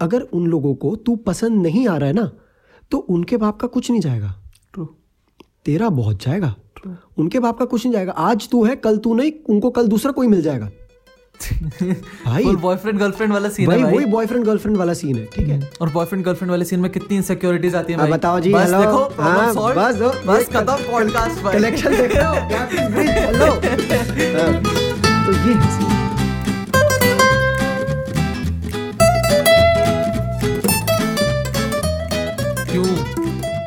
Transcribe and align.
अगर 0.00 0.20
उन 0.20 0.46
लोगों 0.46 0.74
को 0.74 0.96
तू 0.96 1.16
पसंद 1.16 1.62
नहीं 1.62 1.88
आ 1.88 1.96
रहा 1.96 2.06
है 2.06 2.14
ना 2.14 2.30
तो 2.90 2.98
उनके 2.98 3.36
बाप 3.36 3.60
का 3.60 3.68
कुछ 3.68 3.90
नहीं 3.90 4.00
जाएगा। 4.00 4.34
ट्रू 4.72 4.88
तेरा 5.64 5.88
बहुत 5.88 6.22
जाएगा। 6.22 6.54
उनके 7.18 7.40
बाप 7.40 7.58
का 7.58 7.64
कुछ 7.64 7.84
नहीं 7.84 7.94
जाएगा। 7.94 8.12
आज 8.12 8.48
तू 8.48 8.64
है 8.64 8.76
कल 8.76 8.96
तू 8.96 9.14
नहीं 9.14 9.32
उनको 9.48 9.70
कल 9.70 9.88
दूसरा 9.88 10.12
कोई 10.12 10.26
मिल 10.26 10.42
जाएगा। 10.42 10.70
भाई। 12.26 12.44
बॉयफ्रेंड 12.56 12.98
गर्लफ्रेंड 12.98 13.32
वाला 13.32 13.48
सीन 13.48 13.66
भाई 13.66 13.78
है 13.78 13.84
भाई 13.84 13.94
वही 13.94 14.04
बॉयफ्रेंड 14.04 14.44
गर्लफ्रेंड 14.44 14.76
वाला 14.76 14.94
सीन 14.94 15.16
है 15.16 15.26
ठीक 15.26 15.48
है? 15.48 15.70
और 15.80 15.92
बॉयफ्रेंड 15.92 16.24
गर्लफ्रेंड 16.24 16.50
वाले 16.50 16.64
सीन 16.64 16.80
में 16.80 16.92
कितनी 16.92 17.16
इनसिक्योरिटीज 17.16 17.74
आती 17.74 17.92
है 17.92 17.98
भाई। 17.98 18.10
बताओ 18.10 18.40
जी 18.40 18.54
बस 18.54 18.60
हेलो 18.60 18.80
देखो 18.80 19.22
हाँ, 19.22 19.54
solved, 19.54 19.76
बस 19.76 19.96
बस 20.26 20.48
खत्म 20.48 20.90
पॉडकास्ट 20.90 21.52
कलेक्शन 21.52 21.96
देख 21.96 22.16
हो 22.16 23.48
तो 25.26 25.32
ये 25.32 25.54
है 25.54 26.07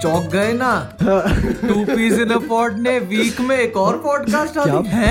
चौक 0.02 0.24
गए 0.34 0.52
ना? 0.54 0.72
Two 1.02 1.84
peas 1.86 2.20
in 2.20 2.30
a 2.30 2.38
pod 2.48 2.78
ने 2.80 2.98
वीक 3.10 3.40
में 3.42 3.56
एक 3.58 3.78
और 3.78 3.98
पॉडकास्ट 4.04 4.58
आ 4.58 4.64
है? 4.64 5.02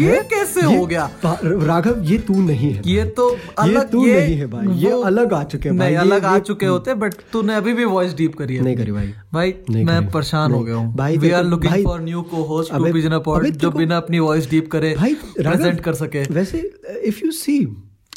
ये 0.00 0.10
हैं? 0.10 0.24
कैसे 0.28 0.60
ये 0.60 0.76
हो 0.76 0.86
गया? 0.86 1.08
राघव 1.24 2.02
ये 2.04 2.18
तू 2.18 2.40
नहीं 2.42 2.72
है। 2.72 2.82
ये 2.86 3.04
तो 3.16 3.28
अलग 3.58 3.76
ये 3.76 3.84
तू 3.92 4.04
नहीं 4.04 4.36
है 4.36 4.46
भाई, 4.46 4.66
ये 4.78 4.90
अलग 5.04 5.32
आ 5.32 5.42
चुके 5.44 5.68
हैं 5.68 5.78
भाई, 5.78 5.88
नहीं 5.88 5.96
अलग 5.98 6.24
आ 6.24 6.38
चुके 6.40 6.66
होते 6.66 6.94
बट 6.96 7.14
तूने 7.32 7.54
अभी 7.54 7.72
भी 7.72 7.84
वॉइस 7.84 8.14
डीप 8.14 8.34
करी 8.34 8.56
है। 8.56 8.64
नहीं 8.64 8.76
करी 8.76 8.92
भाई। 8.92 9.12
भाई 9.34 9.54
मैं 9.84 10.10
परेशान 10.10 10.52
हो 10.52 10.62
गया 10.64 10.74
हूँ। 10.74 10.94
भाई 10.96 11.16
we 11.18 11.30
are 11.30 11.44
looking 11.44 11.84
for 11.84 12.00
new 12.00 12.22
cohost 12.44 12.74
two 12.74 12.92
peas 12.92 13.04
in 13.04 13.18
pod 13.20 13.46
जो 13.56 13.70
बिना 13.70 13.96
अपनी 13.96 14.18
वॉइस 14.18 14.50
डीप 14.50 14.70
करे 14.72 14.94
भाई 14.98 15.14
प्रेजेंट 15.14 15.80
कर 15.80 15.94
सके। 15.94 16.22
वैसे 16.32 16.58
इफ़ 17.04 17.24
यू 17.24 17.30
सी 17.32 17.58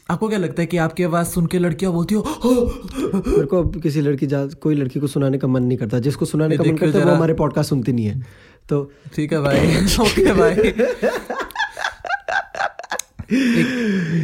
आपको 0.09 0.27
क्या 0.29 0.39
लगता 0.39 0.61
है 0.61 0.65
कि 0.65 0.77
आपकी 0.77 1.03
आवाज़ 1.03 1.27
सुन 1.27 1.45
के 1.45 1.59
लड़कियाँ 1.59 1.93
बोलती 1.93 2.15
हो 2.15 2.21
"हो, 2.21 2.51
मेरे 3.27 3.45
को 3.45 3.63
अब 3.63 3.81
किसी 3.81 4.01
लड़की 4.01 4.27
जा 4.27 4.45
कोई 4.47 4.75
लड़की 4.75 4.99
को 4.99 5.07
सुनाने 5.07 5.37
का 5.37 5.47
मन 5.47 5.63
नहीं 5.63 5.77
करता। 5.77 5.99
जिसको 5.99 6.25
सुनाने 6.25 6.57
का 6.57 6.63
मन 6.63 6.77
करता 6.77 6.99
है 6.99 7.05
वो 7.05 7.11
हमारे 7.11 7.33
पॉडकास्ट 7.33 7.69
सुनती 7.69 7.93
नहीं 7.93 8.05
है। 8.05 8.25
तो 8.69 8.91
ठीक 9.15 9.33
है 9.33 9.41
भाई 9.41 9.75
ओके 9.99 10.33
भाई। 10.33 10.71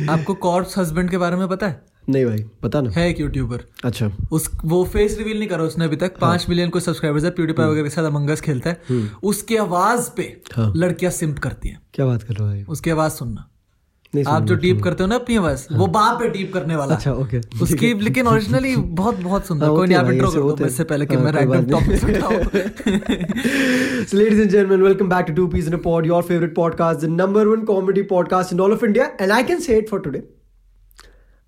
आपको 0.07 0.33
कॉर्प्स 0.33 0.77
हस्बैंड 0.77 1.09
के 1.09 1.17
बारे 1.17 1.35
में 1.35 1.47
पता 1.47 1.67
है? 1.67 1.85
नहीं 2.09 2.25
भाई 2.25 2.45
पता 2.63 2.81
ना। 2.81 2.89
है 2.89 3.09
एक 3.09 3.19
यूट्यूबर 3.19 3.61
अच्छा। 3.85 4.11
उस 4.31 4.51
वो 4.65 4.85
फेस 4.85 5.17
रिवील 5.17 5.39
नहीं 5.39 5.49
करा 5.49 5.63
उसने 5.63 5.85
अभी 5.85 5.95
तक। 5.95 6.03
हाँ। 6.03 6.17
पाँच 6.21 6.45
मिलियन 6.49 6.69
को 6.69 6.79
सब्सक्राइबर्स 6.79 7.23
है 7.23 7.31
प्यूडीफाई 7.31 7.65
वगैरह 7.67 7.83
के 7.83 7.89
साथ 7.89 8.03
अमंगस 8.03 8.41
खेलता 8.41 8.69
है। 8.69 8.81
उसकी 9.23 9.55
आवाज़ 9.55 10.09
पे 10.17 10.41
हम्म। 10.55 10.65
हाँ। 10.65 10.73
लड़कियाँ 10.75 11.11
सिम्प 11.11 11.39
करती 11.39 11.69
हैं। 11.69 11.81
क्या 11.93 12.05
बात 12.05 12.23
कर 12.23 12.33
रहे 12.33 12.47
हो 12.47 12.53
भाई। 12.53 12.63
उसकी 12.63 12.89
आवाज़ 12.89 13.11
सुनना। 13.11 13.50
आप 14.13 14.43
जो 14.43 14.55
डीप 14.55 14.81
करते 14.83 15.03
हो 15.03 15.07
ना 15.09 15.15
अपनी 15.15 15.35
आवाज़ 15.35 15.65
वो 15.71 15.85
बाप 15.87 16.21
है 16.21 16.29
डीप 16.31 16.51
करने 16.53 16.75
वाला। 16.75 16.95
अच्छा 16.95 17.11
ओके 17.13 17.39
उसकी 17.61 17.93
लेकिन 17.99 18.27
ओरिजिनली 18.27 18.75
बहुत 18.75 19.19
बहुत 19.19 19.45
सुंदर। 19.47 19.67
कोई 19.69 19.87
नहीं 19.87 20.11
इंट्रो 20.13 20.31
कर 20.31 20.41
दो 20.57 20.65
इससे 20.65 20.83
पहले 20.83 21.05
कि 21.05 21.17
मैं 21.17 21.31
random 21.31 21.65
topic 21.65 21.99
so 24.07 24.17
ladies 24.17 24.41
and 24.41 24.49
gentleman 24.49 24.81
welcome 24.81 25.09
back 25.09 25.25
to 25.25 25.33
two 25.33 25.47
peas 25.47 25.67
in 25.67 25.73
a 25.73 25.81
pod 25.83 26.05
your 26.07 26.23
favourite 26.23 26.55
podcast 26.55 27.01
the 27.01 27.09
number 27.11 27.47
one 27.47 27.63
comedy 27.65 28.01
podcast 28.11 28.53
in 28.53 28.59
all 28.59 28.73
of 28.73 28.85
India 28.85 29.05
and 29.21 29.31
I 29.31 29.43
can 29.43 29.59
say 29.59 29.77
it 29.77 29.89
for 29.89 29.99
today 29.99 30.23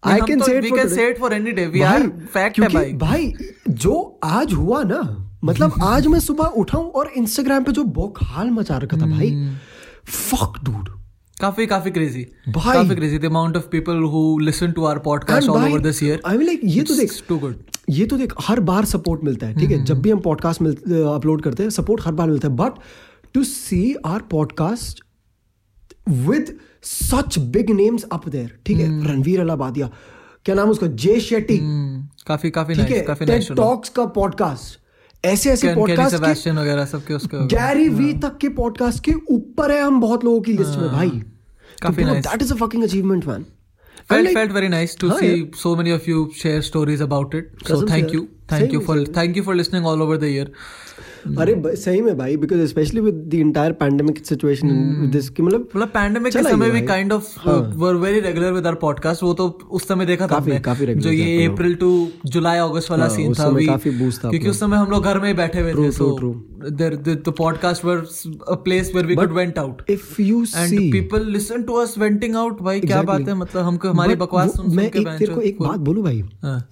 I 0.03 0.19
can 0.27 0.41
say 0.41 0.57
it 0.57 0.63
we 0.63 0.71
can 0.71 0.87
say 0.87 1.09
it 1.09 1.19
for 1.19 1.33
any 1.33 1.51
day 1.51 1.65
we 1.67 1.81
are 1.81 2.07
fact 2.33 2.59
है 2.59 2.69
भाई। 2.69 2.93
भाई 3.03 3.33
जो 3.69 4.19
आज 4.23 4.53
हुआ 4.53 4.83
ना 4.85 5.01
मतलब 5.43 5.73
आज 5.83 6.07
मैं 6.07 6.19
सुबह 6.21 6.59
उठाऊं 6.63 6.89
और 6.91 7.11
इंस्टाग्राम 7.17 7.63
पे 7.63 7.71
जो 7.71 7.83
बकहाल 7.99 8.49
मचा 8.51 8.77
रखा 8.77 8.97
था 8.97 9.05
भाई 9.07 9.29
हम्म। 9.29 9.55
फक 10.05 10.63
डूड 10.63 11.02
काफ़ी 11.41 11.65
काफ़ी 11.65 11.91
क्रेजी 11.91 12.25
भाई। 12.49 12.73
काफ़ी 12.73 12.95
crazy 12.95 13.17
the 13.19 13.25
amount 13.25 13.57
of 13.57 13.67
people 13.71 14.03
who 14.11 14.39
listen 14.39 14.71
to 14.71 14.83
our 14.85 14.99
podcast 15.05 15.49
all 15.49 15.63
over 15.63 15.79
this 15.81 16.03
year 16.03 16.21
I 16.27 16.37
mean 16.37 16.45
like 16.47 16.61
ये 16.63 16.83
तो 16.83 16.95
देख 16.95 17.13
टू 17.29 17.37
गुड 17.37 17.63
ये 17.89 18.05
तो 18.05 18.17
देख 18.17 18.33
हर 18.41 18.59
बार 18.69 18.85
सपोर्ट 18.85 19.23
मिलता 19.23 19.47
है 19.47 19.55
ठीक 19.55 19.71
है? 19.71 19.83
जब 19.85 20.01
भी 20.01 20.11
हम 20.11 20.19
पॉडकास्ट 20.19 20.61
अपलोड 20.61 21.41
करते 21.41 21.63
हैं 21.63 21.69
सपोर्ट 21.69 22.05
हर 22.05 22.11
बार 22.11 22.29
मिलता 22.29 22.47
है। 22.47 22.55
But 22.55 22.79
to 23.33 23.43
see 23.43 23.95
our 24.05 24.21
podcast 24.31 25.03
with 26.09 26.57
such 26.83 27.39
big 27.39 27.71
names 27.71 28.03
up 28.11 28.27
there 28.29 28.57
ठीक 28.65 28.77
है? 28.77 28.87
रणवीर 29.11 29.41
अलाबादिया 29.41 29.89
क्या 30.45 30.55
नाम 30.55 30.69
उसका? 30.69 30.87
जे 30.87 31.19
शेट्टी। 31.21 31.57
काफ़ी 32.27 32.49
काफ़ी 32.51 32.73
ठीक 32.73 32.83
नाइस 32.83 32.93
है? 32.93 33.01
काफ़ी 33.01 33.25
नाइस 33.25 33.51
टॉक्स 33.51 33.89
का 33.89 34.05
पॉडकास्ट 34.17 34.79
ऐसे 35.25 35.49
ऐसे 35.49 35.73
पॉडकास्ट 35.75 36.47
वगैरह 36.47 36.85
सबके 36.85 37.13
उसके 37.13 37.45
गैरी 37.47 37.87
वी 37.89 38.13
तक 38.19 38.37
के 38.37 38.49
पॉडकास्ट 38.59 39.03
के 39.03 39.13
ऊपर 39.31 39.71
है 39.71 39.81
हम 39.81 39.99
बहुत 40.01 40.23
लोगों 40.25 40.41
की 40.41 40.53
लिस्ट 40.53 40.79
में 40.79 40.89
भाई 40.91 41.09
काफ़ी 41.81 42.03
nice 42.03 42.25
that 42.27 42.41
is 42.41 42.53
a 42.53 42.55
fucking 42.55 42.83
achievement 42.83 43.25
man 43.25 43.45
felt 44.11 44.25
like, 44.25 44.35
felt 44.35 44.53
very 44.55 44.69
nice 44.69 44.93
to 45.01 45.09
हाँ 45.09 45.17
see 45.19 45.27
yeah. 45.27 45.59
so 45.59 45.69
many 45.75 45.91
of 45.97 46.07
you 46.07 46.23
share 46.39 46.63
stories 46.69 47.03
about 47.05 47.35
it 47.39 47.51
so 47.59 47.67
कसम 47.67 47.87
thank 47.91 48.03
यार। 48.03 48.15
you 48.15 48.23
thank 48.49 48.65
सही 48.65 48.77
you 48.77 48.81
for 48.87 48.95
सही 48.95 49.13
thank 49.17 49.37
you 49.39 49.43
for 49.45 49.55
listening 49.59 49.87
all 49.91 50.03
over 50.05 50.17
the 50.23 50.31
year 50.31 50.47
अरे 51.39 51.75
सही 51.75 52.01
में 52.01 52.17
भाई 52.17 52.37
because 52.37 52.65
specially 52.65 53.01
with 53.01 53.13
the 53.13 53.33
entire 53.33 53.71
pandemic 53.71 54.25
situation 54.25 54.67
this 55.11 55.29
कि 55.29 55.43
मतलब 55.43 55.67
मतलब 55.75 55.87
पैंडेमिक 55.87 56.33
के 56.33 56.43
समय 56.43 56.69
भी 56.69 56.81
kind 56.81 57.13
of. 57.13 57.49
Were 57.77 57.95
very 57.95 58.19
regular 58.19 58.51
with 58.51 58.67
our 58.67 58.75
podcast 58.75 59.23
वो 59.23 59.33
तो 59.33 59.47
उस 59.71 59.87
समय 59.87 60.05
देखा 60.05 60.25
था 60.25 60.27
काफी- 60.27 60.61
काफ़ी 60.61 60.85
regular 60.85 61.03
जो 61.03 61.11
ये 61.11 61.45
अप्रैल 61.45 61.75
टू 61.75 62.07
जुलाई 62.25 62.57
अगस्त 62.57 62.91
वाला 62.91 63.05
हाँ, 63.05 63.15
सीन 63.15 63.33
था 63.33 63.43
अभी 63.43 63.65
काफ़ी 63.65 63.91
boost 63.99 64.23
था 64.25 64.29
क्योंकि 64.29 64.49
उस 64.49 64.59
समय 64.59 64.77
हम 64.77 64.91
लोग 64.91 65.03
घर 65.03 65.19
में 65.19 65.27
ही 65.27 65.33
बैठे 65.33 65.61
हुए 65.61 65.73
थे 65.73 65.91
so 65.91 66.17
true, 66.19 66.71
there 66.71 66.95
the 66.95 67.33
podcast 67.37 67.85
were 67.85 67.97
a 68.49 68.55
place 68.55 68.91
where 68.95 69.05
we 69.05 69.15
could 69.15 69.31
vent 69.31 69.59
out 69.59 69.81
if 69.89 70.21
you 70.21 70.41
and 70.41 70.69
see 70.69 70.91
people 70.91 71.25
listen 71.25 71.63
to 71.63 71.73
us 71.73 71.95
venting 71.97 72.35
out 72.35 72.61
भाई 72.61 72.79
क्या 72.79 73.01
बात 73.01 73.27
है? 73.27 73.33
मतलब 73.33 73.63
हमको 73.63 73.89
हमारी 73.89 74.15
बकवास 74.15 74.55
सुन 74.55 74.75
मैं 74.75 74.83
सुन 74.83 74.89
के 74.89 74.99
एक 74.99 75.19
तेरे 75.19 75.33
को 75.33 75.41
एक 75.41 75.57
बात 75.61 75.79
बोलूँ 75.79 76.03
भाई। 76.03 76.23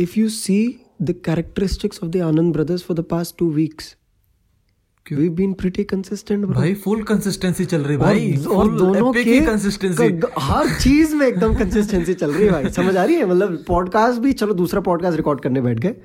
If 0.02 0.20
you 0.20 0.30
see 0.30 0.80
the 1.02 1.12
characteristics 1.12 2.00
of 2.04 2.12
the 2.12 2.18
Anand 2.18 2.54
brothers 2.54 2.84
for 2.84 2.98
the 2.98 3.02
past 3.02 3.36
two 3.38 3.50
weeks 3.52 3.96
we 5.12 5.30
been 5.30 5.54
pretty 5.54 5.84
consistent 5.84 6.46
bro 6.46 6.54
भाई 6.54 6.74
फुल 6.74 7.04
कंसिस्टेंसी 7.04 7.66
चल 7.66 7.82
रही 7.82 7.98
भाई। 7.98 8.38
और, 8.50 8.56
और 8.56 8.78
दोनों 8.78 9.14
के 9.14 9.40
कंसिस्टेंसी 9.40 10.22
हर 10.40 10.80
चीज़ 10.80 11.16
में 11.16 11.28
एकदम 11.28 11.56
कंसिस्टेंसी 11.56 12.14
चल 12.14 12.32
रही 12.32 12.46
है 12.46 12.52
भाई। 12.52 12.70
समझ 12.70 12.98
आ 12.98 13.04
रही 13.04 13.16
है? 13.16 13.26
मतलब 13.26 13.66
पॉडकास्ट 13.68 14.22
भी 14.22 14.34
चलो 14.34 14.54
दूसरा 14.54 14.82
पॉडकास्ट 14.82 15.18
रिकॉर्ड 15.18 15.42
करने 15.42 15.62
बैठ 15.62 15.80
गए। 15.80 15.96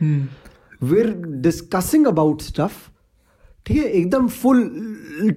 We 0.83 1.01
are 1.01 1.15
discussing 1.27 2.07
about 2.07 2.43
stuff 2.43 2.73
ठीक 3.67 3.77
है 3.77 3.85
एकदम 3.91 4.27
फुल 4.29 4.59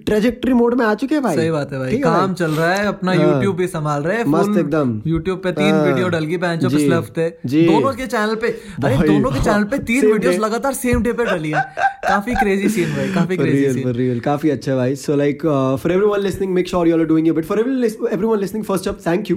ट्रेजेक्टरी 0.06 0.52
मोड 0.52 0.74
में 0.74 0.84
आ 0.86 0.94
चुके 0.94 1.14
हैं 1.14 1.22
भाई। 1.22 1.36
सही 1.36 1.50
बात 1.50 1.72
है 1.72 1.78
भाई। 1.78 1.98
काम 2.00 2.34
चल 2.34 2.50
रहा 2.50 2.72
है 2.74 2.86
अपना 2.86 3.12
हाँ। 3.12 3.24
YouTube 3.24 3.56
भी 3.56 3.66
संभाल 3.66 4.02
रहे 4.02 4.16
हैं 4.16 4.24
मस्त 4.28 4.58
एकदम। 4.58 4.92
YouTube 5.10 5.42
पे 5.44 5.52
तीन 5.52 5.72
हाँ। 5.74 5.84
वीडियो 5.86 6.08
डल 6.08 6.24
गई 6.24 6.36
जी, 6.36 6.66
पिछले 6.66 6.94
हफ़्ते 6.94 7.28
दोनों 7.46 7.92
के 7.92 8.06
चैनल 8.06 8.34
पे 8.34 8.48
अरे 8.84 8.96
दोनों 9.08 9.30
के 9.30 9.40
चैनल 9.40 9.64
पे 9.64 9.78
तीन 9.90 10.12
वीडियोस 10.12 10.38
लगातार 10.38 10.74
सेम 10.74 11.02
डे 11.02 11.12
पे 11.12 11.24
डली 11.24 11.50
है। 11.50 11.64
काफ़ी 12.06 12.34
क्रेजी 12.34 12.68
सीन 12.68 12.94
भाई 12.94 13.12
काफ़ी 13.14 13.36
क्रेजी 13.36 13.72
सीन 13.72 13.92
real. 13.92 14.24
काफ़ी 14.24 14.50
अच्छा 14.50 14.76
भाई। 14.76 14.96
So 14.96 15.16
like 15.16 15.42
for 15.82 15.92
everyone 15.92 16.20
listening 16.20 16.54
make 16.54 16.68
sure 16.68 16.88
you 16.88 16.98
are 16.98 17.04
doing 17.06 17.28
it 17.28 17.44
for 17.44 17.60
everyone 17.60 18.38
listening 18.38 18.64
first 18.64 18.88
up 18.88 18.98
thank 19.06 19.30
you 19.30 19.36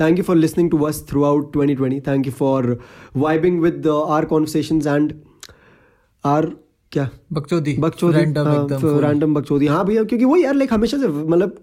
thank 0.00 0.18
you 0.18 0.24
for 0.24 0.36
listening 0.36 0.70
to 0.70 0.82
us 0.84 1.04
throughout 1.24 1.56
2020 1.56 2.06
thank 2.06 2.26
you 2.26 2.32
for 2.38 2.78
vibing 3.16 3.60
with 3.62 3.86
our 3.88 4.24
conversations 4.24 4.86
and 4.86 5.12
our 6.24 6.50
क्या? 6.92 7.08
बकचोदी 7.32 7.76
बकचोदी 7.76 8.18
random 8.18 8.48
एकदम 8.48 8.98
random 8.98 9.34
बकचोदी 9.34 9.66
हाँ 9.66 9.84
भैया 9.84 10.04
क्योंकि 10.04 10.24
वो 10.24 10.36
यार 10.36 10.54
लाइक 10.54 10.72
हमेशा 10.72 10.96
से 10.96 11.08
मतलब 11.08 11.62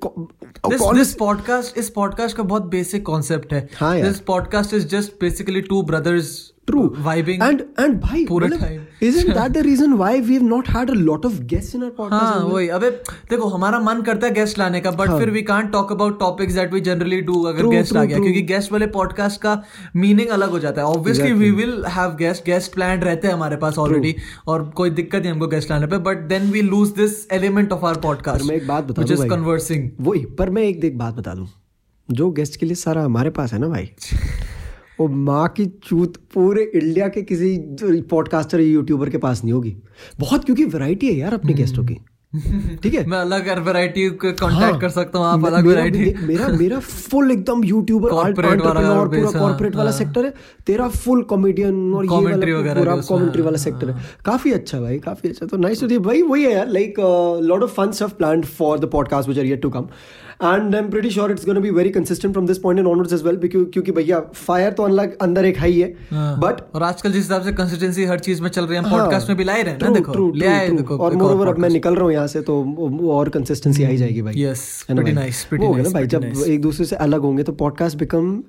दिस 0.68 1.14
पॉडकास्ट 1.16 1.70
podcast 1.70 1.80
इस 1.80 1.90
पॉडकास्ट 1.90 2.38
का 2.38 2.44
बहुत 2.44 2.64
बेसिक 2.64 3.06
कॉन्सेप्ट 3.06 3.54
है। 3.54 3.70
हाँ 3.78 4.02
this 4.02 4.20
podcast 4.20 4.74
is 4.74 4.88
just 4.88 5.12
basically 5.22 5.62
two 5.62 5.84
brothers 5.84 6.53
true 6.68 6.96
vibing 7.00 7.44
and 7.44 7.62
and 7.80 8.00
भाई 8.02 8.26
पूरा 8.26 8.48
मतलब 8.48 8.60
time. 8.60 8.80
isn't 9.04 9.34
that 9.38 9.54
the 9.58 9.64
reason 9.64 9.94
why 9.98 10.12
we've 10.30 10.46
not 10.52 10.68
had 10.68 10.90
a 10.90 11.00
lot 11.06 11.26
of 11.26 11.34
guests 11.54 11.76
in 11.76 11.84
our 11.84 11.92
podcast 11.92 12.12
हाँ 12.12 12.40
वही 12.40 12.68
अबे 12.68 12.90
देखो 13.30 13.48
हमारा 13.48 13.80
मन 13.80 14.02
करता 14.02 14.28
है 14.28 14.34
गेस्ट 14.34 14.60
लाने 14.60 14.82
का 14.82 14.92
बट 14.92 15.10
फिर 15.10 15.30
we 15.30 15.42
can't 15.42 15.72
talk 15.72 15.92
about 15.92 16.20
topics 16.20 16.54
that 16.54 16.74
we 16.74 16.82
generally 16.82 17.22
do 17.22 17.44
अगर 17.44 17.62
True, 17.62 17.72
गेस्ट 17.72 17.96
आ 17.96 18.04
गया 18.04 18.20
क्योंकि 18.20 18.42
गेस्ट 18.42 18.72
वाले 18.72 18.88
पॉडकास्ट 18.88 19.42
का 19.42 19.64
मीनिंग 19.96 20.28
अलग 20.28 20.50
हो 20.50 20.60
जाता 20.60 20.82
है. 20.82 20.88
Obviously 20.88 21.34
we 21.34 21.52
will 21.52 21.86
have 21.86 22.10
guest 22.10 22.46
guest 22.46 22.74
plan 22.74 23.00
रहते 23.00 23.28
हैं 23.28 23.34
हमारे 23.34 23.56
पास 23.56 23.78
ऑलरेडी 23.78 24.16
और 24.48 24.70
कोई 24.70 24.90
दिक्कत 24.90 25.22
नहीं 25.22 25.32
हमको 25.32 25.48
गेस्ट 25.48 25.72
लाने 25.72 25.88
पे 25.88 25.98
but 25.98 26.18
then 26.18 26.52
we 26.52 26.62
lose 26.62 26.90
this 26.90 27.32
element 27.32 27.72
of 27.72 27.86
our 27.86 27.96
पर 27.96 28.02
पॉडकास्ट 28.02 28.46
मैं 28.46 28.56
एक 28.56 28.68
बात 28.68 28.84
बता 28.84 29.02
दूँ 29.02 29.18
भाई। 29.18 29.30
कन्वर्सिंग 29.30 29.90
वही 30.02 30.26
पर 30.26 30.50
मैं 30.50 30.64
एक 30.64 30.80
देख 30.80 30.94
बात 30.94 31.14
बता 31.14 31.34
दूँ। 31.34 31.48
जो 32.12 32.32
गेस्ट 32.32 32.60
के 32.60 32.66
लिए 32.66 32.76
सारा 32.76 33.04
हमारे 33.04 33.30
पास 33.30 33.54
है 33.54 33.60
ना 33.60 33.68
भाई? 33.68 33.90
वो 35.04 35.16
माँ 35.16 35.48
की 35.48 35.66
चूत 35.66 36.14
पूरे 36.34 36.72
इंडिया 36.76 37.08
के 37.08 37.22
किसी 37.22 37.58
पॉडकास्टर 38.02 38.60
या 38.60 38.68
यूट्यूबर 38.68 39.10
के 39.10 39.18
पास 39.18 39.44
नहीं 39.44 39.54
होगी। 39.54 39.78
बहुत 40.20 40.46
क्योंकि 40.46 40.66
वैरायटी 40.66 41.08
है 41.08 41.14
यार 41.14 41.34
अपने 41.34 41.54
गेस्टों 41.54 41.84
की। 41.84 41.98
ठीक 42.84 42.94
है? 42.94 43.06
मैं 43.08 43.18
अलग 43.18 43.60
वैरायटी 43.60 44.10
कांटेक्ट 44.10 44.44
हाँ, 44.44 44.80
कर 44.80 44.90
सकता 44.90 45.20
हूँ 45.20 45.28
आप 45.28 45.46
अलग 45.46 45.68
वैरायटी 45.68 46.16
मेरा 46.24 46.48
मेरा 46.48 46.80
फुल 46.80 47.32
एकदम 47.32 47.64
यूट्यूबर 47.64 48.10
Corporate 48.14 48.66
वाला 48.66 48.90
और 48.92 49.08
पूरा 49.08 49.22
हाँ, 49.22 49.34
कॉर्पोरेट 49.34 49.76
वाला 49.76 49.90
हाँ। 49.92 50.00
सेक्टर 50.00 50.26
है। 50.26 50.34
तेरा 50.68 50.88
फुल 50.88 51.22
कॉमेडियन 51.22 51.94
और 51.94 52.06
ये 52.06 52.12
वाला 52.12 52.74
पूरा 52.74 52.96
कॉमेंट्री 52.96 53.42
वाला 53.42 53.58
हाँ, 53.58 53.64
सेक्टर 53.64 53.90
है। 53.90 53.98
काफ़ी 54.26 54.52
अच्छा 54.52 54.82
भाई 54.82 55.00
काफ़ी 55.00 55.30
अच्छा। 55.30 55.46
तो 55.46 55.58
नाइस 55.58 55.84
टू 55.84 56.00
भाई 56.00 56.22
वही 56.22 56.44
है 56.44 56.54
यार 56.54 56.68
like 56.68 56.94
lot 57.44 57.64
of 57.64 57.72
fun 57.72 57.92
stuff 57.92 58.14
planned 58.14 58.46
for 58.46 58.80
the 58.80 58.86
podcast 58.86 59.30
which 59.30 59.40
are 59.40 59.46
yet 59.46 59.62
to 59.62 59.70
come 59.70 59.88
and 60.44 60.76
I 60.76 60.82
am 60.82 60.90
pretty 60.90 61.10
sure 61.10 61.32
it's 61.32 61.46
gonna 61.46 61.60
be 61.60 61.70
very 61.70 61.90
consistent 61.90 62.34
from 62.34 62.48
this 62.48 62.58
point 62.58 62.80
and 62.80 62.88
onwards 62.88 63.14
as 63.14 63.24
well 63.24 63.40
क्योंकि 63.46 63.92
भैया 63.92 64.20
फायर 64.36 64.72
तो 64.72 64.84
अनलग 64.84 65.18
अंदर 65.22 65.46
एक 65.46 65.60
हाई 65.60 65.80
है 65.80 65.94
हाँ। 66.12 66.40
बट 66.40 66.62
और 66.76 66.84
आजकल 66.84 67.12
जिस 67.12 67.24
हिसाब 67.24 67.42
से 67.42 67.52
कंसिस्टेंसी 67.52 68.06
हर 68.06 68.20
चीज़ 68.20 68.42
में 68.42 68.50
चल 68.50 68.66
रही 68.66 68.78
है 68.78 68.92
पॉडकास्ट 68.92 69.30
में 69.30 69.38
भी 69.38 69.44
लाए 69.44 69.64
रहे 69.64 69.74
हैं 69.74 69.82
ना 69.82 69.90
देखो 69.90 70.14
true, 70.14 70.36
ले 70.36 70.48
आए 70.48 70.70
देखो 70.70 70.98
और 70.98 71.16
मोर 71.16 71.32
ओवर 71.32 71.48
अब 71.48 71.58
मैं 71.58 71.70
निकल 71.70 71.96
रहा 71.96 72.06
हूँ 72.06 72.14
यहाँ 72.14 72.28
से 72.28 72.42
तो 72.42 72.62
और 73.12 73.30
कंसिस्टेंसी 73.30 73.84
आई 73.84 73.98
जाएगी 73.98 74.22
भाई 74.22 74.34
यस 74.38 74.86
प्रीटी 74.88 75.12
नाइस 75.12 75.14
प्रीटी 75.14 75.18
भाई? 75.18 75.32
nice, 75.34 75.50
pretty 75.50 75.62
वो 75.62 75.68
हो 75.68 75.74
गया 75.74 75.84
nice, 75.84 75.94
ना 75.94 76.00
भाई 76.00 76.08
जब 76.08 76.52
एक 76.52 76.62
दूसरे 76.62 76.86
से 76.86 76.96
अलग 76.96 77.22
होंगे 77.22 77.44
तो 77.44 77.52
पॉडकास्ट 77.52 77.98
बिकम 77.98 78.44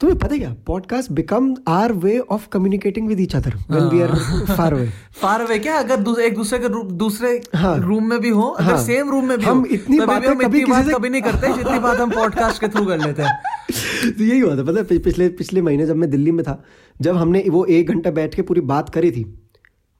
तुम्हें 0.00 0.18
पता 0.18 0.36
क्या? 0.36 0.54
Podcast 0.66 1.12
become 1.12 1.54
our 1.68 1.92
way 1.92 2.18
of 2.18 2.48
communicating 2.48 3.08
with 3.08 3.20
each 3.20 3.36
other 3.36 3.54
when 3.70 3.84
we 3.84 4.00
are 4.00 4.14
far 4.56 4.72
away 4.72 4.88
far 5.22 5.40
away 5.40 5.58
क्या? 5.58 5.76
अगर 5.76 5.96
दूस, 5.96 6.18
एक 6.18 6.34
दूसरे 6.34 6.58
के 6.58 6.68
दूसरे 6.94 7.40
हाँ। 7.54 7.76
रूम 7.78 8.08
में 8.10 8.18
भी 8.20 8.28
हो 8.28 8.42
अगर 8.42 8.70
हाँ। 8.70 8.82
सेम 8.84 9.10
रूम 9.10 9.24
में 9.24 9.38
भी 9.38 9.44
हम 9.44 9.58
हो 9.58 9.66
इतनी 9.70 10.00
बातें 10.00 10.28
हम 10.28 10.34
कभी 10.34 10.60
किसी 10.60 10.82
से- 10.82 10.94
कभी 10.94 11.08
नहीं 11.08 11.22
करते 11.22 11.52
जितनी 11.52 11.78
बात 11.78 12.00
हम 12.00 12.10
पॉडकास्ट 12.10 12.60
के 12.60 12.68
थ्रू 12.68 12.84
कर 12.86 12.98
लेते 12.98 13.22
हैं। 13.22 13.32
तो 14.18 14.24
यही 14.24 14.38
हुआ 14.40 14.56
था। 14.56 14.62
पता 14.62 14.80
है 14.80 14.98
पिछले 14.98 15.28
पिछले 15.28 15.62
महीने 15.62 15.86
जब 15.86 15.96
मैं 15.96 16.10
दिल्ली 16.10 16.32
में 16.32 16.44
था 16.44 16.62
जब 17.00 17.16
हमने 17.16 17.44
वो 17.48 17.64
एक 17.64 17.88
घंटा 17.88 18.10
बैठ 18.10 18.34
के 18.34 18.42
पूरी 18.42 18.60
बात 18.60 18.88
करी 18.90 19.10
थी 19.10 19.24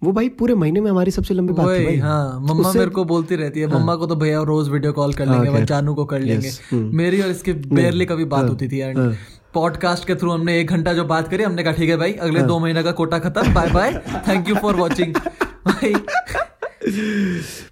वो 0.02 0.12
भाई 0.12 0.28
पूरे 0.28 0.54
महीने 0.54 0.81
में 0.81 0.90
हमारी 0.90 1.10
सबसे 1.10 1.34
लंबी 1.34 1.52
बात 1.52 1.66
थी 1.69 1.84
भाई। 1.84 1.96
हाँ 1.96 2.40
मम्मा 2.40 2.72
मेरे 2.72 2.90
को 2.90 3.04
बोलती 3.04 3.37
रहती 3.37 3.60
है 3.60 3.70
हाँ, 3.70 3.78
मम्मा 3.78 3.94
को 3.96 4.06
तो 4.06 4.16
भैया 4.16 4.43
रोज 4.43 4.69
वीडियो 4.69 4.93
कॉल 4.93 5.12
कर 5.14 5.26
लेंगे 5.26 5.48
हाँ, 5.48 5.56
खैर। 5.56 5.64
जानू 5.64 5.94
को 5.94 6.04
कर 6.04 6.20
लेंगे। 6.20 6.48
हम्म। 6.48 6.96
मेरी 6.96 7.20
और 7.22 7.28
इसकी 7.28 7.52
बेरली 7.52 8.04
कभी 8.06 8.25
बात 8.25 8.40
हाँ, 8.40 8.48
होती 8.48 8.69
थी 8.69 8.78
एंड 8.78 8.98
हाँ। 8.98 9.12
पॉडकास्ट 9.56 10.06
के 10.06 10.14
थ्रू 10.14 10.31
हमने 10.31 10.61
एक 10.61 10.67
घंटा 10.67 10.93
जो 10.93 11.05
बात 11.05 11.29
करी 11.29 11.43
हमने 11.43 11.62
कहा 11.62 11.73
ठीक 11.73 11.91
है 11.91 11.97
भाई 11.97 12.12
अगले 12.12 12.38
हाँ। 12.38 12.49
दो 12.49 12.58
महीने 12.58 12.82
का 12.82 12.93
कोटा 12.93 13.19
खत्म 13.19 13.55
bye 13.55 13.70
bye 13.70 13.93
thank 14.29 14.49
you 14.49 14.55
for 14.55 14.76
watching 14.76 15.14
भाई। 15.67 15.94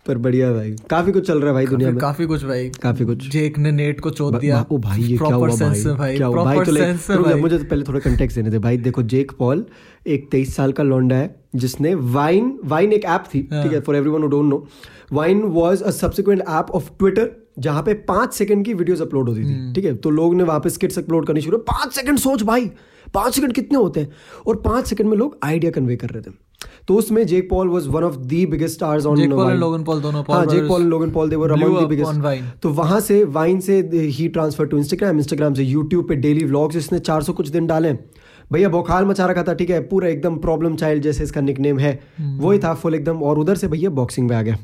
पर 0.06 0.18
बढ़िया 0.18 0.52
भाई 0.52 0.76
काफ़ी 0.90 1.12
कुछ 1.12 1.26
चल 1.26 1.38
रहा 1.38 1.48
है 1.48 1.54
भाई 1.54 1.66
दुनिया 1.66 1.90
में। 1.90 1.98
काफ़ी 1.98 2.26
कुछ 2.26 2.44
भाई। 2.44 2.68
काफ़ी 2.68 3.04
कुछ। 3.04 3.28
जेक 3.28 3.58
ने 3.58 3.72
नेट 3.72 4.00
को 4.00 4.30
बा- 4.30 4.40
दिया। 4.40 4.66
ओ 4.70 4.78
भाई 4.78 5.00
ये 5.00 5.18
क्या 5.18 5.34
हुआ 5.34 5.48
भाई? 5.48 5.84
भाई 5.84 6.16
क्या 6.16 6.26
हुआ? 6.26 6.44
भाई 6.44 6.58
तो 6.58 7.22
भाई। 7.22 7.34
मुझे 7.34 7.58
तो 7.58 7.64
पहले 7.64 7.82
थोड़ा 7.82 8.00
कंटेक्स्ट 8.00 8.38
देने 8.38 8.50
दे। 8.50 8.58
भाई 8.58 8.76
देखो 8.76 9.02
जेक 9.02 9.32
पॉल 9.32 9.66
एक 10.06 10.28
तेईस 10.30 10.56
साल 10.56 10.72
का 10.72 10.82
लौंडा 10.82 11.16
है 11.16 11.36
जिसने 11.54 11.94
वाइन 11.94 12.58
वाइन 12.64 12.92
एक 12.92 13.04
ऐप 13.04 13.24
थी 13.34 13.48
हाँ। 13.52 13.62
ठीक 13.62 13.72
है 13.72 13.80
for 13.80 13.96
everyone 13.96 14.22
who 14.22 14.28
don't 14.28 14.44
know 14.44 14.68
Vine 15.12 15.42
was 15.42 15.82
a 15.82 15.90
subsequent 15.90 16.40
app 16.40 16.66
of 16.70 16.90
Twitter 16.98 17.43
जहाँ 17.58 17.82
पे 17.82 17.94
पाँच 17.94 18.34
सेकंड 18.34 18.64
की 18.64 18.74
वीडियोस 18.74 19.00
अपलोड 19.02 19.28
होती 19.28 19.42
हम्म। 19.42 19.68
थी 19.68 19.74
ठीक 19.74 19.84
है? 19.84 19.94
तो 19.94 20.10
लोग 20.10 20.34
ने 20.34 20.44
पे 20.50 20.70
स्किट्स 20.70 20.98
अपलोड 20.98 21.26
करनी 21.26 21.40
शुरू। 21.40 21.58
पाँच 21.58 21.92
सेकंड 21.92 22.18
सोच 22.18 22.42
भाई 22.42 22.70
पाँच 23.14 23.34
सेकंड 23.34 23.52
कितने 23.52 23.78
होते 23.78 24.00
हैं? 24.00 24.12
और 24.46 24.56
पाँच 24.56 24.86
सेकंड 24.86 25.08
में 25.08 25.16
लोग 25.16 25.38
आइडिया 25.44 25.72
कन्वे 25.72 25.96
कर 25.96 26.08
रहे 26.08 26.22
थे। 26.22 26.44
तो 26.88 26.94
उसमें 26.94 27.26
Jake 27.26 27.50
Paul 27.50 27.68
was 27.68 27.86
one 27.86 28.02
of 28.02 28.16
the 28.16 28.26
biggest 28.26 28.74
stars 28.74 29.06
on 29.06 29.18
Logan 29.18 29.84
Paul 29.86 30.02
दोनों 30.02 30.24
हाँ 30.30 30.46
Jake 30.46 30.68
Paul 30.68 30.82
Logan 30.82 31.10
Paul 31.10 31.30
they 31.30 31.36
were 31.36 31.50
among 31.50 31.78
the 31.78 31.88
biggest 31.88 32.60
तो 32.62 32.68
वहाँ 32.68 33.00
से 33.00 33.24
वाइन 33.24 33.60
से 33.60 33.90
ही 33.94 34.28
ट्रांसफ़र 34.28 34.66
टू 34.66 34.78
इंस्टाग्राम 34.78 35.16
इंस्टाग्राम 35.16 35.54
से 35.54 35.62
यूट्यूब 35.62 36.08
पे 36.08 36.14
डेली 36.14 36.44
व्लॉग्स 36.44 36.76
इसने 36.76 36.98
400 36.98 37.32
कुछ 37.32 37.48
दिन 37.48 37.66
डाले। 37.66 37.92
भैया 38.52 38.68
बौखाल 38.68 39.04
मचा 39.04 39.26
रखा 39.26 39.42
था 39.42 39.54
ठीक 39.54 39.70
है? 39.70 39.80
पूरा 39.80 40.08
एकदम 40.08 40.36
प्रॉब्लम 40.36 40.76
चाइल्ड 40.76 41.02
जैसे 41.02 41.24
इसका 41.24 41.40
निकनेम 41.40 41.78
है। 41.78 42.00
हम्म। 42.18 42.40
वही 42.40 42.58
था 42.58 42.74
फुल 42.74 42.94
एकदम 42.94 43.22
और 43.22 43.38
उधर 43.38 43.56
से 43.56 43.68
भैया 43.68 43.90
बॉक्सिंग 43.90 44.28
में 44.28 44.36
आ 44.36 44.42
गया। 44.42 44.56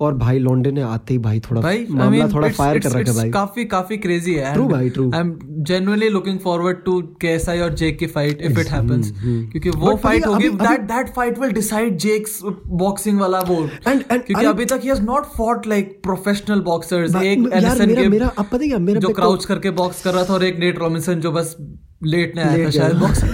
और 0.00 0.14
भाई 0.14 0.38
लॉन्डे 0.38 0.70
ने 0.70 0.80
आते 0.80 1.14
ही 1.14 1.18
भाई 1.18 1.40
थोड़ा 1.40 1.60
भाई 1.60 1.86
I 1.86 1.90
मामला 1.90 2.24
mean, 2.24 2.34
थोड़ा 2.34 2.48
फायर 2.48 2.78
कर 2.78 2.90
रखा 2.90 3.12
भाई। 3.12 3.30
काफ़ी 3.30 3.64
काफ़ी 3.64 3.96
क्रेजी 3.96 4.34
है। 4.34 4.54
True 4.54 4.70
भाई, 4.70 4.90
true. 4.90 5.14
I 5.14 5.20
am 5.20 5.38
genuinely 5.44 6.08
looking 6.08 6.38
forward 6.38 6.76
to 6.84 7.00
KSI 7.00 7.58
और 7.58 7.74
जेक 7.74 7.98
की 7.98 8.06
फाइट 8.06 8.42
इफ़ 8.42 8.60
इट 8.60 8.66
हैपेंस 8.66 9.14
क्योंकि 9.20 9.70
वो 9.70 9.96
फाइट 9.96 10.26
होगी 10.26 10.48
that 10.48 10.80
that 10.80 11.08
fight 11.08 11.38
will 11.38 11.50
decide 11.50 11.96
Jake's 11.96 12.40
boxing 12.66 13.20
वाला 13.20 13.40
वो। 13.40 13.68
And- 13.88 14.02
क्योंकि 14.08 14.46
अभी 14.46 14.64
तक 14.64 14.80
ही 14.82 14.88
has 14.88 15.02
not 15.02 15.24
fought 15.24 15.66
like 15.66 16.00
professional 16.02 16.60
boxers 16.60 17.14
एक 17.16 17.50
एलिसन 17.52 17.94
के 17.94 18.08
मेरा- 18.08 18.36
अब 18.38 18.46
पता 18.52 18.64
है 18.64 18.78
मेरा 18.78 19.00
जो 19.00 19.08
क्राउच 19.08 19.44
करके 19.44 19.70
बॉक्स 19.70 20.02
कर 20.02 20.14
रहा 20.14 20.24
था 20.24 20.34
और 20.34 20.44
एक 20.44 20.58
नेट 20.58 20.78
रॉबिन्सन 20.78 21.14
जो 21.14 21.32
बस 21.32 21.56
लेटने 22.00 22.42
आया 22.42 22.64
था 22.66 22.70
शायद 22.70 22.96
बॉक्सिंग 22.96 23.30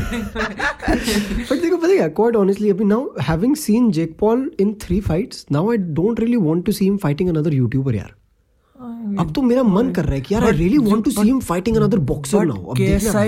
बट 1.51 1.61
देखो 1.63 1.77
पता 1.77 1.89
क्या? 1.89 2.09
क्वाइट 2.11 2.37
ऑनेस्टली 2.37 2.71
अभी 2.71 2.85
now 2.85 3.09
having 3.23 3.57
seen 3.57 3.91
Jake 3.93 4.17
Paul 4.19 4.51
in 4.61 4.73
three 4.83 5.01
fights 5.01 5.47
now 5.53 5.71
I 5.71 5.77
don't 5.77 6.21
really 6.21 6.37
want 6.39 6.65
to 6.67 6.73
see 6.73 6.85
him 6.85 6.97
fighting 6.97 7.29
another 7.29 7.55
YouTuber 7.55 7.95
यार। 7.95 8.15
अब 9.21 9.33
तो 9.35 9.43
मेरा 9.43 9.63
मन 9.63 9.91
कर 9.93 10.05
रहा 10.05 10.15
है 10.15 10.21
कि 10.21 10.35
यार 10.35 10.45
I 10.45 10.53
really 10.53 10.79
want 10.81 11.05
to 11.05 11.11
see 11.11 11.21
him 11.21 11.41
fighting 11.41 11.77
another 11.77 11.99
boxer 12.11 12.45
now 12.47 12.65
अब 12.65 12.77
देखना। 12.77 13.23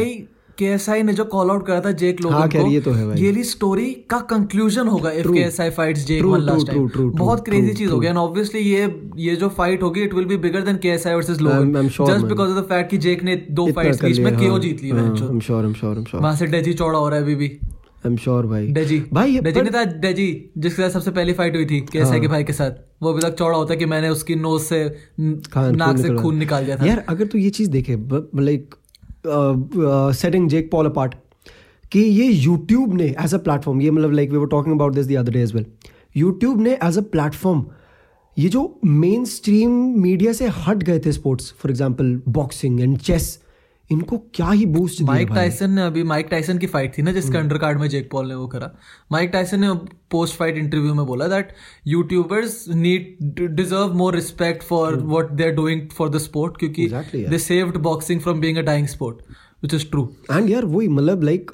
केएसआई 0.59 1.03
ने 1.03 1.13
जो 1.13 1.25
कॉल 1.25 1.51
आउट 1.51 1.67
करा 1.67 1.81
था 1.81 1.91
जेक 1.93 2.21
लोगन 2.21 2.35
हाँ, 2.35 2.49
को 2.49 2.67
ये 2.71 2.81
तो 2.81 2.91
है 2.91 3.07
भाई। 3.07 3.21
ये 3.23 3.43
स्टोरी 3.45 3.91
का 4.11 4.19
कंक्लूजन 4.31 4.89
होगा 4.89 5.11
if 5.11 5.29
KSI 5.29 5.71
fights 5.71 6.07
Jake 6.07 6.23
one 6.23 6.41
last 6.41 6.67
time 6.67 6.89
बहुत 7.11 7.45
क्रेजी 7.45 7.73
चीज़ 7.73 7.91
हो 7.91 7.99
गया। 7.99 8.11
एंड 8.11 8.19
ऑब्वियसली 8.19 8.61
ये 8.61 9.03
ये 9.17 9.37
जो 9.37 9.49
फाइट 9.49 9.83
होगी 9.83 10.03
it 10.03 10.15
will 10.15 10.25
be 10.25 10.37
bigger 10.37 10.61
than 10.61 10.77
KSI 10.77 11.15
versus 11.15 11.41
Logan 11.41 11.73
just 11.83 12.27
because 12.27 12.51
of 12.51 12.59
the 12.59 12.69
fact 12.69 12.91
कि 12.91 12.99
जेक 12.99 13.23
ने 13.23 13.37
दो 13.51 13.71
फाइट्स 13.73 14.05
बीच 14.05 14.19
में 14.19 14.37
केओ 14.39 14.51
हाँ, 14.51 14.61
जीत 14.61 14.83
ली 14.83 14.91
हाँ, 14.91 15.03
match 15.03 15.21
I'm 15.21 15.41
sure, 15.49 15.63
I'm 15.65 15.77
sure, 15.83 15.95
I'm 15.95 16.09
sure. 16.11 16.23
वहाँ 16.23 16.35
से 16.37 16.47
डेजी 16.47 16.73
चौड़ा 16.75 16.99
हो 16.99 17.09
रहा 17.09 17.19
है 17.19 17.25
अभी 17.25 17.35
भी। 17.35 17.57
I'm 18.07 18.17
sure 18.19 18.45
भाई। 18.47 18.67
डेजी 18.69 19.03
भाई 19.13 19.39
डेजी 19.39 19.61
पर- 19.61 19.63
नहीं 19.63 19.73
था 19.73 19.85
डेजी 20.01 20.51
जिसके 20.59 20.83
साथ 20.83 20.91
सबसे 20.91 21.11
पहली 21.11 21.33
फाइट 21.33 21.57
हुई 21.57 21.67
थी 21.67 21.81
केएसआई 21.93 22.21
के 22.21 22.29
भाई 22.29 22.45
के 22.45 22.53
साथ। 22.53 22.71
वो 23.03 23.13
अभी 23.13 23.23
तक 23.23 23.35
चौड़ा 23.35 23.57
होता 23.57 23.73
है 23.73 23.79
कि 23.79 23.87
मैंने 23.87 24.09
उसकी 24.09 24.35
नोज़ 24.35 24.63
से 24.63 24.85
नाक 25.21 25.99
से 25.99 26.15
खून 26.15 26.37
निकाल 26.37 26.65
दिया 26.65 26.77
था। 26.77 26.87
यार 26.87 27.05
अगर 27.09 27.27
तू 27.27 27.39
ये 27.39 27.51
चीज़ 27.51 27.71
देखे 27.71 27.97
like 28.43 28.75
setting 29.27 30.49
Jake 30.49 30.71
Paul 30.71 30.87
apart 30.87 31.15
कि 31.93 32.01
ये 32.01 32.27
यूट्यूब 32.27 32.95
ने 32.95 33.15
एज 33.25 33.35
अ 33.35 33.39
प्लेटफॉर्म 33.39 33.81
ये 33.81 33.91
मतलब 33.91 34.13
like 34.13 34.31
we 34.31 34.37
were 34.37 34.47
talking 34.47 34.75
about 34.75 34.95
this 34.95 35.07
the 35.07 35.17
other 35.17 35.33
day 35.33 35.43
as 35.43 35.55
well 35.55 35.67
YouTube 36.17 36.61
ने 36.61 36.79
एज 36.85 36.99
अ 36.99 37.03
प्लेटफॉर्म 37.13 37.65
ये 38.37 38.49
जो 38.49 38.63
मेन 38.85 39.25
स्ट्रीम 39.25 39.71
मीडिया 40.03 40.33
से 40.33 40.49
हट 40.57 40.83
गए 40.83 40.99
थे 40.99 41.13
sports 41.13 41.53
for 41.59 41.71
example 41.71 42.21
boxing 42.29 42.81
and 42.81 42.99
chess 42.99 43.39
इनको 43.91 44.19
क्या 44.35 44.51
ही 44.51 44.67
बूस्ट 44.67 45.01
माइक 45.03 45.27
दिया 45.27 45.35
भाई। 45.35 45.49
टाइसन 45.49 45.71
ने 45.71 45.83
अभी 45.83 46.03
माइक 46.03 46.27
टाइसन 46.31 46.59
की 46.59 46.67
फाइट 46.67 46.97
थी 46.99 47.03
ना 47.03 47.13
जिसका 47.13 47.39
अंडर 47.39 47.59
कार्ड 47.59 47.81
में 47.81 47.89
जेक 47.89 48.09
पॉल 48.13 48.29
ने 48.29 48.35
वो 48.35 48.47
करा। 48.47 48.71
माइक 49.13 49.31
टाइसन 49.31 49.61
ने 49.61 49.73
पोस्ट 50.11 50.37
फाइट 50.39 50.59
इंटरव्यू 50.59 50.95
में 50.95 51.05
बोला 51.07 51.27
that 51.29 51.53
YouTubers 51.87 52.65
need 52.75 53.17
deserve 53.41 53.95
more 53.95 54.15
respect 54.15 54.63
for 54.63 54.97
what 55.03 55.33
they 55.33 55.45
are 55.45 55.55
doing 55.55 55.89
for 55.97 56.11
the 56.11 56.19
sport 56.19 56.57
क्योंकि 56.59 56.89
they 57.17 57.39
saved 57.39 57.77
boxing 57.83 58.21
from 58.21 58.41
being 58.41 58.59
a 58.59 58.63
dying 58.63 58.87
sport 58.87 59.17
which 59.19 59.75
is 59.75 59.87
true 59.91 60.09
and 60.33 60.51
यार 60.51 60.65
वही 60.67 60.89
मतलब 60.91 61.23
like 61.23 61.51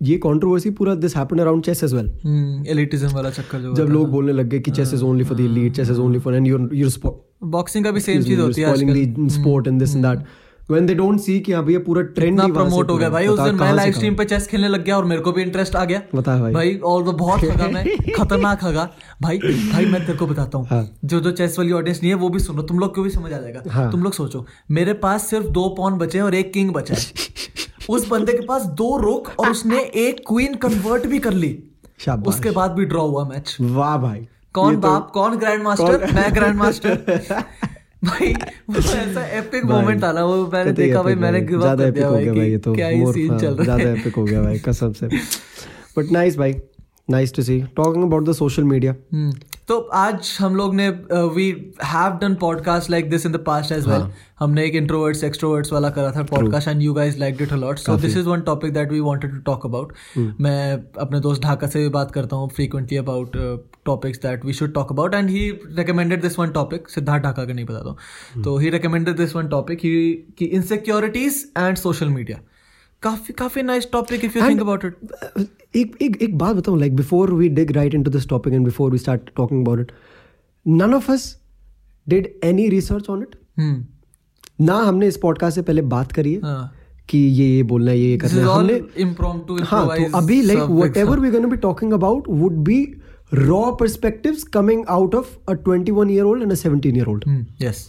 ये 0.00 0.16
controversy 0.18 0.70
पूरा 0.70 0.94
this 0.96 1.16
happen 1.16 1.38
around 1.38 1.64
chess 1.64 1.82
as 1.84 1.94
well 1.94 2.66
elitism 2.68 3.08
वाला 3.14 3.30
चक्कर 3.30 3.60
जो 3.60 3.74
जब 3.74 3.88
लोग 3.88 4.10
बोलने 4.10 4.32
लग 4.32 4.48
गए 4.48 4.58
कि 4.58 4.70
chess 4.70 4.94
is 4.94 5.02
only 5.04 5.24
for 5.24 5.36
the 5.36 5.40
elite 5.40 5.74
chess 5.76 5.90
is 5.90 5.98
only 6.00 6.18
for 6.18 6.34
and 6.34 6.46
your 6.46 6.70
your 6.74 7.18
boxing 7.50 7.84
का 7.84 7.90
भी 7.90 8.00
सेम 8.00 8.22
चीज़ 8.22 8.40
होती 8.40 8.62
है 8.62 9.28
sport 9.30 9.68
and 9.68 9.78
this 9.78 9.96
and 9.96 10.06
that 10.06 10.24
when 10.70 10.86
they 10.86 10.94
don't 10.94 11.20
see 11.20 11.38
कि 11.40 11.52
अभी 11.52 11.72
ये 11.72 11.78
पूरा 11.78 12.02
ट्रेंड 12.02 12.40
इतना 12.40 12.52
प्रमोट 12.54 12.90
हो 12.90 12.96
गया 12.96 13.08
भाई 13.10 13.26
उस 13.26 13.40
दिन 13.40 13.54
मैं 13.54 13.72
लाइव 13.72 13.92
स्ट्रीम 13.92 14.16
पे 14.16 14.24
चेस 14.24 14.46
खेलने 14.46 14.68
लग 14.68 14.84
गया 14.84 14.96
और 14.96 15.04
मेरे 15.04 15.22
को 15.22 15.32
भी 15.32 15.42
इंटरेस्ट 15.42 15.76
आ 15.76 15.84
गया। 15.84 16.02
बता 16.14 16.38
भाई। 16.38 16.52
भाई 16.52 16.74
और 16.84 17.02
वो 17.02 17.12
बहुत 17.12 17.44
हगा 17.44 17.68
मैं 17.68 17.84
खतरनाक 18.16 18.64
हगा 18.64 18.88
भाई 19.22 19.38
भाई 19.38 19.86
मैं 19.86 20.06
तेरे 20.06 20.18
को 20.18 20.26
बताता 20.26 20.58
हूँ। 20.58 20.66
हाँ। 20.70 20.98
जो 21.04 21.20
जो 21.20 21.30
चेस 21.30 21.58
वाली 21.58 21.72
ऑडियंस 21.72 22.00
नहीं 22.02 22.12
है 22.12 22.18
वो 22.18 22.28
भी 22.28 22.38
सुनो 22.38 22.62
तुम 22.62 22.78
लोग 22.78 22.94
को 22.94 23.02
भी 23.02 23.10
समझ 23.10 23.32
आ 23.32 23.38
जाएगा। 23.38 23.62
हाँ। 23.70 23.90
तुम 23.92 24.02
लोग 24.02 24.12
सोचो 24.12 24.46
मेरे 24.70 24.92
पास 24.92 25.26
सिर्फ़ 25.26 25.46
दो 25.46 25.68
पॉन 25.68 25.98
बचे 25.98 26.18
हैं 26.18 26.24
और 26.24 26.34
एक 26.34 26.52
किंग 26.52 26.70
बचा 26.70 26.94
है। 26.94 27.28
उस 27.90 28.08
बंदे 28.08 28.32
के 28.32 28.46
पास 28.46 28.62
दो 28.62 28.96
रुक 28.96 29.30
और 29.38 29.50
उसने 29.50 29.80
एक 29.80 30.24
क्वीन 30.28 30.54
कन्वर्ट 30.54 31.06
भी 31.06 31.18
कर 31.18 31.32
ली। 31.32 31.58
शाबाश। 31.98 32.26
उसके 32.28 32.50
बाद 32.50 32.70
भी 32.70 32.84
ड्रॉ 32.84 33.06
हुआ 33.06 33.24
मैच 33.28 33.56
वाह 33.60 33.96
भाई। 33.98 34.26
कौन 34.54 34.74
तो- 34.74 34.82
बाप 34.82 35.10
कौन 35.14 35.36
ग्रैंड 35.36 35.62
मास्टर 35.62 36.12
मैं 36.14 36.34
ग्रैंड 36.34 36.56
मास्टर 36.56 37.42
भाई 38.04 38.32
वो 38.70 38.76
ऐसा 38.76 39.24
एपिक 39.38 39.64
मोमेंट 39.64 40.02
था 40.02 40.12
ना 40.12 40.24
वो 40.24 40.46
मैंने 40.52 40.72
देखा 40.72 41.02
भाई 41.02 41.14
मैंने 41.14 41.40
गिव 41.40 41.62
अप 41.62 41.78
कर 41.78 41.90
दिया 41.90 42.06
हो 42.06 42.14
भाई 42.14 42.24
गया 42.24 42.32
भाई 42.34 42.44
ये 42.44 42.50
कि 42.50 42.58
तो 42.58 42.74
क्या 42.74 42.88
ही 42.88 43.12
सीन 43.12 43.38
चल 43.38 43.54
रहा 43.54 43.64
ज़्यादा 43.64 43.90
एपिक 43.90 44.14
हो 44.14 44.24
गया 44.24 44.42
भाई 44.42 44.58
कसम 44.58 44.92
से। 44.92 45.06
बट 45.98 46.12
नाइस 46.12 46.36
भाई 46.36 46.54
nice 47.10 47.34
to 47.34 47.42
see 47.42 47.60
talking 47.76 48.04
about 48.04 48.28
the 48.28 48.32
social 48.32 48.64
media 48.64 48.94
तो 49.70 49.76
आज 49.94 50.36
हम 50.40 50.54
लोग 50.56 50.74
ने 50.74 50.88
we 51.34 51.44
have 51.84 52.16
done 52.20 52.34
podcast 52.34 52.90
like 52.90 53.10
this 53.10 53.26
in 53.26 53.32
the 53.32 53.36
past 53.46 53.72
as 53.72 53.86
well 53.88 54.06
हमने 54.38 54.64
एक 54.66 54.74
इंट्रोवर्ट्स 54.74 55.22
एक्सट्रोवर्ट्स 55.24 55.72
वाला 55.72 55.90
करा 55.90 56.10
था 56.12 56.22
podcast 56.30 56.68
and 56.68 56.82
you 56.82 56.94
guys 56.94 57.18
liked 57.18 57.42
it 57.42 57.52
a 57.52 57.56
lot 57.56 57.78
so 57.78 57.96
this 57.96 58.16
is 58.16 58.28
one 58.28 58.40
topic 58.40 58.72
that 58.72 58.92
we 58.92 59.00
wanted 59.00 59.32
to 59.32 59.38
talk 59.42 59.66
about 59.66 59.92
मैं 60.40 60.72
अपने 61.00 61.20
दोस्त 61.20 61.42
ढाका 61.42 61.66
से 61.66 61.82
भी 61.82 61.88
बात 61.88 62.10
करता 62.10 62.36
हूँ 62.36 62.48
frequently 62.48 62.98
about 62.98 63.36
topics 63.86 64.22
that 64.22 64.44
we 64.44 64.52
should 64.52 64.74
talk 64.74 64.92
about 64.92 65.14
and 65.14 65.30
he 65.30 65.48
recommended 65.76 66.22
this 66.22 66.38
one 66.38 66.50
topic 66.50 66.88
Siddharth 66.88 67.24
Dhaka 67.24 67.44
का 67.44 67.52
नहीं 67.52 67.66
बताता 67.66 67.90
हूँ 67.90 68.42
तो 68.44 68.56
he 68.58 68.70
recommended 68.70 69.16
this 69.16 69.36
one 69.36 69.48
topic 69.48 69.84
ही 69.84 70.12
कि 70.38 70.44
इनसिक्योरिटीज 70.46 71.44
एंड 71.58 71.76
सोशल 71.76 72.08
मीडिया 72.08 72.40
काफ़ी 73.02 73.34
काफ़ी 73.34 73.62
nice 73.62 73.88
topic 73.92 74.24
if 74.24 74.38
you 74.38 74.48
think 74.48 74.60
about 74.60 74.84
it 74.84 74.96
एक 75.76 75.96
एक 76.02 76.22
एक 76.22 76.38
बात 76.38 76.56
बताऊँ 76.56 76.78
like 76.80 76.96
before 76.96 77.32
we 77.34 77.48
dig 77.48 77.72
right 77.72 77.94
into 77.94 78.10
this 78.10 78.28
topic 78.28 78.54
and 78.54 78.64
before 78.64 78.90
we 78.90 78.98
start 78.98 79.30
talking 79.36 79.62
about 79.62 79.80
it 79.80 79.92
none 80.66 80.94
of 80.94 81.08
us 81.10 81.36
did 82.06 82.26
any 82.42 82.70
research 82.70 83.08
on 83.08 83.22
it. 83.22 83.34
हम्म 83.58 83.84
ना 84.64 84.74
हमने 84.74 85.06
इस 85.06 85.16
पॉडकास्ट 85.16 85.54
से 85.54 85.62
पहले 85.62 85.82
बात 85.82 86.12
करी 86.12 86.34
है 86.34 86.40
हाँ. 86.40 86.74
कि 87.08 87.18
ये 87.18 87.46
ये 87.56 87.62
बोलना 87.62 87.90
है 87.90 87.98
ये 87.98 88.10
ये 88.10 88.16
करना 88.18 88.40
है। 88.40 88.46
हमने 88.48 88.78
हाँ 89.62 89.86
तो 89.86 90.18
अभी 90.18 90.42
like 90.42 90.60
whatever 90.96 91.20
we 91.20 91.30
gonna 91.30 91.48
be 91.48 91.56
talking 91.56 91.92
about 91.92 92.24
would 92.28 92.52
be 92.52 92.94
raw 93.34 93.70
perspectives 93.72 94.42
coming 94.42 94.84
out 94.88 95.14
of 95.14 95.26
a 95.48 95.52
21 95.52 96.10
year 96.10 96.24
old 96.24 96.42
and 96.42 96.52
a 96.52 96.56
17 96.56 96.86
year 96.86 97.06
old 97.06 97.44
yes 97.62 97.88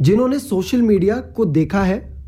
जिन्होंने 0.00 0.38
सोशल 0.38 0.82
मीडिया 0.82 1.16
को 1.16 1.44
देखा 1.44 1.82
है 1.82 2.19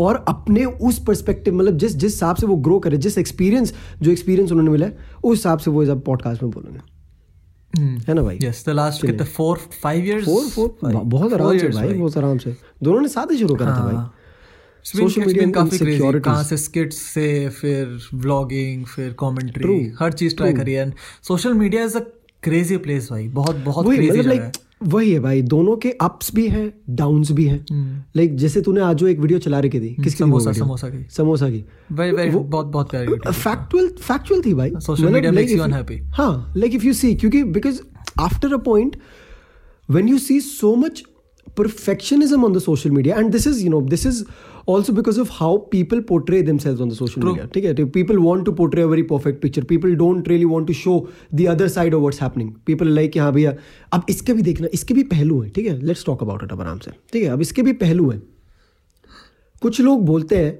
और 0.00 0.24
अपने 0.28 0.64
उस 0.64 0.98
पर्सपेक्टिव 1.04 1.54
मतलब 1.54 1.78
जिस 1.78 1.96
जिस 1.96 2.12
हिसाब 2.12 2.36
से 2.36 2.46
वो 2.46 2.56
ग्रो 2.56 2.78
करे 2.78 2.96
जिस 2.96 3.18
एक्सपीरियंस 3.18 3.74
जो 4.02 4.10
एक्सपीरियंस 4.10 4.52
उन्होंने 4.52 4.70
मिला 4.70 4.86
है 4.86 4.98
उस 5.24 5.38
हिसाब 5.38 5.58
से 5.58 5.70
वो 5.70 5.86
सब 5.86 6.04
पॉडकास्ट 6.04 6.42
में 6.42 6.50
बोलेंगे 6.50 6.80
है 7.78 8.14
ना 8.14 8.22
भाई? 8.22 8.38
यस 8.42 8.64
द 8.66 8.70
लास्ट 8.70 9.06
कितने 9.06 9.24
four 9.24 9.58
five 9.82 10.04
years 10.04 10.24
four 10.24 10.48
four 10.48 10.78
बहुत 10.94 11.32
आराम 11.32 11.58
से 11.58 11.68
भाई 11.68 11.88
बहुत 11.94 12.16
आराम 12.18 12.38
से। 12.38 12.56
दोनों 12.82 13.00
ने 13.00 13.08
साथ 13.08 13.32
ही 13.32 13.38
शुरू 13.38 13.54
करा 13.54 13.70
था 13.70 13.84
भाई। 13.92 14.04
सोशल 14.84 15.24
मीडिया 15.24 15.50
काफ़ी 15.50 15.78
क्रेजी. 15.78 16.20
कहाँ 16.20 16.44
से 16.44 16.56
स्किट्स 16.56 16.96
से 16.96 17.48
फिर 17.48 17.98
व्लॉगिंग 18.14 18.84
फिर 18.84 19.14
कमेंट्री 19.18 19.92
हर 20.00 20.12
चीज़ 20.12 20.36
ट्राई 20.36 20.52
करी 20.52 20.72
and 20.72 20.92
social 21.22 21.54
media 21.54 21.84
is 21.84 21.96
a 21.96 22.00
crazy 22.42 22.76
place 22.76 23.08
भाई। 23.10 23.28
बहुत 23.28 23.56
बहुत 23.56 23.86
क्रेजी 23.86 24.10
मतलब 24.10 24.22
जगह 24.22 24.44
है। 24.44 24.52
वही 24.88 25.12
है 25.12 25.20
भाई 25.20 25.42
दोनों 25.42 25.76
के 25.76 25.90
अप्स 25.90 26.34
भी 26.34 26.48
हैं 26.48 26.72
डाउन्स 26.90 27.32
भी 27.32 27.44
हैं। 27.44 27.64
लाइक 28.16 28.36
जैसे 28.36 28.60
तूने 28.60 28.80
आज 28.80 28.96
जो 28.96 29.06
एक 29.06 29.18
वीडियो 29.18 29.38
चला 29.38 29.60
रखी 29.60 29.80
थी 29.80 29.94
किसकी 29.94 30.18
समोसा 30.18 30.52
समोसा 30.52 30.88
की। 30.88 31.06
समोसा 31.10 31.50
की। 31.50 31.64
वेरी 31.92 32.16
वेरी 32.16 32.30
बहुत 32.30 32.66
बहुत 32.66 32.90
प्यारी 32.90 33.32
फैक्चुअल 33.32 33.88
फैक्चुअल 33.88 34.42
थी 34.46 34.54
भाई। 34.54 34.72
Social 34.76 35.04
media 35.04 35.32
makes 35.32 35.52
you 35.52 35.62
unhappy 35.62 35.98
हाँ 35.98 36.14
हाँ 36.14 36.52
लाइक 36.56 36.74
इफ़ 36.74 36.86
यू 36.86 36.92
सी 36.92 37.14
क्योंकि 37.14 37.42
because 37.44 37.80
after 38.20 38.54
a 38.54 38.56
point 38.56 38.96
when 39.90 40.08
you 40.08 40.18
see 40.18 40.40
so 40.40 40.74
much 40.76 41.02
perfectionism 41.58 42.44
on 42.46 42.52
the 42.56 42.60
social 42.60 42.92
media 42.96 43.16
and 43.20 43.34
this 43.36 43.46
is 43.46 43.56
you 43.64 43.70
know 43.72 43.80
this 43.94 44.04
is 44.10 44.20
also 44.68 44.92
because 44.92 45.20
of 45.20 45.28
how 45.32 45.56
people 45.70 46.00
portray 46.08 46.42
themselves 46.58 46.80
on 46.80 46.88
the 46.88 46.92
social 46.94 47.22
media 47.22 47.46
ठीक 47.54 47.64
है? 47.64 47.84
People 47.84 48.18
want 48.18 48.44
to 48.46 48.52
portray 48.52 48.82
a 48.82 48.86
very 48.86 49.02
perfect 49.02 49.40
picture 49.42 49.64
people 49.64 49.94
don't 49.96 50.28
really 50.28 50.44
want 50.44 50.66
to 50.66 50.72
show 50.74 50.98
the 51.34 51.46
other 51.48 51.68
side 51.68 51.94
of 51.94 52.02
what's 52.02 52.22
happening 52.22 52.52
people 52.66 52.88
like 52.88 53.18
हाँ 53.18 53.32
भैया 53.32 53.54
अब 53.92 54.06
इसके 54.10 54.34
भी 54.34 54.42
देखना 54.42 54.68
इसके 54.74 54.94
भी 54.94 55.02
पहलू 55.04 55.40
है 55.40 55.48
ठीक 55.50 55.66
है? 55.66 55.78
लेट्स 55.80 56.04
टॉक 56.06 56.22
अबाउट 56.22 56.42
इट 56.44 56.52
अब 56.52 56.60
आराम 56.60 56.78
से. 56.78 56.90
ठीक 57.12 57.22
है? 57.22 57.28
अब 57.28 57.40
इसके 57.40 57.62
भी 57.62 57.72
पहलू 57.82 58.10
है। 58.10 58.20
कुछ 59.62 59.80
लोग 59.80 60.04
बोलते 60.06 60.36
हैं 60.36 60.52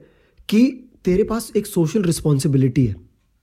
कि 0.48 0.66
तेरे 1.04 1.24
पास 1.24 1.52
एक 1.56 1.66
सोशल 1.66 2.02
रिस्पॉन्सिबिलिटी 2.02 2.86
है। 2.86 2.94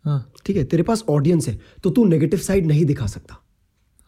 हाँ। 0.06 0.32
ठीक 0.46 0.58
है? 0.58 0.64
तेरे 0.64 0.84
पास 0.84 1.04
ऑडियंस 1.10 1.48
है 1.48 1.60
तो 1.84 1.90
तू 1.90 2.06
नेगेटिव 2.06 2.40
साइड 2.40 2.66
नहीं 2.66 2.86
दिखा 2.86 3.06
सकता। 3.08 3.44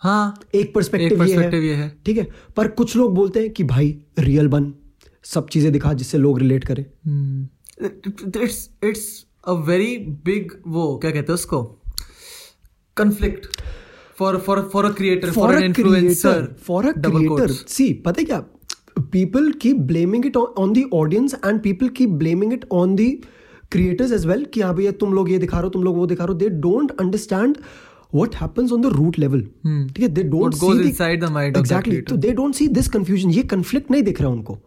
हाँ। 0.02 0.40
एक 0.56 0.74
परस्पेक्टिव 0.76 1.24
ये 1.24 1.74
है। 1.74 1.90
ठीक 2.06 2.18
है? 2.18 2.28
पर 2.58 2.68
कुछ 2.68 2.96
लोग 2.96 3.16
बोलते 3.16 3.40
हैं 3.40 3.50
कि 3.50 3.64
भाई 3.64 3.98
रियल 4.20 4.48
बन। 4.48 4.74
सब 5.24 5.48
चीज़ें 5.48 5.72
दिखा 5.72 5.94
जिससे 5.94 6.18
लोग 6.18 6.40
रिलेट 6.40 6.64
करें। 6.64 6.86
It's 7.84 8.70
it's 8.84 9.26
a 9.48 9.52
very 9.52 9.98
big 9.98 10.52
वो 10.68 10.98
क्या 10.98 11.12
कहते 11.12 11.32
हैं 11.32 11.34
उसको? 11.34 11.64
Conflict 12.98 13.48
for 14.18 14.38
for 14.38 14.70
for 14.74 14.86
a 14.86 14.90
creator 14.90 15.32
for 15.32 15.56
an 15.56 15.64
influencer 15.64 16.56
for 16.64 16.86
a 16.86 16.92
creator 16.92 17.52
see 17.52 17.94
पता 17.94 18.22
है 18.22 18.26
क्या? 18.26 18.44
People 19.00 19.52
keep 19.52 19.78
blaming 19.78 20.26
it 20.26 20.38
on 20.38 20.74
the 20.74 20.90
audience 20.94 21.34
and 21.34 21.62
people 21.62 21.90
keep 21.90 22.10
blaming 22.10 22.54
it 22.54 22.66
on 22.72 22.96
the 22.96 23.18
creators 23.72 24.12
as 24.12 24.26
well 24.26 24.46
कि 24.46 24.62
हाँ 24.62 24.76
भैया 24.76 24.92
तुम 24.92 25.14
लोग 25.14 25.32
ये 25.32 25.38
दिखा 25.38 25.58
रहे 25.58 25.64
हो 25.64 25.70
तुम 25.70 25.84
लोग 25.84 25.96
वो 25.96 26.06
दिखा 26.06 26.24
रहे 26.24 26.34
हो। 26.34 26.40
They 26.40 26.50
don't 26.50 26.92
understand 27.00 27.58
what 28.16 28.32
happens 28.32 28.70
on 28.70 28.78
the 28.78 28.90
root 28.92 29.20
level 29.20 29.40
ठीक 29.88 30.00
है? 30.00 30.08
Hmm. 30.08 30.26
Goes 30.30 30.56
see 30.56 30.80
the- 30.80 31.20
the 31.20 31.30
mind 31.30 31.58
exactly. 31.58 31.84
creator. 31.84 32.10
तो 32.10 32.16
they 32.16 32.34
don't 32.36 32.56
see 32.60 32.74
this 32.78 32.88
confusion 32.96 33.32
ये 33.32 33.44
conflict 33.44 33.92
नहीं 33.92 34.04
दिख 34.04 34.22
रहा 34.22 34.30
उनको। 34.30 34.60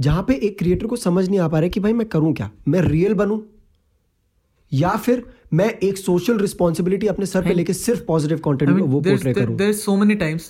जहाँ 0.00 0.22
पे 0.22 0.34
एक 0.34 0.58
क्रिएटर 0.58 0.86
को 0.86 0.96
समझ 0.96 1.28
नहीं 1.28 1.38
आ 1.40 1.48
पा 1.48 1.58
रहा 1.58 1.64
है 1.64 1.70
कि 1.70 1.80
भाई 1.80 1.92
मैं 1.92 2.06
करूँ 2.08 2.34
क्या? 2.34 2.50
मैं 2.68 2.80
रियल 2.80 3.14
बनूं? 3.14 3.38
या 4.72 4.96
फिर 4.96 5.22
मैं 5.54 5.68
एक 5.82 5.98
सोशल 5.98 6.38
रिस्पॉन्सिबिलिटी 6.38 7.06
अपने 7.06 7.26
सर 7.26 7.42
पे 7.42 7.54
लेके 7.54 7.72
सिर्फ़ 7.72 8.02
पॉजिटिव 8.04 8.38
कंटेंट 8.38 8.70
वो 8.70 9.00
पोर्ट्रे 9.00 9.32
करूँ? 9.34 9.56
There 9.56 9.72
so 9.72 9.96
many 9.96 10.14
times 10.14 10.42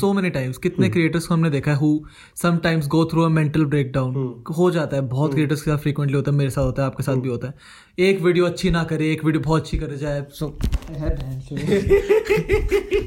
so 0.00 0.12
many 0.12 0.30
times 0.30 0.58
कितने 0.58 0.88
क्रिएटर्स 0.88 1.26
को 1.26 1.34
हमने 1.34 1.50
देखा 1.50 1.70
है 1.70 1.76
who 1.76 1.98
sometimes 2.42 2.86
go 2.88 3.04
through 3.04 3.22
a 3.22 3.28
mental 3.28 3.64
breakdown 3.64 4.14
हो 4.58 4.70
जाता 4.70 4.96
है 4.96 5.02
बहुत 5.08 5.32
क्रिएटर्स 5.32 5.62
के 5.62 5.70
साथ 5.70 5.78
फ्रीक्वेंटली 5.78 6.16
होता 6.16 6.30
है 6.30 6.36
मेरे 6.36 6.50
साथ 6.50 6.64
होता 6.64 6.82
है 6.82 6.86
आपके 6.86 7.02
साथ 7.02 7.16
भी 7.16 7.28
होता 7.28 7.48
है। 7.48 7.54
एक 8.08 8.20
वीडियो 8.20 8.44
अच्छी 8.44 8.70
ना 8.70 8.84
करे 8.84 9.12
एक 9.12 9.24
वीडियो 9.24 9.42
बहुत 9.42 9.62
अच्छी 9.62 9.78
करे 9.78 9.96
जाए 9.96 10.26
सो 10.32 10.48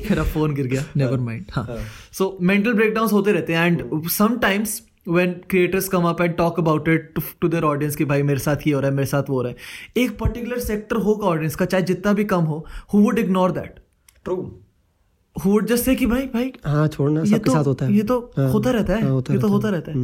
मेरा 0.10 0.24
फ़ोन 0.24 0.54
गिर 0.54 0.68
गया 0.68 0.84
नेवर 0.98 1.20
माइंड 1.20 1.46
हाँ। 1.52 1.68
सो 2.12 2.38
मेंटल 2.42 2.74
ब्रेकडाउन 2.74 3.10
होते 3.10 3.32
रहते 3.32 3.54
हैं 3.54 3.66
and 3.68 4.08
sometimes 4.10 4.82
when 5.07 5.33
creators 5.53 5.88
come 5.88 6.05
up 6.05 6.19
and 6.19 6.35
talk 6.38 6.57
about 6.57 6.88
it 6.88 7.03
to, 7.15 7.21
to 7.41 7.50
their 7.50 7.63
audience 7.63 7.95
कि 7.95 8.05
भाई 8.05 8.24
मेरे 8.24 8.39
साथ 8.39 8.67
ये 8.67 8.74
हो 8.74 8.79
रहा 8.79 8.89
है 8.89 8.95
मेरे 8.95 9.07
साथ 9.07 9.29
वो 9.29 9.35
हो 9.35 9.41
रहा 9.41 9.51
है। 9.51 10.03
एक 10.03 10.17
पर्टिकुलर 10.19 10.59
सेक्टर 10.59 10.95
होगा 11.07 11.27
ऑडियंस 11.27 11.55
का 11.55 11.65
चाहे 11.65 11.83
जितना 11.83 12.13
भी 12.13 12.24
कम 12.31 12.43
हो 12.43 12.65
who 12.93 13.00
would 13.01 13.19
ignore 13.19 13.51
that 13.51 13.79
true 14.25 14.35
who 15.35 15.51
would 15.51 15.67
just 15.67 15.85
say 15.85 15.95
कि 15.95 16.05
भाई 16.05 16.25
भाई 16.33 16.51
हाँ 16.65 16.88
छोड़ना 16.88 17.21
ये 17.21 17.25
सबके 17.27 17.43
तो 17.45 17.53
साथ 17.53 17.65
होता 17.65 17.85
है। 17.85 17.93
ये 17.93 18.03
तो 18.03 18.19
हाँ, 18.38 18.50
होता 18.51 18.71
रहता 18.71 18.95
है 18.95 19.01
हाँ, 19.01 19.12
होता 19.12 19.33
ये 19.33 19.39
तो 19.39 19.47
होता 19.47 19.69
रहता 19.69 19.91
है। 19.91 19.97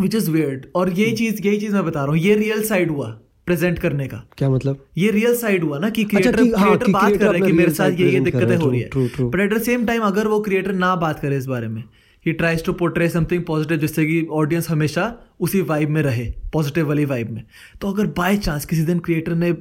विच 0.00 0.14
इज़ 0.14 0.30
वियर्ड 0.30 0.66
और 0.76 0.90
यही 0.90 1.12
चीज़ 1.16 1.46
यही 1.46 1.60
चीज़ 1.60 1.74
मैं 1.74 1.84
बता 1.84 2.00
रहा 2.00 2.10
हूँ 2.10 2.18
ये 2.18 2.34
रियल 2.36 2.62
साइड 2.64 2.90
हुआ 2.90 3.08
प्रेजेंट 3.46 3.78
करने 3.78 4.06
का। 4.08 4.22
क्या 4.38 4.48
मतलब? 4.50 4.84
ये 4.98 5.10
रियल 5.10 5.34
साइड 5.36 5.62
हुआ 5.64 5.78
ना 5.78 5.90
कि 5.90 6.02
अच्छा, 6.04 6.18
क्रिएटर 6.20 6.58
हाँ, 6.58 6.66
क्रिएटर 6.66 6.92
बात 6.92 7.12
कर 7.12 7.26
रहे 7.26 7.38
हैं 7.38 7.46
कि 7.46 7.52
मेरे 7.52 7.72
साथ 7.74 8.00
ये 8.00 8.10
ये 8.10 8.20
दिक्कतें 8.20 8.56
हो 8.56 8.70
रही 8.70 8.80
है. 8.80 8.88
But 9.20 9.40
at 9.40 9.54
the 9.54 9.62
same 9.62 9.86
time 9.86 10.02
अगर 10.02 10.28
वो 10.28 10.40
क्रिएटर 10.40 10.72
ना 10.74 10.94
बात 10.96 11.20
करे 11.20 11.36
इस 11.36 11.46
बारे 11.46 11.68
में 11.68 11.82
ही 12.28 12.32
tries 12.34 12.64
to 12.64 12.72
portray 12.72 13.08
something 13.08 13.42
positive 13.44 13.78
जिससे 13.78 14.04
कि 14.06 14.26
ऑडियंस 14.32 14.68
हमेशा 14.70 15.12
उसी 15.40 15.60
वाइब 15.62 15.88
में 15.88 16.02
रहे 16.02 16.24
पॉजिटिव 16.52 16.88
वाली 16.88 17.04
वाइब 17.04 17.30
में। 17.30 17.44
तो 17.80 17.92
अगर 17.92 18.06
बाय 18.18 18.36
चांस 18.36 18.64
किसी 18.64 18.82
दिन 18.82 18.98
क्रिएटर 18.98 19.34
ने 19.34 19.52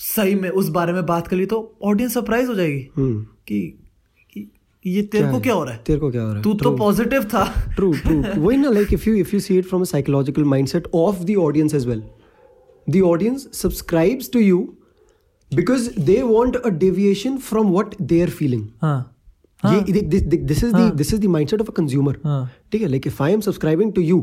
सही 0.00 0.34
में 0.34 0.48
उस 0.50 0.68
बारे 0.68 0.92
में 0.92 1.04
बात 1.06 1.28
कर 1.28 1.36
ली 1.36 1.46
तो 1.46 1.78
ऑडियंस 1.84 2.14
सरप्राइज़ 2.14 2.48
हो 2.48 2.54
जाएगी 2.54 2.80
कि 3.48 4.50
ये 4.84 5.02
तेरे 5.02 5.30
को 5.30 5.40
क्या 5.40 5.54
हो? 5.54 5.64
रहा 5.64 5.74
है? 5.74 5.82
तेरे 5.86 5.98
को 5.98 6.10
क्या 6.10 6.22
हो 6.22 6.28
रहा 6.28 6.36
है? 6.36 6.42
तू 6.42 6.54
तो 6.54 6.70
पॉजिटिव 6.76 7.24
था। 7.24 7.44
ट्रू 7.74 7.92
ट्रू 7.94 8.22
वही 8.42 8.56
ना 8.56 8.70
like 8.70 8.92
if 8.92 9.08
you 9.08 9.14
if 9.16 9.34
you 9.34 9.40
see 9.40 9.58
it 9.58 9.64
from 9.64 9.82
a 9.82 9.84
psychological 9.84 10.44
mindset 10.44 10.86
of 10.94 11.22
the 11.24 11.36
audience 11.38 11.74
as 11.74 11.86
well 11.86 12.02
the 12.86 13.00
audience 13.06 13.48
subscribes 13.52 14.30
to 14.32 14.38
you 14.38 14.58
because 15.52 15.88
they 16.00 16.20
want 16.22 16.56
a 16.56 16.68
deviation 16.68 17.36
from 17.38 17.70
what 17.72 17.94
they 18.02 18.22
are 18.22 18.30
feeling 18.30 18.66
हाँ। 18.82 19.16
ये 19.64 20.02
the 20.02 20.42
this 20.50 20.62
is 21.12 21.20
the 21.20 21.32
mindset 21.38 21.64
of 21.64 21.72
a 21.72 21.78
consumer 21.78 22.14
हाँ। 22.24 22.50
ठीक 22.72 22.82
है? 22.82 22.88
Like 22.88 23.08
if 23.10 23.24
I 23.24 23.32
am 23.36 23.42
subscribing 23.48 23.96
to 23.98 24.04
you 24.10 24.20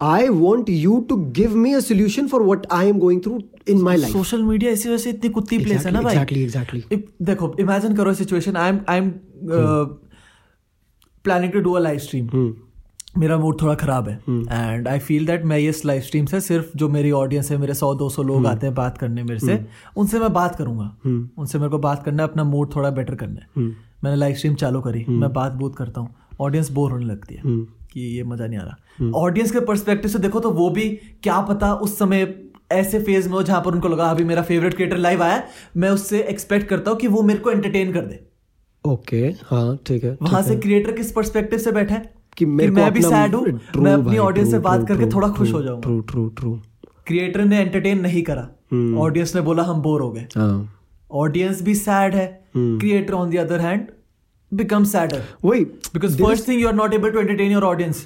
I 0.00 0.28
want 0.34 0.68
you 0.72 0.92
to 1.08 1.16
give 1.38 1.54
me 1.62 1.70
a 1.78 1.80
solution 1.86 2.28
for 2.28 2.38
what 2.44 2.62
I 2.74 2.84
am 2.90 3.00
going 3.00 3.18
through 3.24 3.40
in 3.72 3.82
my 3.86 3.96
life. 3.96 4.12
Social 4.12 4.42
media 4.42 4.70
इसी 4.72 4.88
वजह 4.88 4.98
से 4.98 5.10
इतनी 5.10 5.30
कुत्ती 5.30 5.58
place 5.64 5.84
है 5.86 5.92
ना 5.92 6.00
भाई। 6.02 6.16
exactly 6.16 6.44
exactly. 6.46 6.82
देखो 7.22 7.54
इमेजिन 7.60 7.96
करो 7.96 8.14
situation 8.14 8.56
I 8.56 8.68
am 8.68 8.80
I 8.88 8.98
am 8.98 9.10
planning 11.24 11.52
to 11.52 11.60
do 11.60 11.72
a 11.72 11.80
live 11.80 11.98
stream 11.98 12.54
मेरा 13.18 13.36
मूड 13.38 13.60
थोड़ा 13.62 13.74
खराब 13.74 14.08
है। 14.08 14.16
एंड 14.28 14.88
आई 14.88 14.98
फील 14.98 15.26
दैट 15.26 15.44
मैं 15.44 15.58
ये 15.58 15.72
लाइव 15.86 16.02
स्ट्रीम 16.02 16.26
से 16.26 16.40
सिर्फ़ 16.40 16.76
जो 16.78 16.88
मेरी 16.88 17.10
ऑडियंस 17.20 17.50
है 17.50 17.58
मेरे 17.58 17.74
सौ 17.74 17.94
दो 17.94 18.08
सौ 18.10 18.22
लोग 18.22 18.46
आते 18.46 18.66
हैं 18.66 18.74
बात 18.74 18.98
करने 18.98 19.22
मेरे 19.22 19.46
से 19.46 19.58
उनसे 19.96 20.18
मैं 20.18 20.32
बात 20.32 20.56
करूँगा। 20.56 20.96
उनसे 21.38 21.58
मेरे 21.58 21.70
को 21.70 21.78
बात 21.78 22.02
करना 22.04 22.22
है 22.22 22.28
अपना 22.28 22.44
मूड 22.44 22.74
थोड़ा 22.76 22.90
बेटर 22.90 23.14
करना 23.14 23.40
है। 23.40 23.68
मैंने 24.04 24.16
लाइव 24.16 24.34
स्ट्रीम 24.34 24.54
चालू 24.54 24.80
करी। 24.80 25.04
मैं 25.08 25.32
बात 25.32 25.52
बूत 25.52 25.76
करता 25.76 26.00
हूँ। 26.00 26.14
ऑडियंस 26.40 26.70
बोर 26.70 26.90
होने 26.90 27.04
लगती 27.04 27.34
है 27.34 27.42
कि 27.92 28.00
ये 28.16 28.22
मज़ा 28.24 28.46
नहीं 28.46 28.58
आ 28.58 28.62
रहा। 28.62 29.10
ऑडियंस 29.18 29.50
के 29.52 29.60
परस्पेक्टिव 29.60 30.10
से 30.10 30.18
देखो 30.18 30.40
तो 30.40 30.50
वो 30.50 30.68
भी 30.70 30.88
क्या 31.22 31.40
पता 31.40 31.72
उस 31.74 31.98
समय 31.98 32.34
ऐसे 32.72 32.98
फ़ेज़ 33.02 33.28
में 33.28 33.34
हो 33.34 33.42
जहाँ 33.42 33.60
पर 33.60 33.72
उनको 33.72 33.88
लगा 33.88 34.10
अभी 34.10 34.24
मेरा 34.24 34.42
फेवरेट 34.42 34.74
क्रिएटर 34.74 34.96
लाइव 34.96 35.22
आया 35.22 35.42
मैं 35.76 35.90
उससे 35.90 36.22
एक्सपेक्ट 36.22 36.68
करता 36.68 36.90
हूँ 36.90 36.98
कि 36.98 37.06
वो 37.06 37.22
मेरे 37.22 37.38
को 37.40 37.50
एंटरटेन 37.50 37.92
कर 37.92 38.00
दे। 38.00 38.20
ओके 38.84 39.22
हाँ 39.46 39.76
ठीक 39.86 40.04
है 40.04 40.16
वहाँ 40.22 40.42
से 40.42 40.56
क्रिएटर 40.56 40.92
किस 40.92 41.12
परस्पेक्टिव 41.12 41.58
से 41.58 41.72
बैठा 41.72 41.94
है? 41.94 42.12
कि 42.36 42.46
मेरे 42.46 42.70
को 42.70 42.76
मैं 42.76 42.92
भी 42.92 43.02
सैड 43.02 43.34
हूँ 43.34 43.44
मैं 43.76 43.92
अपनी 43.92 44.18
ऑडियंस 44.18 44.50
से 44.50 44.58
बात 44.58 44.86
करके 44.88 45.06
थोड़ा 45.06 45.28
खुश 45.28 45.52
हो 45.52 45.62
जाऊँगा। 45.62 45.80
ट्रू 45.80 46.00
ट्रू 46.02 46.28
ट्रू 46.30 46.52
क्रिएटर 47.06 47.44
ने 47.44 47.60
एंटरटेन 47.60 48.00
नहीं 48.00 48.22
करा। 48.22 48.48
ऑडियंस 49.02 49.34
ने 49.36 49.40
बोला 49.42 49.62
हम 49.62 49.82
बोर 49.82 50.00
हो 50.00 50.10
गए। 50.12 50.26
हाँ। 50.36 50.72
ऑडियंस 51.10 51.62
भी 51.62 51.74
सैड 51.74 52.14
है। 52.14 52.39
Creator 52.54 53.14
on 53.14 53.30
the 53.30 53.36
other 53.38 53.60
hand 53.60 53.86
become 54.52 54.84
sadder 54.84 55.22
वही 55.44 55.64
because 55.94 56.18
first 56.20 56.50
thing 56.50 56.60
you 56.60 56.72
are 56.72 56.78
not 56.78 56.94
able 56.94 57.12
to 57.12 57.20
entertain 57.20 57.56
your 57.56 57.64
audience 57.66 58.02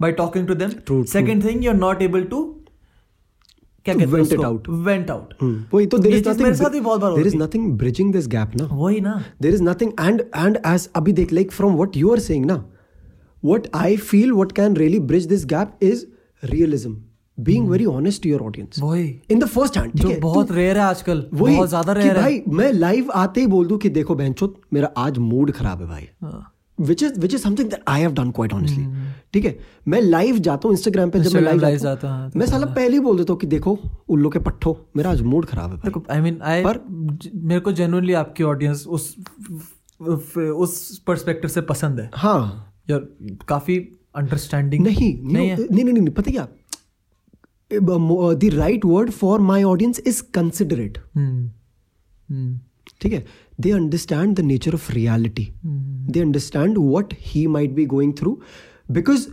by 0.00 0.12
talking 0.12 0.46
to 0.46 0.54
them. 0.54 0.72
True, 0.82 1.04
second 1.06 1.42
thing 1.42 1.62
you 1.62 1.74
not 1.78 2.02
able 2.02 2.24
to 2.32 2.44
क्या 3.86 3.94
कहते 3.94 4.04
हैं 4.04 4.12
vent 4.12 4.32
it 4.32 4.38
उसको? 4.38 4.44
out. 4.44 4.68
vent 4.86 5.10
out. 5.10 5.34
हम्म, 5.40 5.64
वही 5.72 5.86
तो 5.86 5.98
there 5.98 6.14
is 6.14 6.24
चीज़ 6.24 6.42
मेरे 6.42 6.54
साथ 6.54 6.70
भी 6.70 6.80
बहुत 6.80 7.00
बार 7.00 7.14
देर 7.16 7.26
इज़ 7.26 7.36
होती 7.36 7.44
नथिंग 7.44 7.72
ब्रिजिंग 7.78 8.12
दिस 8.12 8.26
गैप 8.28 8.56
ना 8.60 8.68
वही 8.72 9.00
ना 9.00 9.22
there 9.42 9.54
is 9.54 9.62
nothing 9.62 9.92
and 10.00 10.20
and 10.36 10.58
as 10.66 10.88
अभी 10.96 11.12
देख 11.12 11.32
like 11.32 11.52
from 11.52 11.76
what 11.76 11.96
you 11.96 12.12
are 12.12 12.18
saying 12.20 12.46
ना 12.46 12.64
what 13.42 13.68
I 13.74 13.96
feel 14.08 14.32
what 14.32 14.52
can 14.52 14.76
really 14.76 14.98
bridge 15.10 15.26
this 15.26 15.44
gap 15.46 15.78
is 15.82 16.04
realism 16.42 16.96
being 17.38 17.64
very 17.70 17.86
honest 17.88 18.22
to 18.22 18.28
your 18.28 18.42
audience. 18.42 18.78
वही। 18.82 19.08
In 19.32 19.40
the 19.40 19.48
first 19.54 19.76
hand 19.78 19.92
ठीक 19.92 20.02
जो 20.02 20.20
बहुत 20.20 20.52
rare 20.52 20.78
है 20.78 20.82
आजकल 20.84 21.24
वही 21.34 21.56
बहुत 21.56 21.68
ज़्यादा 21.68 21.92
रेयर 21.92 22.16
है। 22.16 22.22
भाई 22.22 22.42
मैं 22.48 22.72
लाइव 22.72 23.10
आते 23.14 23.40
ही 23.40 23.46
बोल 23.46 23.66
दूँ 23.66 23.78
कि 23.78 23.88
देखो 23.90 24.14
बहनचोद 24.14 24.54
मेरा 24.72 24.92
आज 24.98 25.18
मूड 25.18 25.52
खराब 25.52 25.82
है 25.82 25.88
भाई। 25.88 26.08
हाँ। 26.22 26.52
Which 26.78 27.02
is 27.02 27.18
which 27.20 27.34
is 27.34 27.42
something 27.42 27.68
that 27.70 27.82
I 27.88 28.00
have 28.00 28.12
done 28.12 28.30
quite 28.30 28.52
honestly 28.52 28.86
ठीक 29.32 29.44
है? 29.44 29.58
मैं 29.88 30.00
लाइव 30.00 30.38
जाता 30.38 30.68
हूँ 30.68 30.74
इंस्टाग्राम 30.76 31.10
पे 31.10 31.20
जब 31.20 31.34
मैं 31.34 31.40
लाइव 31.42 31.60
जाता 31.60 31.78
जाता 31.78 32.08
हूँ, 32.08 32.22
हूँ 32.22 32.30
मैं 32.36 32.46
साला 32.46 32.66
पहले 32.66 32.92
ही 32.92 33.00
बोल 33.00 33.16
देता 33.18 33.32
हूँ 33.32 33.40
कि 33.40 33.46
देखो 33.46 33.78
उल्लू 34.08 34.30
के 34.30 34.38
पट्ठो 34.38 34.76
मेरा 34.96 35.10
आज 35.10 35.22
मूड 35.22 35.46
खराब 35.46 35.70
है 35.70 35.76
देखो 35.76 36.04
आई 36.10 36.20
मीन 36.20 36.38
आई 36.42 36.62
पर- 36.64 37.30
मेरे 37.34 37.60
को 37.60 37.72
जेन्युइनली 37.72 38.12
आपकी 38.12 38.44
ऑडियंस 38.44 38.86
उस 38.86 39.14
उस 40.00 40.98
पर्सपेक्टिव 41.06 41.50
से 41.50 41.60
पसंद 41.60 42.00
है। 42.00 42.10
हाँ। 42.14 42.72
यार 42.90 43.06
काफ़ी 43.48 43.76
अंडरस्टैंडिंग 44.16 44.86
है 44.86 44.92
नहीं 44.92 45.14
नहीं 45.32 45.84
नहीं 45.84 45.94
नहीं, 45.94 46.10
पता 46.10 46.30
क्या? 46.30 46.46
The 47.72 48.50
right 48.54 48.84
word 48.84 49.10
for 49.10 49.40
my 49.40 49.62
audience 49.62 50.00
is 50.06 50.22
considerate 50.34 50.98
hmm 51.14 51.50
hmm 52.30 52.58
ठीक 53.00 53.12
है? 53.12 53.24
They 53.60 53.70
understand 53.70 54.36
the 54.36 54.40
nature 54.40 54.74
of 54.74 54.92
reality 54.92 55.48
they 56.10 56.20
understand 56.20 56.78
what 56.78 57.14
he 57.20 57.46
might 57.46 57.70
be 57.70 57.86
going 57.86 58.12
through 58.18 58.40
because 58.90 59.28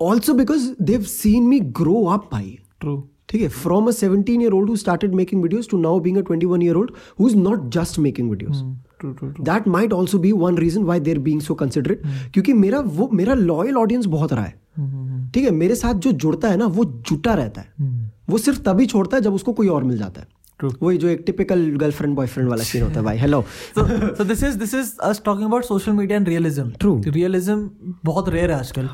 also 0.00 0.34
because 0.34 0.70
they've 0.82 1.02
seen 1.02 1.42
me 1.42 1.60
grow 1.60 2.04
up 2.04 2.28
भाई 2.32 2.58
true 2.80 3.08
ठीक 3.28 3.42
है? 3.42 3.48
From 3.48 3.88
a 3.88 3.90
17 3.90 4.40
year 4.40 4.52
old 4.52 4.70
who 4.70 4.76
started 4.76 5.12
making 5.18 5.42
videos 5.42 5.68
to 5.72 5.78
now 5.82 5.98
being 6.06 6.16
a 6.16 6.22
21 6.22 6.62
year 6.62 6.76
old 6.76 6.88
who's 7.20 7.36
not 7.42 7.68
just 7.76 8.00
making 8.06 8.30
videos. 8.30 8.56
True 8.56 8.60
true 8.60 8.89
that 9.04 9.68
might 9.68 9.92
also 9.92 10.18
be 10.18 10.32
one 10.34 10.58
reason 10.58 10.82
why 10.84 11.00
they're 11.00 11.18
being 11.18 11.40
so 11.40 11.54
considerate 11.54 12.02
क्योंकि 12.32 12.52
मेरा 12.54 12.80
वो 12.80 13.08
मेरा 13.12 13.34
loyal 13.36 13.76
audience 13.76 14.06
बहुत 14.08 14.32
रहा 14.32 14.44
है। 14.44 15.30
ठीक 15.32 15.44
है 15.44 15.50
मेरे 15.52 15.74
साथ 15.76 15.94
जो 15.96 16.12
जुड़ता 16.14 16.48
है 16.48 16.56
ना 16.56 16.66
वो 16.66 16.84
जुटा 16.84 17.34
रहता 17.34 17.60
है। 17.60 17.88
वो 18.30 18.38
सिर्फ़ 18.38 18.60
तभी 18.62 18.86
छोड़ता 18.86 19.16
है 19.16 19.22
जब 19.22 19.34
उसको 19.34 19.52
कोई 19.52 19.68
और 19.68 19.84
मिल 19.84 19.98
जाता 19.98 20.20
है। 20.20 20.26
वही 20.60 20.98
जो 20.98 21.08
एक 21.08 21.22
टिपिकल 21.26 21.60
गर्लफ्रेंड 21.80 22.14
बॉयफ्रेंड 22.16 22.48
वाला 22.48 22.64
सीन 22.64 22.82
होता 22.82 22.94
है 22.94 23.02
भाई 23.04 23.18
hello 23.18 23.40
so 23.76 24.24
this 24.24 24.42
is 24.44 24.58
this 24.58 24.74
is 24.74 24.90
us 25.02 25.22
talking 25.24 25.46
about 25.46 25.64
social 25.64 25.92
media 25.92 26.18
and 26.18 26.28
realism 26.28 26.70
true 26.80 27.00
realism 27.06 27.70
बहुत 28.04 28.28
रेयर 28.28 28.50
है 28.50 28.58
आजकल। 28.58 28.88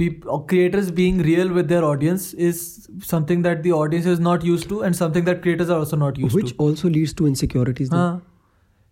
Creators 0.00 0.90
being 0.90 1.20
real 1.20 1.50
with 1.50 1.66
their 1.66 1.82
audience 1.82 2.32
is 2.38 2.60
something 3.06 3.42
that 3.44 3.62
the 3.62 3.70
audience 3.74 4.06
is 4.06 4.20
not 4.22 4.44
used 4.44 4.68
to 4.68 4.82
and 4.82 4.94
something 4.94 5.26
that 5.26 5.42
creators 5.42 5.70
are 5.70 5.78
also 5.78 5.96
not 5.96 6.18
used 6.18 6.32
to 6.32 6.38
which 6.38 6.54
also 6.62 6.88
leads 6.88 7.16
to 7.16 7.26
insecurities 7.26 7.90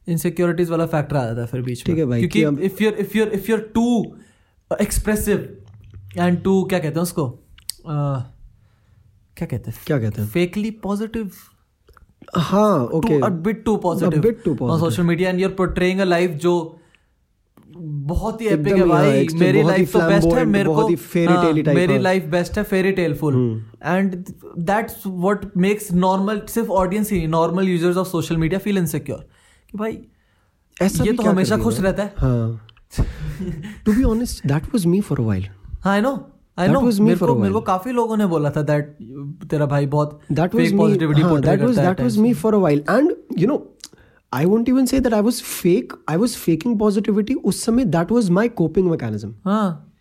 insecurities 0.09 0.71
वाला 0.71 0.87
factor 0.87 1.17
आ 1.17 1.25
जाता 1.25 1.41
है 1.41 1.47
फिर 1.47 1.63
बीच 1.63 1.79
में। 1.79 1.85
ठीक 1.87 1.99
है 1.99 2.05
भाई, 2.11 2.27
क्योंकि 2.27 2.67
if 2.67 2.83
you're 2.83 2.95
if 2.95 3.19
you're 3.19 3.29
if 3.29 3.51
you're 3.51 3.61
too 3.75 4.17
expressive 4.71 5.49
and 6.19 6.43
too 6.43 6.63
क्या 6.65 6.79
कहते 6.79 6.95
हैं 6.95 7.03
उसको? 7.03 7.27
Uh, 7.81 8.23
क्या 9.37 9.47
कहते 9.47 9.71
हैं? 9.71 9.79
क्या 9.87 9.99
कहते 9.99 10.23
हैं? 10.23 10.29
फेकली 10.29 10.71
पॉजिटिव 10.71 11.31
हाँ 12.37 12.79
okay 12.87 13.19
positive. 13.19 14.23
Bit 14.23 14.45
too 14.45 14.53
on 14.53 14.59
positive. 14.61 14.81
social 14.81 15.05
media 15.05 15.29
and 15.31 15.41
you're 15.41 15.57
portraying 15.61 16.01
a 16.01 16.07
life 16.13 16.35
जो 16.47 16.55
बहुत 17.79 18.41
ही 18.41 18.47
एपिक 18.47 18.77
है 18.77 18.85
भाई। 18.89 19.27
तो 19.27 19.37
मेरी 19.39 19.63
लाइफ 19.63 19.93
तो 19.93 19.99
बेस्ट 19.99 20.35
है 20.35 20.45
मेरे 20.45 20.69
को 20.69 20.87
ही 20.89 21.25
हाँ, 21.27 21.53
मेरी 21.53 21.99
लाइफ 21.99 22.25
बेस्ट 22.25 22.59
है 22.59 22.65
fairy 22.65 22.93
tale 22.93 23.15
full 23.15 23.35
and 23.85 24.15
that's 24.59 25.03
what 25.07 25.45
makes 25.57 25.93
normal 25.93 26.41
सिर्फ़ 26.49 26.71
audience 26.83 27.13
he 27.13 27.27
normal 27.27 27.69
users 27.69 27.97
of 27.97 28.09
social 28.09 28.37
media 28.37 28.59
feel 28.59 28.79
insecure 28.79 29.29
भाई 29.75 30.03
ऐसा 30.83 31.05
ये 31.05 31.13
तो 31.13 31.23
हमेशा 31.23 31.57
खुश 31.57 31.81
रहता 31.81 32.03
है। 32.03 32.11
To 33.85 33.93
be 33.93 34.03
honest 34.03 34.47
that 34.47 34.65
was 34.65 34.89
me 34.89 35.01
for 35.01 35.21
I 35.87 36.01
know 36.01 36.33
I 36.59 36.69
know 36.69 36.81
मेरे 36.81 37.17
को 37.17 37.35
मेरे 37.35 37.55
को 37.55 37.61
काफ़ी 37.61 37.93
लोगों 37.93 38.17
ने 38.17 38.27
बोला 38.27 38.51
था 38.51 38.63
दैट 38.63 38.97
तेरा 39.51 39.67
भाई 39.67 39.87
बहुत 39.87 40.21
that 40.33 40.55
was 40.55 40.77
positivity 40.77 41.23
that 41.23 41.63
was 41.63 41.79
that 41.79 42.01
was 42.01 42.19
me 42.19 42.35
for 42.35 42.55
a 42.55 42.59
while 42.59 42.85
and 42.91 43.15
you 43.39 43.49
know 43.49 43.77
I 44.33 44.45
won't 44.45 44.69
even 44.69 44.87
say 44.87 45.01
that 45.01 45.15
I 45.15 45.21
was 45.21 45.43
fake 45.43 45.93
I 46.09 46.17
was 46.17 46.31
faking 46.37 46.79
positivity 46.79 47.35
उस 47.35 47.65
समय 47.65 47.85
that 47.85 48.13
was 48.13 48.31
my 48.31 48.49
coping 48.49 48.91
mechanism 48.91 49.35
हाँ। 49.45 49.95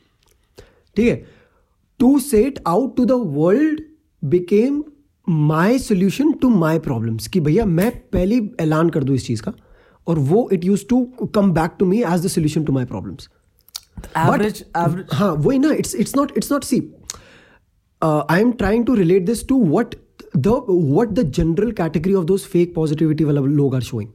ठीक 0.95 1.07
है? 1.07 1.25
To 1.99 2.19
set 2.19 2.59
out 2.67 2.97
to 2.97 3.05
the 3.05 3.11
world 3.11 3.81
became 4.23 4.83
my 5.29 5.77
solution 5.77 6.39
to 6.41 6.49
my 6.49 6.79
problems 6.79 7.27
कि 7.27 7.39
भैया 7.39 7.65
मैं 7.65 7.91
पहले 8.13 8.41
ऐलान 8.59 8.89
कर 8.89 9.03
दूँ 9.03 9.15
इस 9.15 9.27
चीज़ 9.27 9.41
का 9.41 9.53
और 10.07 10.19
वो 10.19 10.49
it 10.53 10.65
used 10.65 10.85
to 10.89 11.05
come 11.35 11.51
back 11.51 11.71
to 11.79 11.85
me 11.85 12.03
as 12.03 12.27
the 12.27 12.31
solution 12.39 12.67
to 12.67 12.75
my 12.77 12.85
problems. 12.91 13.27
Average 14.17 14.65
average 14.77 15.05
हाँ 15.13 15.33
वही 15.33 15.59
ना 15.59 15.71
it's 15.71 15.95
it's 15.95 16.15
not 16.17 16.31
it's 16.37 16.51
not 16.51 16.63
see 16.63 16.93
I 18.01 18.41
am 18.41 18.51
trying 18.51 18.85
to 18.85 18.93
relate 18.93 19.25
this 19.25 19.47
to 19.47 19.63
what 19.63 19.95
the 20.37 20.47
what 20.69 21.09
the 21.09 21.31
general 21.31 21.71
category 21.71 22.13
of 22.13 22.25
those 22.25 22.41
fake 22.41 22.75
positivity 22.75 23.23
वाला 23.23 23.41
लोग 23.41 23.75
are 23.75 23.81
showing 23.81 24.09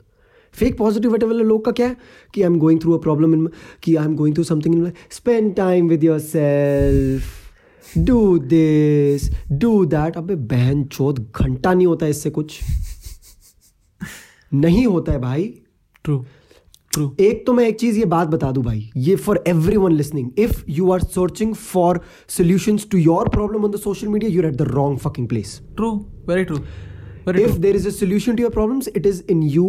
fake 0.53 0.79
positivity 0.79 1.27
वाले 1.27 1.45
लोग 1.45 1.65
का 1.65 1.73
क्या 1.73 1.87
है? 1.87 1.97
कि 2.35 2.43
I 2.43 2.47
am 2.47 2.59
going 2.59 2.81
through 2.81 2.93
a 2.93 2.99
problem 2.99 3.35
in 3.35 3.49
कि 3.83 3.97
I 3.97 4.05
am 4.05 4.17
going 4.17 4.35
through 4.37 4.45
something 4.45 4.75
in 4.75 4.93
spend 5.11 5.55
time 5.57 5.89
with 5.89 6.05
yourself 6.19 7.40
do 7.99 8.39
this 8.39 9.31
do 9.53 9.85
that 9.85 10.17
अबे 10.17 10.35
बहन 10.35 10.85
चोद 10.85 11.27
घंटा 11.37 11.75
नहीं 11.75 11.87
होता 11.87 12.07
इससे 12.07 12.31
कुछ। 12.31 12.59
नहीं 14.55 14.87
होता 14.87 15.13
है 15.13 15.21
भाई। 15.21 15.55
ट्रू 16.05 16.25
ट्रू 16.93 17.17
एक 17.21 17.47
तो 17.47 17.53
मैं 17.53 17.67
एक 17.69 17.79
चीज़ 17.81 17.99
ये 17.99 18.05
बात 18.05 18.29
बता 18.29 18.51
दूँ 18.53 18.65
भाई 18.65 18.91
ये 18.97 19.17
for 19.17 19.43
everyone 19.77 19.93
listening 19.93 20.31
if 20.39 20.65
you 20.69 20.91
are 20.93 21.01
searching 21.01 21.55
for 21.55 22.01
solution 22.29 22.79
to 22.91 22.99
your 22.99 23.29
problem 23.29 23.65
on 23.65 23.71
the 23.71 23.77
social 23.77 24.09
media 24.09 24.31
you're 24.31 24.47
at 24.47 24.57
the 24.57 24.63
wrong 24.63 24.99
fucking 24.99 25.29
place 25.29 25.61
true 25.77 25.93
very 26.29 26.45
true 26.45 26.59
if 27.37 27.59
there 27.59 27.77
is 27.77 27.89
a 27.89 27.91
solution 27.91 28.37
to 28.37 28.43
to 28.43 28.47
your 28.47 28.55
problems 28.57 28.89
it 29.01 29.07
is 29.07 29.21
in 29.35 29.43
you 29.57 29.69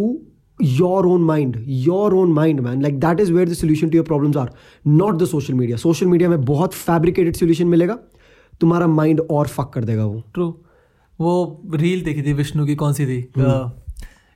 your 0.62 1.06
own 1.06 1.22
mind 1.28 1.56
your 1.66 2.14
own 2.14 2.32
mind 2.38 2.62
man 2.62 2.80
like 2.80 2.98
that 3.00 3.20
is 3.20 3.30
where 3.32 3.44
the 3.44 3.54
solution 3.54 3.90
to 3.90 3.94
your 3.94 4.04
problems 4.04 4.36
are 4.36 4.48
not 4.84 5.18
the 5.18 5.26
social 5.26 5.56
media 5.60 5.78
social 5.78 6.10
media 6.14 6.28
में 6.28 6.44
बहुत 6.44 6.74
fabricated 6.74 7.36
solution 7.42 7.66
मिलेगा 7.66 7.98
तुम्हारा 8.60 8.86
mind 8.86 9.20
और 9.20 9.46
fuck 9.46 9.70
कर 9.74 9.84
देगा 9.84 10.04
वो 10.04 10.22
true 10.34 10.48
वो 11.20 11.62
reel 11.74 12.02
देखी 12.04 12.22
थी 12.22 12.32
विष्णु 12.32 12.66
की 12.66 12.74
कौन 12.74 12.92
सी 12.92 13.06
थी 13.06 13.22
uh, 13.38 13.70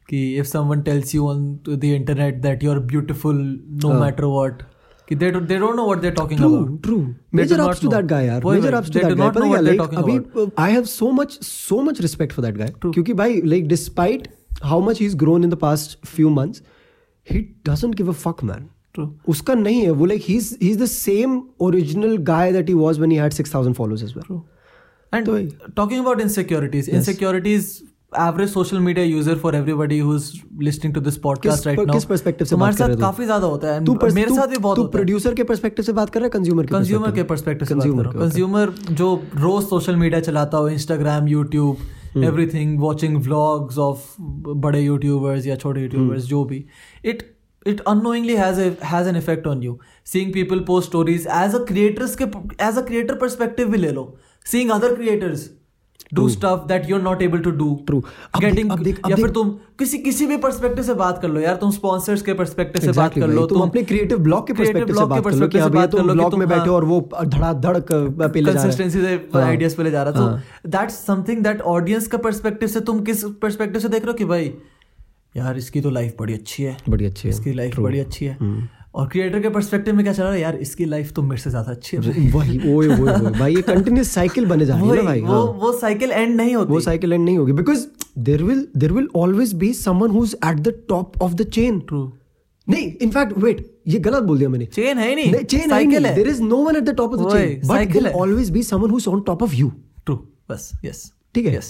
कि 0.08 0.36
if 0.38 0.46
someone 0.46 0.80
tells 0.80 1.14
you 1.14 1.28
on 1.28 1.44
the 1.68 1.84
internet 1.84 2.34
that 2.34 2.64
you 2.64 2.70
are 2.70 2.78
beautiful 2.78 3.36
no 3.84 4.00
matter 4.00 4.24
what 4.24 4.62
कि 5.08 5.14
they 5.14 5.30
they 5.30 5.58
don't 5.58 5.76
know 5.76 5.84
what 5.84 6.00
they 6.00 6.08
are 6.08 6.14
talking 6.14 6.40
True, 6.40 6.52
अबाउट 6.54 6.82
true. 6.86 7.02
Not 7.32 7.60
ups 7.68 7.80
to 7.80 7.86
know. 7.86 7.92
that 7.96 8.08
guy, 8.12 8.22
यार. 8.26 8.42
वही 8.44 8.60
Major 8.60 8.72
वही. 8.72 8.80
ups 8.80 8.90
to 8.90 8.98
that 8.98 9.10
guy. 9.10 9.24
not 9.24 9.34
पता 9.34 9.40
know 9.40 9.50
क्या, 9.50 9.60
like, 9.66 9.80
talking 9.82 9.98
अभी. 9.98 10.50
I 10.64 10.70
have 10.76 10.88
so 10.92 11.12
much, 11.18 11.36
so 11.48 11.82
much 11.88 12.00
respect 12.06 12.32
for 12.38 12.44
that 12.46 12.58
guy. 12.62 12.68
क्योंकि 12.86 13.12
भाई, 13.12 13.40
like, 13.40 13.68
despite 13.74 14.26
how 14.62 14.80
much 14.80 15.02
is 15.02 15.16
grown 15.16 15.44
in 15.44 15.50
the 15.50 15.54
past 15.54 15.98
few 16.06 16.30
months 16.30 16.62
he 17.30 17.38
doesn't 17.68 17.94
give 17.94 18.08
a 18.08 18.14
fuck 18.24 18.44
man 18.44 18.68
उसका 19.28 19.54
नहीं 19.54 19.80
है 19.80 19.90
वो 19.90 20.06
like 20.06 20.22
he 20.22 20.38
he 20.38 20.68
is 20.70 20.78
the 20.82 20.86
same 20.86 21.42
original 21.60 22.16
guy 22.26 22.52
that 22.52 22.68
he 22.68 22.74
was 22.74 22.98
when 22.98 23.10
he 23.10 23.16
had 23.16 23.32
6000 23.32 23.72
followers 23.72 24.02
as 24.02 24.14
well 24.16 24.40
and 25.12 25.52
talking 25.76 26.00
about 26.00 26.20
insecurities 26.20 26.88
insecurities 26.88 27.80
average 28.18 28.50
social 28.50 28.78
media 28.78 29.04
user 29.06 29.38
for 29.38 29.54
everybody 29.54 29.98
who 29.98 30.14
is 30.16 30.30
listening 30.60 30.94
to 30.94 31.00
this 31.00 31.16
podcast 31.16 31.66
right 31.66 31.78
now 31.78 31.94
किस 31.94 32.04
perspective 32.04 32.46
से 32.46 32.56
बात 32.56 32.76
कर 32.76 32.84
रहे 32.84 32.94
हो 32.94 32.94
हमारे 32.94 33.02
साथ 33.02 33.12
काफ़ी 33.12 33.24
ज़्यादा 33.24 33.46
होता 33.46 33.74
है। 33.74 33.84
तू, 33.84 33.98
मेरे 34.14 34.34
साथ 34.34 34.46
भी 34.46 34.58
बहुत 34.58 34.76
तू, 34.76 34.84
प्रोड्यूसर 34.84 35.34
के 35.34 35.44
पर्सपेक्टिव 35.44 35.84
से 35.84 35.92
बात 35.92 36.10
कर 36.10 36.20
रहा 36.20 36.26
है 36.26 36.30
कंज्यूमर 36.30 36.66
के 36.66 36.74
कंज्यूमर 36.74 37.12
के 37.12 37.22
पर्सपेक्टिव 37.22 37.68
से 37.68 37.74
कंज्यूमर 37.74 38.74
जो 38.92 39.14
रोज 39.36 39.64
सोशल 39.64 39.96
मीडिया 39.96 40.20
चलाता 40.20 40.58
हो 40.58 40.68
Instagram 40.68 41.28
YouTube 41.28 41.76
everything 42.46 42.78
watching 42.80 43.16
blogs 43.22 43.78
of 43.78 44.04
बड़े 44.20 44.80
यूट्यूबर्स 44.80 45.46
या 45.46 45.56
छोटे 45.56 45.80
यूट्यूबर्स 45.80 46.24
जो 46.26 46.44
भी 46.44 46.64
it 47.04 47.22
it 47.66 47.80
annoyingly 47.88 48.34
has 48.36 49.08
an 49.08 49.16
effect 49.16 49.46
on 49.46 49.62
you 49.62 49.78
seeing 50.06 50.32
people 50.32 50.60
post 50.66 50.88
stories 50.88 51.26
as 51.34 51.54
a 51.54 51.64
creators 51.68 52.16
के 52.16 52.24
एज 52.64 52.78
अ 52.78 52.82
क्रिएटर 52.86 53.14
परस्पेक्टिव 53.14 53.68
भी 53.70 53.78
ले 53.78 53.90
लो 53.92 54.12
seeing 54.46 54.70
other 54.70 54.94
creators 54.94 55.50
do 56.14 56.22
stuff 56.22 56.60
that 56.68 56.84
you're 56.90 57.04
not 57.04 57.22
able 57.22 57.40
to 57.42 57.52
do. 57.58 57.66
True. 57.86 58.02
अब 58.34 58.40
देख- 58.40 58.54
getting 58.54 58.72
अब 58.72 58.82
देख- 58.82 59.00
अब 59.04 59.10
या 59.10 59.16
फिर 59.16 59.30
तुम 59.30 59.50
किसी 59.78 59.98
किसी 59.98 60.26
भी 60.26 60.36
पर्सपेक्टिव 60.36 60.84
से 60.84 60.94
बात 60.94 61.22
कर 61.22 61.28
लो 61.28 61.40
यार 61.40 61.56
तुम 61.56 61.70
स्पॉन्सर्स 61.70 62.22
के 62.22 62.32
पर्सपेक्टिव 62.34 62.80
से 62.80 62.86
बात 62.86 62.96
Exactly 62.96 63.20
कर 63.20 63.40
लो 63.40 63.46
तुम 63.46 63.62
अपने 63.62 63.82
क्रिएटिव 63.82 64.18
ब्लॉग 64.18 64.46
के 64.46 64.52
creative 64.52 64.72
पर्सपेक्टिव 64.72 64.96
से 64.96 65.04
बात 65.04 65.24
कर 65.24 65.30
लो 65.30 65.48
कि 65.48 65.58
perspective 65.58 65.78
हाँ 65.78 65.88
तुम 65.88 66.00
लो 66.00 66.06
कि 66.06 66.12
ब्लॉग 66.12 66.30
तुम- 66.30 66.40
में 66.40 66.48
बैठे 66.48 66.70
और 66.70 66.84
वो 66.84 67.08
धड़ाधड़ 67.24 67.78
पे 67.78 68.40
ले 68.40 68.52
जा 68.52 68.62
कंसिस्टेंसी 68.62 69.00
से। 69.00 69.38
आइडियाज़ 69.38 69.76
पे 69.76 69.82
ले 69.82 69.90
जा 69.90 70.02
रहा 70.02 70.20
हाँ। 70.20 70.42
तो 70.64 70.68
दैट्स 70.68 70.94
समथिंग 70.94 71.42
दैट 71.42 71.60
ऑडियंस 71.60 72.06
का 72.06 72.18
पर्सपेक्टिव 72.18 72.68
से 72.68 72.80
तुम 72.80 73.00
किस 73.00 73.24
पर्सपेक्टिव 73.24 73.80
से 73.80 73.88
देख 73.88 74.02
रहे 74.02 74.12
हो 74.12 74.14
कि 74.14 74.24
भाई 74.24 74.54
यार 75.36 75.56
इसकी 75.56 75.80
तो 75.80 75.90
लाइफ 75.90 76.14
बड़ी 76.20 76.34
अच्छी 76.34 76.62
है। 76.62 76.76
बड़ी 76.88 77.06
अच्छी 77.06 77.28
है। 77.28 77.34
इसकी 77.34 77.52
लाइफ 77.52 77.80
बड़ी 77.80 77.98
अच्छी 77.98 78.24
है। 78.24 78.36
हम्म। 78.40 78.68
और 78.96 79.08
क्रिएटर 79.08 79.40
के 79.42 79.48
पर्सपेक्टिव 79.48 79.94
में 79.94 80.04
क्या 80.04 80.12
चल 80.12 80.22
रहा 80.22 80.32
है? 80.32 80.40
यार 80.40 80.56
इसकी 80.56 80.84
लाइफ 80.84 81.12
तो 81.12 81.22
मेरे 81.22 81.40
से 81.40 81.50
ज़्यादा 81.50 81.70
अच्छी 81.70 81.96
है। 81.96 82.02
भाई। 82.02 82.30
वही 82.34 82.58
ओए 82.74 82.86
ओए 82.88 83.10
ओए 83.10 83.30
भाई 83.30 83.54
ये 83.54 83.62
कंटिन्यूस 83.62 84.10
साइकिल 84.10 84.46
बने 84.46 84.66
जा 84.66 84.76
रही 84.76 84.88
है 84.88 84.96
ना 84.96 85.02
भाई। 85.02 85.20
वो 85.20 85.26
हाँ। 85.28 85.42
वो 85.60 85.72
साइकिल 85.78 86.10
एंड 86.10 86.36
नहीं 86.36 86.54
होती। 86.54 86.72
वो 86.72 86.80
साइकिल 86.80 87.12
एंड 87.12 87.24
नहीं 87.24 87.38
होगी। 87.38 87.52
Because 87.52 87.86
there 88.28 88.42
will 88.42 88.66
there 88.76 88.92
will 88.92 89.08
always 89.16 89.52
be 89.54 89.72
someone 89.74 90.10
who 90.10 90.24
is 90.24 90.34
at 90.46 90.60
the 90.60 90.74
top 90.88 91.22
of 91.22 91.34
the 91.34 91.48
chain 91.50 91.80
true 91.80 92.02
नहीं 92.68 92.92
इनफैक्ट 93.02 93.38
वेट 93.38 93.66
ये 93.88 93.98
गलत 93.98 94.22
बोल 94.22 94.38
दिया 94.38 94.48
मैंने। 94.48 94.66
चेन 94.66 94.98
है 94.98 95.14
नहीं। 95.14 95.44
चेन 95.44 95.72
है 95.72 96.14
there 96.14 96.28
is 96.28 96.42
no 96.42 96.56
one 96.56 96.76
at 96.76 96.82
the 96.82 96.94
top 96.96 97.14
of 97.14 97.20
the 97.20 97.32
chain 97.32 97.68
but 97.68 97.96
है। 97.96 98.12
Always 98.12 98.50
be 98.50 98.62
someone 98.62 98.90
who. 98.90 98.98
Is 98.98 99.08
on 99.08 99.20
top 99.20 99.42
of 99.42 99.54
you 99.54 99.72
true 100.06 100.16
बस 100.50 100.70
यस 100.84 101.10
ठीक 101.34 101.46
है? 101.46 101.58
Yes. 101.58 101.66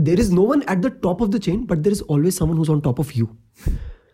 There 0.00 0.20
is 0.20 0.32
no 0.32 0.42
one 0.42 0.62
at 0.70 0.78
the 0.78 0.92
top 1.02 1.22
of 1.22 1.30
the 1.30 1.38
chain 1.38 1.66
but 1.70 1.78
there 1.78 1.92
is 1.92 2.02
always 2.10 2.34
someone 2.34 2.56
who's 2.56 2.70
on 2.70 2.80
top 2.80 3.00
of 3.00 3.12
you 3.16 3.28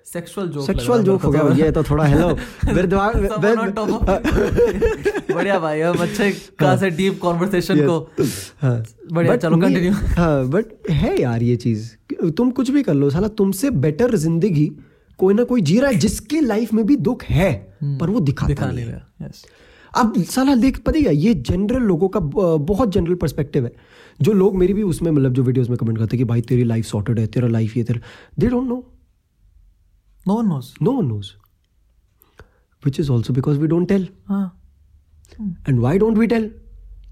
sexual 0.07 0.49
joke 0.49 0.67
sexual 0.67 1.03
joke 1.03 1.23
हो 1.23 1.31
गया 1.31 1.65
ये 1.65 1.71
तो 1.71 1.83
थोड़ा 1.83 2.05
hello 2.05 2.29
मेरे 2.75 2.87
दिमाग 2.87 3.17
बढ़िया 5.35 5.59
भाई 5.59 5.81
हम 5.81 5.99
अच्छे 5.99 6.33
खासे 6.61 6.91
डीप 6.91 7.21
कॉन्वर्सेशन 7.21 7.87
को 7.87 8.11
हाँ। 8.63 8.85
बढ़िया 9.13 9.37
चलो 9.37 9.57
कंटिन्यू 9.57 9.93
हाँ 9.93 10.49
बट 10.49 10.65
है 10.91 11.21
यार 11.21 11.43
ये 11.43 11.57
चीज़। 11.57 11.91
तुम 12.31 12.51
कुछ 12.51 12.71
भी 12.71 12.83
कर 12.83 12.95
लो 12.95 13.11
साला 13.11 13.29
तुमसे 13.29 13.71
बेटर 13.71 14.17
ज़िंदगी 14.17 14.73
कोई 15.19 15.35
ना 15.35 15.45
कोई 15.45 15.61
जी 15.61 15.81
रहा 15.81 15.91
है 15.91 15.97
जिसके 15.97 16.41
लाइफ 16.41 16.73
में 16.73 16.87
भी 16.87 16.97
दुख 16.97 17.25
है 17.25 17.77
पर 17.83 18.11
वो 18.11 18.21
दिखाता 18.21 18.49
दिखा 18.49 18.67
नहीं 18.67 18.85
है। 18.85 19.03
अब 19.97 20.23
साला 20.23 20.55
देख 20.55 20.79
पता 20.79 20.99
है 20.99 21.17
ये 21.17 21.35
जनरल 21.35 21.83
लोगों 21.83 22.09
का 22.09 22.21
बहुत 22.21 22.93
जनरल 22.93 23.15
पर्सपेक्टिव 23.15 23.65
है। 23.65 23.73
जो 24.23 24.33
लोग 24.33 24.57
मेरी 24.57 24.75
भी 24.75 24.83
उसमें 24.83 25.11
मतलब 25.11 25.33
जो 25.33 25.43
वीडियोस 25.43 25.69
में 25.69 25.79
कमेंट 25.79 25.99
करते 25.99 26.17
हैं 26.17 26.25
कि 26.25 26.29
भाई 26.29 26.41
तेरी 26.41 26.65
लाइफ 26.65 26.85
सॉर्टेड 26.85 27.19
है 27.19 27.27
तेरा 27.27 27.49
लाइफ 27.49 27.77
ये 27.77 27.85
तेरा 27.85 28.01
they 28.39 28.47
don't 28.47 28.69
know 28.69 28.93
no 30.31 30.37
one 30.37 30.47
knows 30.47 30.75
no 30.83 30.93
one 30.93 31.07
knows 31.07 31.29
which 32.83 33.01
is 33.01 33.11
also 33.11 33.33
because 33.33 33.59
we 33.59 33.67
don't 33.67 33.89
tell 33.89 34.09
हाँ। 34.29 34.45
And 35.69 35.81
why 35.81 35.99
don't 35.99 36.19
we 36.19 36.27
tell 36.27 36.49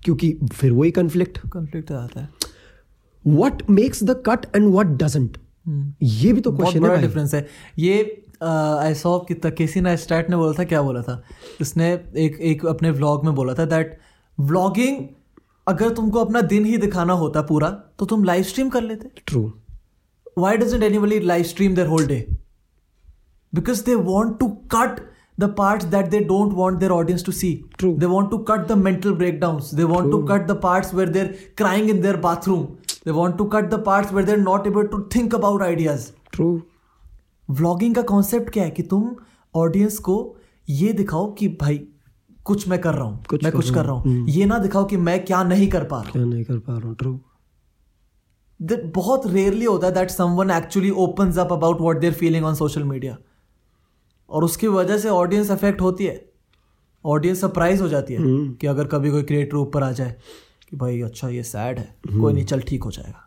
क्योंकि 0.04 0.33
फिर 0.52 0.72
वही 0.72 0.90
कन्फ्लिक्ट 0.90 1.38
कॉन्फ्लिक्ट 1.48 1.92
आता 1.92 2.20
है 2.20 2.28
what 3.26 3.68
makes 3.70 4.02
the 4.04 4.22
cut 4.26 4.46
and 4.57 4.68
what 4.74 4.87
doesn't 5.02 5.38
ये 6.02 6.33
भी 6.33 6.40
तो 6.40 6.52
क्वेश्चन 6.57 6.85
है। 6.85 7.00
डिफरेंस 7.00 7.35
है। 7.35 7.46
ये 7.78 8.24
आई 8.42 8.94
सॉ 8.94 9.18
कि 9.18 9.35
तकेसी 9.35 9.83
स्टैट 9.96 10.31
ने 10.31 10.37
बोला 10.37 10.52
था 10.59 10.64
क्या 10.64 10.83
बोला 10.83 11.02
था? 11.02 11.22
उसने 11.61 11.92
एक 12.16 12.38
एक 12.40 12.66
अपने 12.66 12.90
व्लॉग 12.90 13.24
में 13.24 13.35
बोला 13.35 13.54
था 13.54 13.64
दैट 13.64 13.98
व्लॉगिंग 14.40 15.07
अगर 15.68 15.94
तुमको 15.94 16.24
अपना 16.24 16.40
दिन 16.40 16.64
ही 16.64 16.76
दिखाना 16.78 17.12
होता 17.12 17.42
पूरा 17.42 17.70
तो 17.98 18.07
तुम 18.07 18.24
लाइव 18.24 18.42
स्ट्रीम 18.42 18.68
कर 18.68 18.83
लेते। 18.83 19.11
True 19.26 19.52
why 20.38 20.50
doesn't 20.57 20.85
anybody 20.87 21.16
live 21.28 21.46
stream 21.46 21.72
their 21.76 21.88
whole 21.92 22.09
day? 22.09 22.20
Because 23.52 23.82
they 23.84 23.96
want 23.96 24.38
to 24.40 24.48
cut 24.68 25.00
the 25.38 25.48
parts 25.48 25.84
that 25.87 26.11
they 26.11 26.22
don't 26.24 26.54
want 26.54 26.80
their 26.80 26.92
audience 26.92 27.22
to 27.22 27.32
see 27.32 27.52
True. 27.76 27.96
they 27.96 28.06
want 28.06 28.30
to 28.30 28.38
cut 28.44 28.66
the 28.68 28.76
mental 28.76 29.14
breakdowns 29.14 29.70
they 29.70 29.84
want 29.84 30.11
True. 30.11 30.20
to 30.22 30.26
cut 30.26 30.46
the 30.46 30.56
parts 30.56 30.92
where 30.92 31.06
they're 31.06 31.34
crying 31.56 31.88
in 31.88 32.00
their 32.00 32.16
bathroom 32.16 32.78
they 33.04 33.12
want 33.12 33.38
to 33.38 33.48
cut 33.48 33.70
the 33.70 33.78
parts 33.78 34.11
where 34.12 34.24
they're 34.24 34.46
not 34.48 34.66
able 34.66 34.88
to 34.96 35.04
think 35.16 35.38
about 35.40 35.68
ideas 35.68 36.11
true 36.32 36.48
vlogging 37.48 37.94
का 37.94 38.02
concept 38.08 38.50
क्या 38.52 38.64
है 38.64 38.70
कि 38.70 38.82
तुम 38.90 39.04
audience 39.54 39.98
को 40.08 40.16
ये 40.70 40.92
दिखाओ 40.92 41.30
कि 41.38 41.48
भाई 41.61 41.78
कुछ 42.46 42.66
मैं 42.68 42.78
कर 42.80 42.94
रहा 42.94 43.04
हूँ 43.04 43.22
कुछ 43.30 43.44
मैं 43.44 43.52
कर 43.52 43.58
कुछ 43.58 43.70
कर 43.74 43.84
रहा 43.84 43.94
हूँ 43.94 44.26
ये 44.30 44.44
ना 44.46 44.58
दिखाओ 44.58 44.84
कि 44.84 44.96
मैं 45.06 45.24
क्या 45.24 45.42
नहीं 45.44 45.68
कर 45.70 45.84
पा 45.84 46.00
रहा 46.00 46.04
हूँ 46.04 46.12
क्या 46.12 46.24
नहीं 46.24 46.44
कर 46.44 46.58
पा 46.58 46.76
रहा 46.76 46.88
हूँ 46.88 46.94
ट्रू 46.96 47.18
that 48.61 48.84
बहुत 48.94 49.26
रेयरली 49.26 49.64
होता 49.64 49.87
है 49.87 49.94
that 49.94 50.11
someone 50.11 50.50
actually 50.50 50.90
opens 51.06 51.38
up 51.38 51.52
about 51.52 51.80
what 51.80 51.98
they're 52.00 52.12
feeling 52.14 52.44
on 52.44 52.54
social 52.54 52.84
media 52.84 53.16
और 54.30 54.44
उसकी 54.44 54.66
वजह 54.66 54.98
से 54.98 55.08
ऑडियंस 55.08 55.50
अफेक्ट 55.50 55.80
होती 55.80 56.04
है। 56.04 56.24
ऑडियंस 57.04 57.40
सरप्राइज़ 57.40 57.82
हो 57.82 57.88
जाती 57.88 58.14
है 58.14 58.20
कि 58.60 58.66
अगर 58.66 58.86
कभी 58.86 59.10
कोई 59.10 59.22
क्रिएटर 59.22 59.56
ऊपर 59.56 59.82
आ 59.82 59.90
जाए 59.92 60.16
कि 60.70 60.76
भाई 60.76 61.00
अच्छा 61.00 61.28
ये 61.28 61.42
सैड 61.42 61.78
है। 61.78 61.94
कोई 62.20 62.32
नहीं 62.32 62.44
चल 62.44 62.60
ठीक 62.60 62.82
हो 62.84 62.90
जाएगा। 62.90 63.24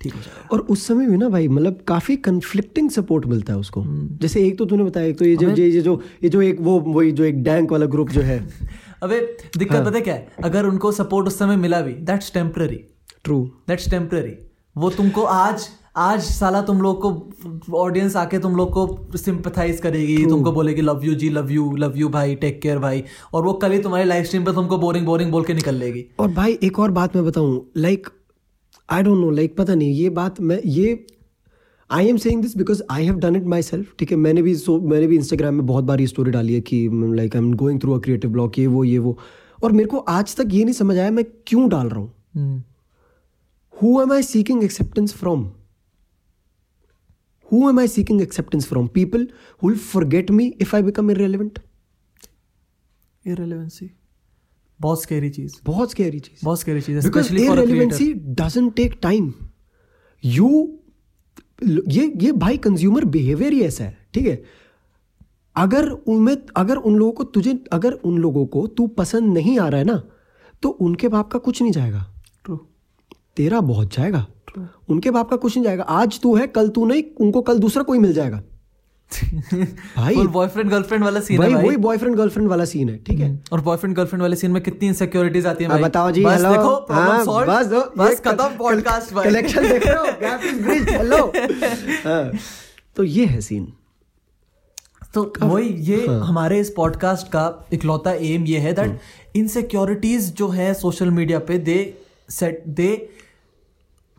ठीक 0.00 0.14
हो 0.14 0.20
जाएगा। 0.20 0.48
और 0.52 0.60
उस 0.60 0.86
समय 0.86 1.06
भी 1.06 1.16
ना 1.16 1.28
भाई 1.28 1.48
मतलब 1.48 1.80
काफ़ी 1.88 2.16
कंफ्लिक्टिंग 2.16 2.90
सपोर्ट 2.90 3.26
मिलता 3.26 3.52
है 3.52 3.58
उसको। 3.58 3.84
जैसे 4.22 4.46
एक 4.46 4.58
तो 4.58 4.64
तूने 4.64 4.84
बताया 4.84 5.06
एक 5.06 5.18
तो 5.18 5.24
ये 5.24 5.36
जो 5.36 5.50
ये 5.50 5.80
जो 5.80 6.00
ये 6.24 6.28
जो 6.28 6.42
एक 6.42 6.60
वो 6.60 6.78
वही 6.80 7.12
जो 7.12 7.24
एक 7.24 7.42
डैंक 7.42 7.72
वाला 7.72 7.86
ग्रुप 7.86 8.10
जो 8.10 8.20
है। 8.20 8.38
अबे 9.02 9.20
दिक्कत 9.58 9.84
पता 9.84 9.96
है 9.96 10.00
क्या 10.00 10.14
है? 10.14 10.32
अगर 10.44 10.66
उनको 10.66 10.92
सपोर्ट 10.92 11.26
उस 11.26 11.38
समय 11.38 11.56
मिला 11.56 11.80
भी 11.80 11.92
that's 11.92 12.32
temporary 12.32 12.84
true 13.24 13.44
that's 13.68 13.90
temporary 13.90 14.36
वो 14.76 14.90
तुमको 14.90 15.22
आज 15.22 15.68
आज 15.96 16.20
साला 16.22 16.60
तुम 16.62 16.80
लोग 16.82 17.00
को 17.00 17.76
ऑडियंस 17.78 18.14
आके 18.16 18.38
तुम 18.38 18.54
लोग 18.56 18.70
को 18.72 19.16
सिंपथाइज 19.16 19.80
करेगी। 19.80 20.16
True. 20.16 20.28
तुमको 20.28 20.52
बोलेगी 20.52 20.80
लव 20.80 21.04
यू 21.04 21.14
जी 21.14 21.28
लव 21.30 21.50
यू 21.50 21.70
लव 21.76 21.96
यू 21.96 22.08
भाई 22.08 22.34
टेक 22.34 22.60
केयर 22.62 22.78
भाई। 22.78 23.02
और 23.34 23.44
वो 23.44 23.52
कल 23.62 23.72
ही 23.72 23.78
तुम्हारी 23.82 24.08
लाइव 24.08 24.24
स्ट्रीम 24.24 24.44
पे 24.44 24.52
तुमको 24.52 24.78
बोरिंग 24.78 25.06
बोरिंग 25.06 25.30
बोल 25.32 25.44
के 25.44 25.54
निकल 25.54 25.74
लेगी। 25.74 26.04
और 26.20 26.30
भाई 26.34 26.58
एक 26.62 26.78
और 26.78 26.90
बात 26.90 27.16
मैं 27.16 27.24
बताऊँ 27.24 27.60
like 27.76 28.08
I 28.88 29.02
don't 29.02 29.18
know 29.18 29.30
like 29.30 29.56
पता 29.56 29.74
नहीं 29.74 29.92
ये 29.92 30.08
बात 30.10 30.40
मैं 30.40 30.60
ये 30.64 31.04
I 31.90 32.08
am 32.08 32.16
saying 32.16 32.42
this 32.42 32.56
because 32.56 32.82
I 32.90 33.04
have 33.04 33.18
done 33.18 33.36
it 33.36 33.44
myself 33.62 33.94
ठीक 33.98 34.10
है? 34.10 34.16
मैंने 34.16 34.42
भी 34.42 34.54
सो 34.56 34.80
मैंने 34.80 35.06
भी 35.06 35.16
इंस्टाग्राम 35.16 35.54
में 35.54 35.66
बहुत 35.66 35.84
बार 35.84 36.00
ये 36.00 36.06
स्टोरी 36.06 36.30
डाली 36.30 36.54
है 36.54 36.60
कि 36.62 36.88
like 36.92 37.36
I 37.36 37.42
am 37.42 37.52
going 37.54 37.80
through 37.80 37.92
a 37.92 38.00
creative 38.00 38.30
block 38.30 38.58
ये 38.58 38.66
वो 38.66 38.84
ये 38.84 38.98
वो। 38.98 39.18
और 39.64 39.72
मेरे 39.72 39.88
को 39.88 39.98
आज 40.10 40.36
तक 40.36 40.48
ये 40.52 40.64
नहीं 40.64 40.74
समझ 40.74 40.98
आया 40.98 41.10
मैं 41.10 41.24
क्यों 41.46 41.68
डाल 41.68 41.88
रहा 41.88 42.00
हूँ। 42.00 42.12
हम्म, 42.36 42.62
who 43.74 44.00
am 44.02 44.12
I 44.12 44.22
seeking 44.22 44.64
acceptance 44.64 45.14
from 45.14 45.40
who 47.52 47.70
am 47.70 47.78
I 47.78 47.86
seeking 47.88 48.22
acceptance 48.22 48.66
from 48.66 48.86
people 48.86 49.26
who 49.62 49.70
will 49.70 49.80
forget 49.86 50.30
me 50.30 50.46
if 50.64 50.74
I 50.74 50.82
become 50.88 51.10
irrelevant? 51.10 51.58
बहुत 54.80 55.02
स्केरी 55.02 55.30
चीज़। 55.30 55.54
बहुत 55.64 55.90
स्केरी 55.90 56.20
चीज़। 56.20 56.44
बहुत 56.44 56.60
scary 56.60 56.80
cheese 56.80 57.04
because 57.04 57.32
relevancy 57.32 58.12
doesn't 58.12 58.70
take 58.70 58.98
time 59.02 59.32
you 60.24 60.78
ये 61.88 62.12
ये 62.22 62.32
भाई 62.32 62.56
consumer 62.58 63.04
behaviour 63.04 63.52
ही 63.52 63.62
ऐसा 63.62 63.84
है 63.84 63.96
ठीक 64.14 64.26
है? 64.26 64.42
अगर 65.56 65.88
उनमें 65.88 66.36
अगर 66.56 66.76
उन 66.76 66.96
लोगों 66.96 67.12
को 67.12 67.24
तुझे 67.24 67.58
अगर 67.72 67.92
उन 67.92 68.18
लोगों 68.18 68.46
को 68.46 68.66
तू 68.66 68.86
पसंद 68.86 69.32
नहीं 69.34 69.58
आ 69.58 69.68
रहा 69.68 69.78
है 69.78 69.86
ना 69.86 70.02
तो 70.62 70.68
उनके 70.68 71.08
बाप 71.08 71.30
का 71.32 71.38
कुछ 71.38 71.62
नहीं 71.62 71.72
जाएगा। 71.72 72.11
तेरा 73.36 73.60
बहुत 73.60 73.94
जाएगा। 73.94 74.26
उनके 74.88 75.10
बाप 75.10 75.30
का 75.30 75.36
कुछ 75.36 75.56
नहीं 75.56 75.64
जाएगा। 75.64 75.82
आज 75.82 76.20
तू 76.20 76.34
है 76.36 76.46
कल 76.46 76.68
तू 76.68 76.86
नहीं 76.86 77.02
उनको 77.20 77.42
कल 77.42 77.58
दूसरा 77.58 77.82
कोई 77.82 77.98
मिल 77.98 78.12
जाएगा। 78.12 78.42
भाई। 79.96 80.14
बॉयफ्रेंड 80.26 80.70
गर्लफ्रेंड 80.70 81.04
वाला 81.04 81.20
सीन 81.20 81.36
है 81.36 81.38
भाई 81.38 81.54
भाई। 81.54 81.66
वही 81.66 81.76
बॉयफ्रेंड 81.76 82.16
गर्लफ्रेंड 82.16 82.48
वाला 82.48 82.64
सीन 82.64 82.88
है 82.88 82.96
ठीक 83.04 83.18
है? 83.20 83.42
और 83.52 83.60
बॉयफ्रेंड 83.60 83.96
गर्लफ्रेंड 83.96 84.22
वाले 84.22 84.36
सीन 84.36 84.50
में 84.50 84.62
कितनी 84.62 84.88
इनसिक्योरिटीज 84.88 85.46
आती 85.46 85.64
है 85.64 85.70
भाई। 85.70 85.82
बताओ 85.82 86.10
जी 86.10 86.24
बस 86.24 86.32
हेलो 86.32 86.50
देखो 86.50 86.94
हाँ, 86.94 87.24
सॉल्व 87.24 87.52
बस 87.52 87.66
दो 87.66 87.80
बस 87.98 88.20
खत्म 88.20 88.48
पॉडकास्ट 88.58 89.14
भाई। 89.14 89.24
कलेक्शन 89.24 89.68
देख 89.68 89.86
रहे 89.86 89.96
हो 89.96 90.04
गैप 90.20 90.44
इज़ 90.44 90.62
ब्रिज 90.62 90.88
हेलो 90.88 91.24
हाँ, 92.06 92.32
तो 92.96 93.04
ये 93.04 93.26
है 93.26 93.40
सीन 93.40 93.72
तो 95.14 95.32
वही 95.42 95.68
ये 95.68 96.06
हमारे 96.06 96.60
इस 96.60 96.72
पॉडकास्ट 96.76 97.26
का 97.26 97.68
इकलौता 97.72 98.12
एम 98.12 98.44
ये 98.44 98.58
है 98.58 98.72
दैट 98.72 99.36
इनसिक्योरिटीज 99.36 100.32
जो 100.34 100.48
है 100.48 100.72
सोशल 100.74 101.10
मीडिया 101.10 101.38
पे 101.38 101.58
दे 101.58 101.78
सेट 102.30 102.62
दे 102.68 102.88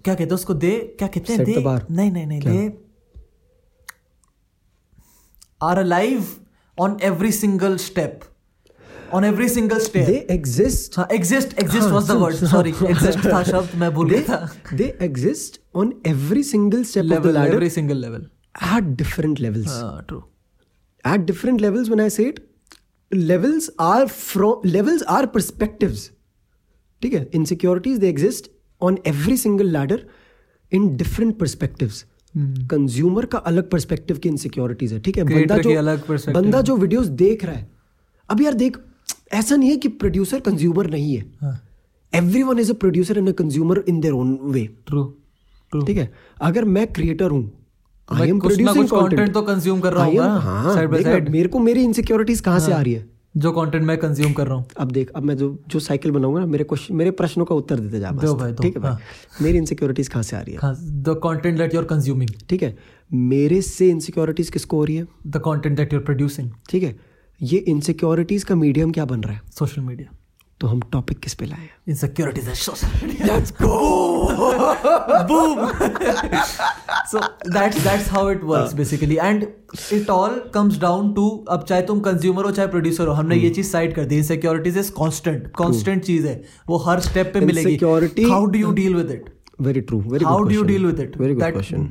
क्या 0.05 0.13
कहते 0.13 0.23
हैं 0.23 0.33
उसको? 0.33 0.53
दे 0.53 0.71
क्या 0.99 1.07
कहते 1.07 1.33
हैं? 1.33 1.43
दे? 1.45 1.53
नहीं 1.93 2.11
नहीं 2.11 2.25
नहीं 2.27 2.39
they. 2.41 2.77
Are 5.63 5.77
alive 5.79 6.25
on 6.77 6.97
every 7.03 7.31
single 7.31 7.77
step 7.77 8.19
on 9.13 9.23
every 9.25 9.49
single 9.49 9.77
they 9.77 9.83
step 9.83 10.31
exist 10.31 10.97
हाँ 10.97 11.07
exist 11.11 11.57
exist 11.59 11.89
was 11.89 12.07
the 12.07 12.11
word 12.21 12.35
sorry 12.51 12.69
exist 12.89 13.19
था 13.25 13.43
शब्द 13.43 13.75
मैं 13.79 13.91
भूल 13.93 14.09
गया 14.09 14.21
था। 14.29 14.75
They 14.77 14.97
exist 15.01 15.59
on 15.75 15.93
every 16.07 16.43
single 16.43 16.83
step 16.83 17.03
of 17.03 17.09
the 17.09 17.13
level 17.13 17.39
ladder 17.39 17.53
every 17.53 17.69
single 17.69 17.97
level 17.97 18.29
at 18.73 18.89
different 18.97 19.39
levels. 19.43 19.69
True 20.07 20.21
at 21.11 21.23
different 21.29 21.61
levels 21.61 21.87
when 21.91 22.01
i 22.01 22.09
say 22.15 22.25
it 22.31 22.41
levels 23.29 23.69
are 23.85 24.05
from 24.17 24.67
levels 24.75 25.05
are 25.15 25.25
perspectives. 25.37 26.03
ठीक 27.01 27.13
है? 27.13 27.29
Insecurities 27.31 27.97
they 28.03 28.11
exist 28.15 28.49
on 28.87 28.97
every 29.11 29.37
single 29.43 29.69
ladder 29.75 29.99
in 30.71 30.89
different 31.01 31.39
perspectives. 31.43 32.03
Consumer 32.69 33.25
का 33.31 33.37
अलग 33.49 33.69
perspective 33.69 34.17
की 34.17 34.29
insecurities 34.29 34.93
है 34.93 34.99
ठीक 34.99 35.17
है? 35.17 35.23
बंदा 35.23 35.57
जो 35.57 35.75
अलग 35.77 36.09
बंदा 36.33 36.61
जो 36.61 36.75
वीडियोस 36.77 37.07
देख 37.19 37.43
रहा 37.45 37.55
है। 37.55 37.67
अब 38.29 38.41
यार 38.41 38.53
देख 38.61 38.77
ऐसा 39.33 39.55
नहीं 39.55 39.69
है 39.69 39.75
कि 39.77 39.87
प्रोड्यूसर 40.03 40.39
कंज्यूमर 40.47 40.89
नहीं 40.89 41.15
है। 41.15 41.25
हाँ। 41.41 41.59
Everyone 42.43 42.59
is 42.59 42.71
a 42.71 42.75
producer 42.75 43.17
and 43.17 43.29
a 43.29 43.31
consumer 43.41 43.83
in 43.87 43.99
their 44.01 44.13
own 44.13 44.37
way 44.43 44.65
true 44.87 45.03
ठीक 45.73 45.97
है? 45.97 46.11
अगर 46.41 46.65
मैं 46.65 46.85
क्रिएटर 46.93 47.31
हूँ 47.31 47.51
आई 48.09 48.29
एम 48.29 48.39
प्रोड्यूसिंग 48.39 48.87
content 48.89 49.33
तो 49.33 49.45
consume 49.49 49.81
कर 49.83 49.93
रहा 49.93 50.05
हूँ 50.05 50.41
हाँ। 50.41 50.87
मेरे 51.29 51.47
को 51.47 51.59
मेरी 51.59 51.83
इनसिक्योरिटीज 51.83 52.39
कहाँ 52.41 52.59
से 52.59 52.71
आ 52.73 52.81
रही 52.81 52.93
है? 52.93 53.05
जो 53.35 53.51
कंटेंट 53.51 53.83
मैं 53.83 53.97
कंज्यूम 53.97 54.33
कर 54.33 54.47
रहा 54.47 54.55
हूँ। 54.55 54.65
अब 54.79 54.91
देख 54.91 55.09
अब 55.15 55.23
मैं 55.23 55.35
जो 55.37 55.47
जो 55.67 55.79
साइकिल 55.79 56.11
बनाऊँगा 56.11 56.39
ना 56.39 56.45
मेरे 56.45 56.63
क्वेश्चन 56.63 56.95
मेरे 56.95 57.11
प्रश्नों 57.11 57.45
का 57.45 57.55
उत्तर 57.55 57.79
देते 57.79 57.99
जा 57.99 58.11
दो 58.11 58.33
भाई, 58.35 58.53
ठीक 58.53 58.75
है 58.75 58.81
भाई? 58.81 58.91
हाँ। 58.91 58.99
मेरी 59.41 59.57
इनसिक्योरिटीज 59.57 60.07
कहाँ 60.07 60.23
से 60.23 60.35
आ 60.35 60.39
रही 60.39 60.53
है? 60.53 60.73
The 61.03 61.19
content 61.23 61.57
that 61.57 61.73
you 61.73 61.79
are 61.79 61.85
consuming 61.85 62.29
ठीक 62.49 62.63
है? 62.63 62.75
मेरे 63.13 63.61
से 63.61 63.89
इनसिक्योरिटीज 63.89 64.49
किसको 64.49 64.77
हो 64.77 64.83
रही 64.83 64.95
है? 64.95 65.07
The 65.27 65.37
content 65.39 65.77
that 65.77 65.93
you're 65.93 66.01
are 66.01 66.05
producing 66.05 66.51
ठीक 66.69 66.83
है? 66.83 66.95
ये 67.39 67.57
इनसिक्योरिटीज 67.59 68.43
का 68.43 68.55
मीडियम 68.55 68.91
क्या 68.91 69.05
बन 69.05 69.21
रहा 69.21 69.33
है? 69.33 69.41
सोशल 69.59 69.81
मीडिया 69.81 70.17
तो 70.63 70.67
हम 70.67 70.81
टॉपिक 70.91 71.19
किस 71.19 71.33
पे 71.33 71.45
लाए 71.45 71.59
हैं? 71.59 71.69
And 71.87 72.57
social 72.59 72.91
media. 72.99 73.25
Let's 73.29 73.51
go. 73.55 73.71
Boom. 75.31 75.57
so 77.11 77.23
that's 77.55 77.81
that's 77.87 78.07
how 78.07 78.21
it 78.35 78.45
works 78.51 78.75
basically, 78.81 79.17
and 79.25 79.43
it 79.97 80.13
all 80.15 80.37
comes 80.53 80.77
अब 80.83 81.65
चाहे 81.69 81.81
तुम 81.81 81.99
कंज्यूमर 81.99 82.45
हो 82.45 82.51
चाहे 82.51 82.67
प्रोड्यूसर 82.67 83.07
हो 83.07 83.13
हमने 83.13 83.35
ये 83.35 83.49
चीज़ 83.49 83.71
साइड 83.71 83.95
कर 83.95 84.05
दी. 84.05 84.17
इनसिक्योरिटीज 84.17 84.77
इज़ 84.77 84.91
कांस्टेंट 84.91 85.47
कांस्टेंट 85.57 86.03
चीज़ 86.03 86.27
है. 86.27 86.41
वो 86.67 86.77
हर 86.77 86.99
स्टेप 86.99 87.31
पे 87.33 87.39
मिलेगी. 87.39 87.75
Insecurity- 87.75 88.29
how 88.31 88.45
do 88.45 88.59
you 88.59 88.71
deal 88.71 88.95
with 88.95 89.11
it 89.11 89.29
very 89.61 89.81
true 89.81 89.99
very 90.07 90.25
how 90.25 90.43
do 90.43 90.55
you 90.55 90.63
deal 90.63 90.85
with 90.85 90.99
it 90.99 91.17
very 91.17 91.33
good 91.33 91.51
question 91.51 91.87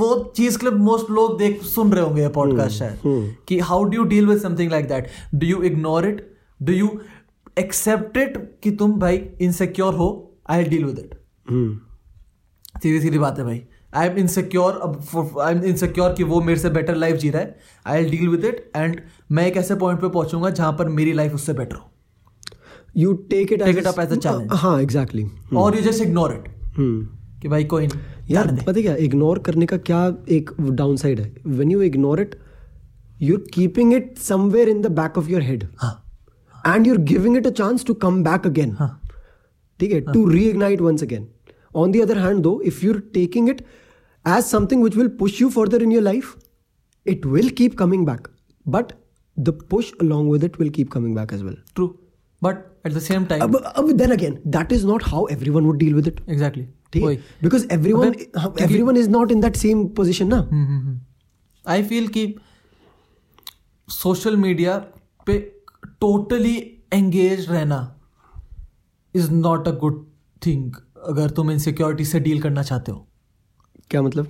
वो 0.00 0.32
चीज़ 0.36 0.58
के 0.58 0.66
लिए 0.66 0.78
मोस्ट 0.78 1.10
लोग 1.10 1.38
देख 1.38 1.62
सुन 1.74 1.92
रहे 1.92 2.04
होंगे 2.04 2.22
ये 2.22 2.28
पॉडकास्ट 2.40 2.78
शायद 2.78 3.36
कि 3.48 3.58
how 3.68 3.84
do 3.84 3.96
you 3.96 4.04
deal 4.14 4.26
with 4.26 4.38
something 4.38 4.70
like 4.70 4.88
that 4.88 5.08
do 5.34 5.46
you 5.46 5.62
ignore 5.62 6.06
it 6.06 6.26
do 6.62 6.72
you 6.72 6.88
accept 7.58 8.16
it 8.16 8.36
कि 8.62 8.70
तुम 8.70 8.92
भाई 8.98 9.16
इनसिक्योर 9.40 9.94
हो 9.94 10.08
आई 10.50 10.64
डील 10.64 10.84
विद 10.84 10.98
इट 10.98 11.14
सीधी 12.82 13.00
सीधी 13.00 13.18
बात 13.18 13.38
है 13.38 13.44
भाई। 13.44 13.62
आई 13.94 14.08
एम 14.08 14.16
इनसिक्योर 14.18 14.72
अब 14.82 15.38
आई 15.42 15.54
एम 15.54 15.62
इनसिक्योर 15.64 16.12
कि 16.12 16.24
वो 16.24 16.40
मेरे 16.40 16.60
से 16.60 16.70
बेटर 16.70 16.94
लाइफ 16.94 17.16
जी 17.16 17.30
रहा 17.30 17.42
है। 17.42 17.58
I 17.86 18.04
deal 18.04 18.28
with 18.28 18.44
it 18.44 18.70
and 18.76 19.00
मैं 19.32 19.46
एक 19.46 19.56
ऐसे 19.56 19.74
पॉइंट 19.74 20.00
पे 20.00 20.08
पहुंचूँगा 20.08 20.50
जहाँ 20.50 20.72
पर 20.72 20.88
मेरी 20.88 21.12
लाइफ 21.12 21.34
उससे 21.34 21.52
बेटर 21.52 21.76
हो। 21.76 21.90
You 22.96 23.12
take 23.30 23.52
it 23.52 23.62
Take 23.62 23.80
it 23.82 23.88
up 23.92 24.00
as 24.04 24.16
a 24.16 24.20
challenge. 24.22 24.54
हाँ 24.54 24.80
एग्जैक्टली 24.82 25.26
और 25.56 25.76
यू 25.76 25.82
जस्ट 25.82 26.02
इग्नोर 26.02 26.34
इट 26.34 26.48
कि 27.42 27.48
भाई 27.48 27.64
कोई 27.64 27.86
नहीं 27.86 28.34
यार 28.34 28.56
पता 28.66 28.80
क्या 28.80 28.94
इग्नोर 28.96 29.38
करने 29.38 29.66
का 29.66 29.76
क्या 29.76 30.06
एक 30.28 30.50
डाउन 30.60 30.96
साइड 30.96 31.20
है? 31.20 31.34
When 31.46 31.70
you 31.70 31.82
ignore 31.82 32.20
it 32.20 32.40
you're 33.20 33.46
keeping 33.54 33.88
it 33.94 34.10
somewhere 34.24 34.64
in 34.72 34.82
the 34.82 34.90
back 34.96 35.16
of 35.20 35.30
your 35.30 35.40
head. 35.44 35.64
हाँ। 35.78 36.07
and 36.73 36.89
you're 36.89 37.03
giving 37.13 37.37
it 37.39 37.47
a 37.51 37.51
chance 37.61 37.85
to 37.91 37.95
come 38.05 38.19
back 38.27 38.45
again 38.49 38.75
हाँ 38.81 38.89
ठीक 39.79 39.91
है 39.91 40.01
to 40.15 40.25
reignite 40.33 40.83
once 40.87 41.05
again 41.07 41.25
on 41.83 41.95
the 41.95 42.03
other 42.07 42.19
hand 42.25 42.47
though 42.47 42.57
if 42.71 42.83
you're 42.85 43.01
taking 43.17 43.47
it 43.53 43.63
as 44.25 44.51
something 44.55 44.83
which 44.87 44.97
will 45.01 45.09
push 45.21 45.39
you 45.43 45.49
further 45.55 45.81
in 45.87 45.95
your 45.95 46.03
life 46.09 46.35
it 47.05 47.25
will 47.35 47.49
keep 47.61 47.75
coming 47.81 48.05
back 48.09 48.29
but 48.65 48.93
the 49.37 49.53
push 49.73 49.91
along 50.05 50.29
with 50.33 50.45
it 50.49 50.57
will 50.59 50.69
keep 50.77 50.93
coming 50.95 51.17
back 51.19 51.33
as 51.37 51.43
well 51.47 51.57
true 51.75 51.87
but 52.41 52.61
at 52.85 52.93
the 52.93 52.99
same 53.07 53.25
time 53.25 53.41
अब 53.41 53.55
अब 53.55 53.91
then 54.01 54.15
again 54.17 54.37
that 54.55 54.71
is 54.77 54.85
not 54.91 55.09
how 55.13 55.23
everyone 55.35 55.67
would 55.69 55.79
deal 55.83 55.99
with 55.99 56.07
it 56.11 56.21
exactly 56.29 56.67
ठीक 56.93 57.03
वही 57.03 57.15
है 57.15 57.47
because 57.47 57.65
everyone 57.77 58.13
अबे, 58.13 58.63
everyone 58.67 59.01
is 59.03 59.09
not 59.17 59.35
in 59.35 59.43
that 59.47 59.59
same 59.65 59.83
position 59.99 60.33
ना 60.33 60.41
I 61.73 61.83
feel 61.91 62.07
कि 62.17 62.25
social 63.89 64.37
media 64.37 64.77
पे 65.27 65.37
totally 66.00 66.56
engage 66.92 67.50
रहना 67.50 67.78
is 69.14 69.30
not 69.32 69.68
a 69.68 69.70
good 69.70 70.04
thing 70.42 70.72
अगर 71.06 71.30
तुम 71.30 71.50
इनसिक्योरिटी 71.50 72.04
से 72.04 72.20
डील 72.20 72.40
करना 72.40 72.62
चाहते 72.62 72.92
हो। 72.92 73.06
क्या 73.90 74.02
मतलब? 74.02 74.26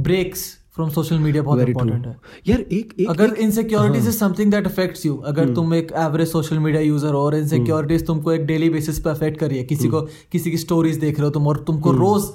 ब्रेक्स 0.00 0.44
फ्रॉम 0.74 0.90
सोशल 0.90 1.18
मीडिया 1.18 1.42
बहुत 1.42 1.68
इंपॉर्टेंट 1.68 2.06
है। 2.06 2.16
यार 2.48 2.60
एक 2.60 2.94
एक 3.00 3.08
अगर 3.10 3.34
insecurities 3.34 4.08
is 4.08 4.18
something 4.18 4.50
that 4.50 4.66
affects 4.66 5.06
you 5.06 5.16
अगर 5.26 5.54
तुम 5.54 5.74
एक 5.74 5.92
एवरेज 5.96 6.28
सोशल 6.28 6.58
मीडिया 6.58 6.82
यूज़र 6.82 7.12
हो 7.12 7.20
और 7.20 7.34
इनसिक्योरिटीज 7.34 8.06
तुमको 8.06 8.32
एक 8.32 8.46
डेली 8.46 8.70
बेसिस 8.70 9.00
पे 9.00 9.10
अफेक्ट 9.10 9.38
कर 9.40 9.48
रही 9.48 9.58
है 9.58 9.64
किसी 9.64 9.88
को 9.88 10.00
किसी 10.32 10.50
की 10.50 10.58
स्टोरीज 10.58 10.96
देख 10.98 11.18
रहे 11.18 11.24
हो 11.24 11.30
तुम 11.30 11.46
और 11.46 11.64
तुमको 11.66 11.92
रोज 11.92 12.28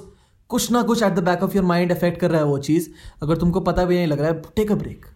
कुछ 0.50 0.70
ना 0.72 0.82
कुछ 0.82 1.02
at 1.02 1.12
the 1.12 1.24
back 1.24 1.42
of 1.42 1.56
your 1.56 1.64
mind 1.64 1.92
affect 1.92 2.20
कर 2.20 2.30
रहा 2.30 2.40
है 2.40 2.46
वो 2.46 2.58
चीज़। 2.58 2.88
अगर 3.22 3.36
तुमको 3.36 3.60
पता 3.60 3.84
भी 3.84 3.96
नहीं 3.96 4.06
लग 4.06 4.20
रहा 4.20 4.30
है 4.30 4.42
टेक 4.56 4.72
अ 4.72 4.74
ब्रेक 4.74 5.06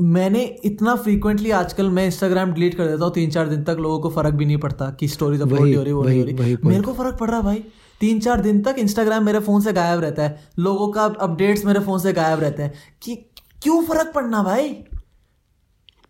मैंने 0.00 0.42
इतना 0.64 0.94
फ्रीक्वेंटली 0.96 1.50
आजकल 1.50 1.90
मैं 1.90 2.06
इंस्टाग्राम 2.06 2.52
डिलीट 2.52 2.74
कर 2.74 2.86
देता 2.86 3.04
हूँ 3.04 3.12
तीन 3.12 3.30
चार 3.30 3.48
दिन 3.48 3.64
तक 3.64 3.76
लोगों 3.80 3.98
को 4.00 4.10
फ़र्क 4.10 4.34
भी 4.34 4.44
नहीं 4.44 4.56
पड़ता 4.56 4.90
कि 4.90 5.08
स्टोरीज 5.08 5.42
अपलोड 5.42 5.60
नहीं 5.60 5.76
हो 5.76 5.82
रही 5.82 5.92
वो 5.92 6.02
नहीं 6.02 6.20
हो 6.20 6.26
रही 6.26 6.56
मेरे 6.64 6.80
को 6.80 6.92
फ़र्क 6.92 7.16
पड़ 7.18 7.30
रहा 7.30 7.40
भाई 7.40 7.64
तीन 8.00 8.20
चार 8.20 8.40
दिन 8.40 8.62
तक 8.62 8.76
इंस्टाग्राम 8.78 9.24
मेरे 9.24 9.40
फ़ोन 9.40 9.60
से 9.60 9.72
गायब 9.72 10.00
रहता 10.00 10.22
है 10.22 10.48
लोगों 10.58 10.88
का 10.88 11.04
अपडेट्स 11.04 11.64
मेरे 11.64 11.80
फ़ोन 11.80 11.98
से 11.98 12.12
गायब 12.12 12.40
रहते 12.40 12.62
हैं 12.62 12.72
कि 13.02 13.16
क्यों 13.62 13.82
फ़र्क 13.82 14.12
पड़ना 14.14 14.42
भाई 14.42 14.84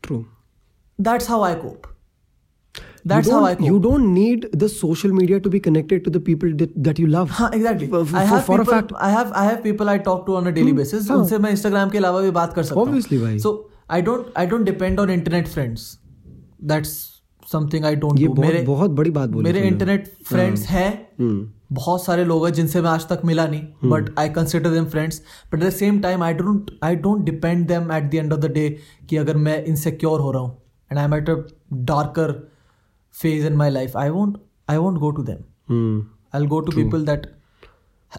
true 0.06 0.24
That's 0.98 1.26
how 1.26 1.42
I 1.42 1.54
cope. 1.54 1.86
you 2.76 2.82
That's 3.04 3.30
how 3.30 3.44
I 3.44 3.54
cope. 3.54 3.66
you 3.66 3.78
don't 3.80 4.14
need 4.14 4.48
the 4.52 4.68
social 4.68 5.12
media 5.12 5.40
to 5.40 5.50
be 5.50 5.60
connected 5.60 6.04
to 6.04 6.10
the 6.10 6.20
people 6.20 6.52
that, 6.56 6.72
that 6.84 6.98
you 6.98 7.06
love 7.06 7.30
हाँ 7.30 7.50
exactly. 7.50 7.86
For- 7.86 8.06
I 8.14 8.24
have 8.24 8.44
for 8.46 8.58
people, 8.58 8.74
a 8.74 8.76
fact. 8.76 8.92
I 9.00 9.10
have 9.10 9.32
I 9.32 9.44
have 9.44 9.62
people 9.62 9.88
I 9.88 9.98
talk 9.98 10.26
to 10.26 10.36
on 10.36 10.46
a 10.46 10.52
daily 10.52 10.72
hmm. 10.72 10.80
basis. 10.80 11.08
हाँ. 11.10 11.18
उनसे 11.18 11.38
मैं 11.38 11.52
Instagram 11.52 11.92
के 11.92 11.98
अलावा 11.98 12.20
भी 12.20 12.30
बात 12.30 12.52
कर 12.52 12.62
सकता 12.62 12.80
हूँ. 12.80 12.88
Obviously, 12.88 13.20
भाई. 13.22 13.38
So 13.38 13.52
I 13.88 14.00
don't 14.00 14.30
I 14.36 14.46
don't 14.46 14.64
depend 14.64 15.00
on 15.00 15.10
internet 15.10 15.48
friends. 15.48 15.98
That's 16.60 17.22
something 17.46 17.84
I 17.84 17.94
don't 17.94 18.18
ये 18.18 18.28
बहुत 18.28 18.46
मेरे 18.46 18.62
बहुत 18.62 18.90
बड़ी 18.90 19.10
बात 19.10 19.28
बोली 19.30 19.44
मेरे 19.44 19.66
इंटरनेट 19.68 20.06
फ्रेंड्स 20.28 20.66
हैं। 20.66 20.90
हम्म। 21.20 21.48
बहुत 21.72 22.04
सारे 22.04 22.24
लोग 22.24 22.44
हैं 22.46 22.52
जिनसे 22.54 22.80
मैं 22.82 22.90
आज 22.90 23.08
तक 23.08 23.20
मिला 23.24 23.46
नहीं 23.46 23.90
but 23.90 24.10
I 24.18 24.28
consider 24.30 24.70
them 24.70 24.84
friends 24.86 25.20
but 25.52 25.62
at 25.62 25.68
the 25.68 25.70
same 25.72 26.00
time 26.00 26.22
I 26.22 26.34
don't 26.34 26.70
I 26.84 26.96
don't 26.96 27.24
depend 27.24 27.66
them 27.68 27.92
at 27.92 28.10
the 28.10 28.14
end 28.14 28.32
of 28.32 28.40
the 28.40 28.50
day 28.52 28.68
कि 29.08 29.16
अगर 29.16 29.36
मैं 29.38 29.62
इनसिक्योर 29.64 30.20
हो 30.20 30.30
रहा 30.32 30.42
हूँ 30.42 30.56
and 30.90 30.98
I 30.98 31.04
am 31.04 31.14
at 31.14 31.30
a 31.30 31.36
darker 31.84 32.32
phase 33.14 33.46
in 33.46 33.56
my 33.56 33.70
life 33.70 33.96
I 33.96 34.08
won't 34.10 34.38
I 34.70 34.76
won't 34.76 34.98
go 34.98 35.10
to 35.10 35.22
them 35.22 36.02
I 36.34 36.46
go 36.46 36.60
to 36.60 36.76
people 36.76 37.04
that 37.04 37.26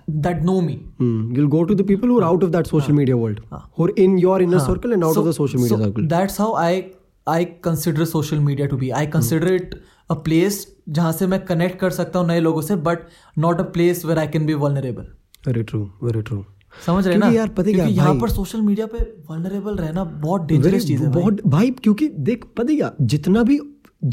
that 0.10 0.44
know 0.44 0.60
me 0.62 0.78
Hmm. 1.02 1.16
You'll 1.38 1.50
go 1.56 1.64
to 1.72 1.76
the 1.80 1.86
people 1.92 2.12
who 2.14 2.20
are 2.22 2.28
out 2.28 2.44
of 2.48 2.52
that 2.56 2.70
social 2.72 2.98
media 3.00 3.18
world, 3.24 3.42
who 3.78 3.88
are 3.88 3.96
in 4.06 4.18
your 4.24 4.36
inner 4.46 4.62
circle 4.68 4.96
and 4.98 5.08
out 5.10 5.18
so, 5.18 5.24
of 5.24 5.28
the 5.30 5.34
social 5.40 5.62
media 5.64 5.78
so 5.78 5.82
circle. 5.84 6.08
That's 6.14 6.40
how 6.42 6.56
I 6.64 6.82
I 7.28 7.46
consider 7.68 8.06
social 8.06 8.40
media 8.48 8.68
to 8.68 8.78
be 8.78 8.90
I 9.02 9.08
consider 9.18 9.54
it 9.54 9.76
a 10.10 10.14
place 10.26 10.66
जहाँ 10.98 11.12
से 11.20 11.28
मैं 11.28 11.40
connect 11.46 11.80
कर 11.80 11.90
सकता 12.00 12.20
हूँ 12.20 12.28
नए 12.28 12.40
लोगों 12.40 12.62
से 12.62 12.76
but 12.90 13.08
not 13.46 13.60
a 13.60 13.64
place 13.78 14.06
where 14.06 14.20
I 14.20 14.28
can 14.36 14.46
be 14.46 14.54
vulnerable 14.66 15.08
Very 15.48 15.64
true, 15.72 15.86
very 16.04 16.22
true. 16.28 16.44
समझ 16.86 17.08
रहे 17.08 17.18
ना? 17.18 17.28
यार 17.30 17.48
पता 17.58 17.72
क्या, 17.72 17.86
यहाँ 17.86 18.14
पर 18.20 18.30
सोशल 18.30 18.62
मीडिया 18.62 18.86
पे 18.94 19.00
वल्नरेबल 19.30 19.76
रहना 19.76 20.04
बहुत 20.04 20.46
डेंजरस 20.48 20.86
चीज़ 20.88 21.04
है 21.04 21.12
बहुत 21.12 21.42
भाई। 21.48 21.70
क्योंकि 21.84 22.08
देख 22.30 22.46
पता 22.58 22.74
क्या 22.74 22.92
जितना 23.14 23.44
भी 23.50 23.60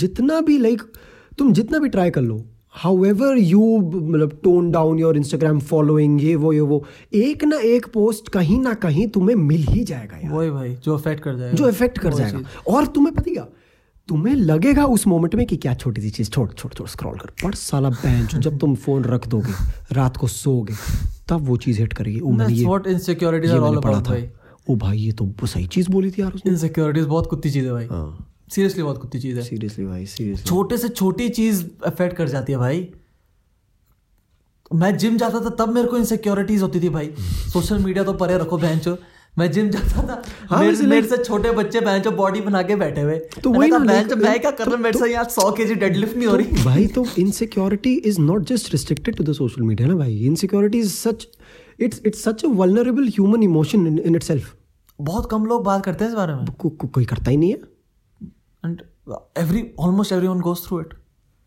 जितना 0.02 0.40
भी 0.48 0.58
लाइक 0.58 0.82
तुम 1.38 1.52
जितना 1.52 1.78
भी 1.78 1.88
ट्राई 1.88 2.10
कर 2.10 2.20
लो 2.22 2.36
हाउएवर 2.74 3.38
यू 3.38 3.78
मतलब 3.78 4.38
tone 4.44 4.70
down 4.70 4.98
your 4.98 5.16
Instagram 5.16 5.58
following 5.60 6.22
ये 6.22 6.34
वो 6.34 6.52
ये 6.52 6.60
वो 6.60 6.84
एक 7.14 7.44
ना 7.44 7.56
एक 7.56 7.86
पोस्ट 7.86 8.28
कहीं 8.28 8.60
ना 8.60 8.74
कहीं 8.74 9.06
तुम्हें 9.08 9.36
मिल 9.36 9.62
ही 9.62 9.84
जाएगा 9.84 10.16
यार। 10.16 10.32
वही 10.32 10.50
भाई 10.50 10.74
जो 10.74 10.96
अफेक्ट 10.96 11.22
कर 11.22 11.36
जाएगा। 11.36 11.54
जो 11.54 11.68
इफ़ेक्ट 11.68 11.98
कर 11.98 12.14
जाएगा। 12.14 12.40
और 12.68 12.86
तुम्हें 12.86 13.14
पता 13.14 13.32
क्या 13.32 13.46
तुम्हें 14.08 14.34
लगेगा 14.34 14.84
उस 14.84 15.06
मोमेंट 15.06 15.34
में 15.34 15.46
कि 15.46 15.56
क्या 15.56 15.74
छोटी 15.74 16.00
सी 16.00 16.10
चीज़ 16.10 16.30
छोड़ 16.30 16.52
छोड़ 16.52 16.72
छोड़ 16.72 16.88
स्क्रॉल 16.88 17.18
कर। 17.18 17.30
पर 17.44 17.54
साला 17.54 17.90
बेंच 17.90 18.34
जब 18.34 18.58
तुम 18.58 18.74
फ़ोन 18.74 19.04
रख 19.04 19.28
दोगे 19.28 19.52
रात 19.92 20.16
को 20.16 20.26
सोगे 20.26 20.74
तब 21.28 21.46
वो 21.46 21.56
चीज़ 21.56 21.80
हिट 21.80 21.92
करेगी। 21.92 22.20
ओ 22.20 22.32
भाई। 22.32 24.28
ओ 24.70 24.76
भाई 24.76 24.98
ये 24.98 25.12
तो 25.12 25.46
सही 25.46 25.66
चीज़ 25.66 25.90
बोली 25.90 26.10
थी 26.10 26.22
यार 26.22 26.32
उसने। 26.32 26.52
इनसिक्योरिटीज 26.52 27.04
बहुत 27.04 27.26
कुत्ती 27.26 27.50
चीज़ 27.50 27.66
है 27.66 27.72
भाई। 27.72 27.86
हाँ। 27.86 28.31
सीरियसली 28.54 28.82
बहुत 28.82 28.98
कुत्ती 28.98 29.18
चीज़ 29.18 29.36
है। 29.36 29.42
सीरियसली 29.42 29.84
भाई 29.84 30.06
सीरियसली 30.06 30.44
छोटे 30.44 30.76
से 30.78 30.88
छोटी 30.88 31.28
चीज़ 31.28 31.64
अफेक्ट 31.84 32.16
कर 32.16 32.28
जाती 32.28 32.52
है 32.52 32.58
भाई। 32.58 32.88
मैं 34.74 34.96
जिम 34.96 35.16
जाता 35.16 35.40
था 35.40 35.50
तब 35.50 35.74
मेरे 35.74 35.88
को 35.88 35.96
इनसिक्योरिटीज 35.96 36.62
होती 36.62 36.80
थी 36.80 36.88
भाई। 36.88 37.10
सोशल 37.52 37.78
मीडिया 37.78 38.04
तो 38.04 38.12
परे 38.12 38.38
रखो 38.38 38.58
बहन 38.58 38.98
मैं 39.38 39.50
जिम 39.52 39.68
जाता 39.70 40.02
था 40.02 40.22
हाँ, 40.50 40.58
मेरे, 40.60 40.70
वैसे 40.72 40.86
मेरे 40.86 41.06
से 41.08 41.16
छोटे 41.16 41.50
बच्चे 41.50 41.80
बहन 41.80 42.10
बॉडी 42.10 42.40
बना 42.40 42.62
के 42.62 42.76
बैठे 42.76 43.00
हुए। 43.00 43.16
तो 43.44 43.50
वही 43.50 43.70
ना, 43.70 43.78
बहन 43.78 44.18
मैं 44.18 44.40
क्या 44.40 44.50
कर 44.50 44.66
रहा 44.66 44.74
हूँ? 44.74 44.82
मेरे 44.82 44.98
से 44.98 45.12
यहाँ 45.12 45.24
सौ 45.24 45.50
के 45.52 45.64
जी 45.64 45.74
डेडलिफ्ट 45.74 46.16
नहीं 46.16 46.26
हो 46.28 46.36
रही। 46.36 46.46
भाई 46.64 46.86
तो 46.86 47.06
insecurity 47.18 47.94
is 47.94 48.20
not 48.20 48.44
just 48.44 48.72
restricted 48.72 49.16
to 49.16 49.24
the 49.24 49.32
social 49.32 49.62
media 49.62 49.88
ना 49.88 49.94
भाई? 49.94 50.18
Insecurity 50.18 50.78
is 50.78 50.92
such 50.92 51.26
it's 51.80 52.00
it's 52.06 52.22
such 52.22 52.44
a 52.44 52.48
vulnerable 52.48 53.08
human 53.08 53.42
emotion 53.42 53.86
in 53.98 54.16
itself 54.16 54.54
बहुत 55.00 55.30
कम 55.30 55.46
लोग 55.46 55.64
बात 55.64 55.84
करते 55.84 56.04
हैं 56.04 56.10
इस 56.10 56.16
बारे 56.16 56.34
में। 56.34 56.46
को, 56.46 56.68
को, 56.68 56.88
कोई 56.88 57.04
करता 57.04 57.30
ही 57.30 57.36
नहीं 57.36 57.50
है। 57.50 57.71
And 58.64 58.82
every 59.38 59.64
almost 59.80 60.12
everyone 60.12 60.40
goes 60.40 60.66
through 60.66 60.80
it 60.80 60.94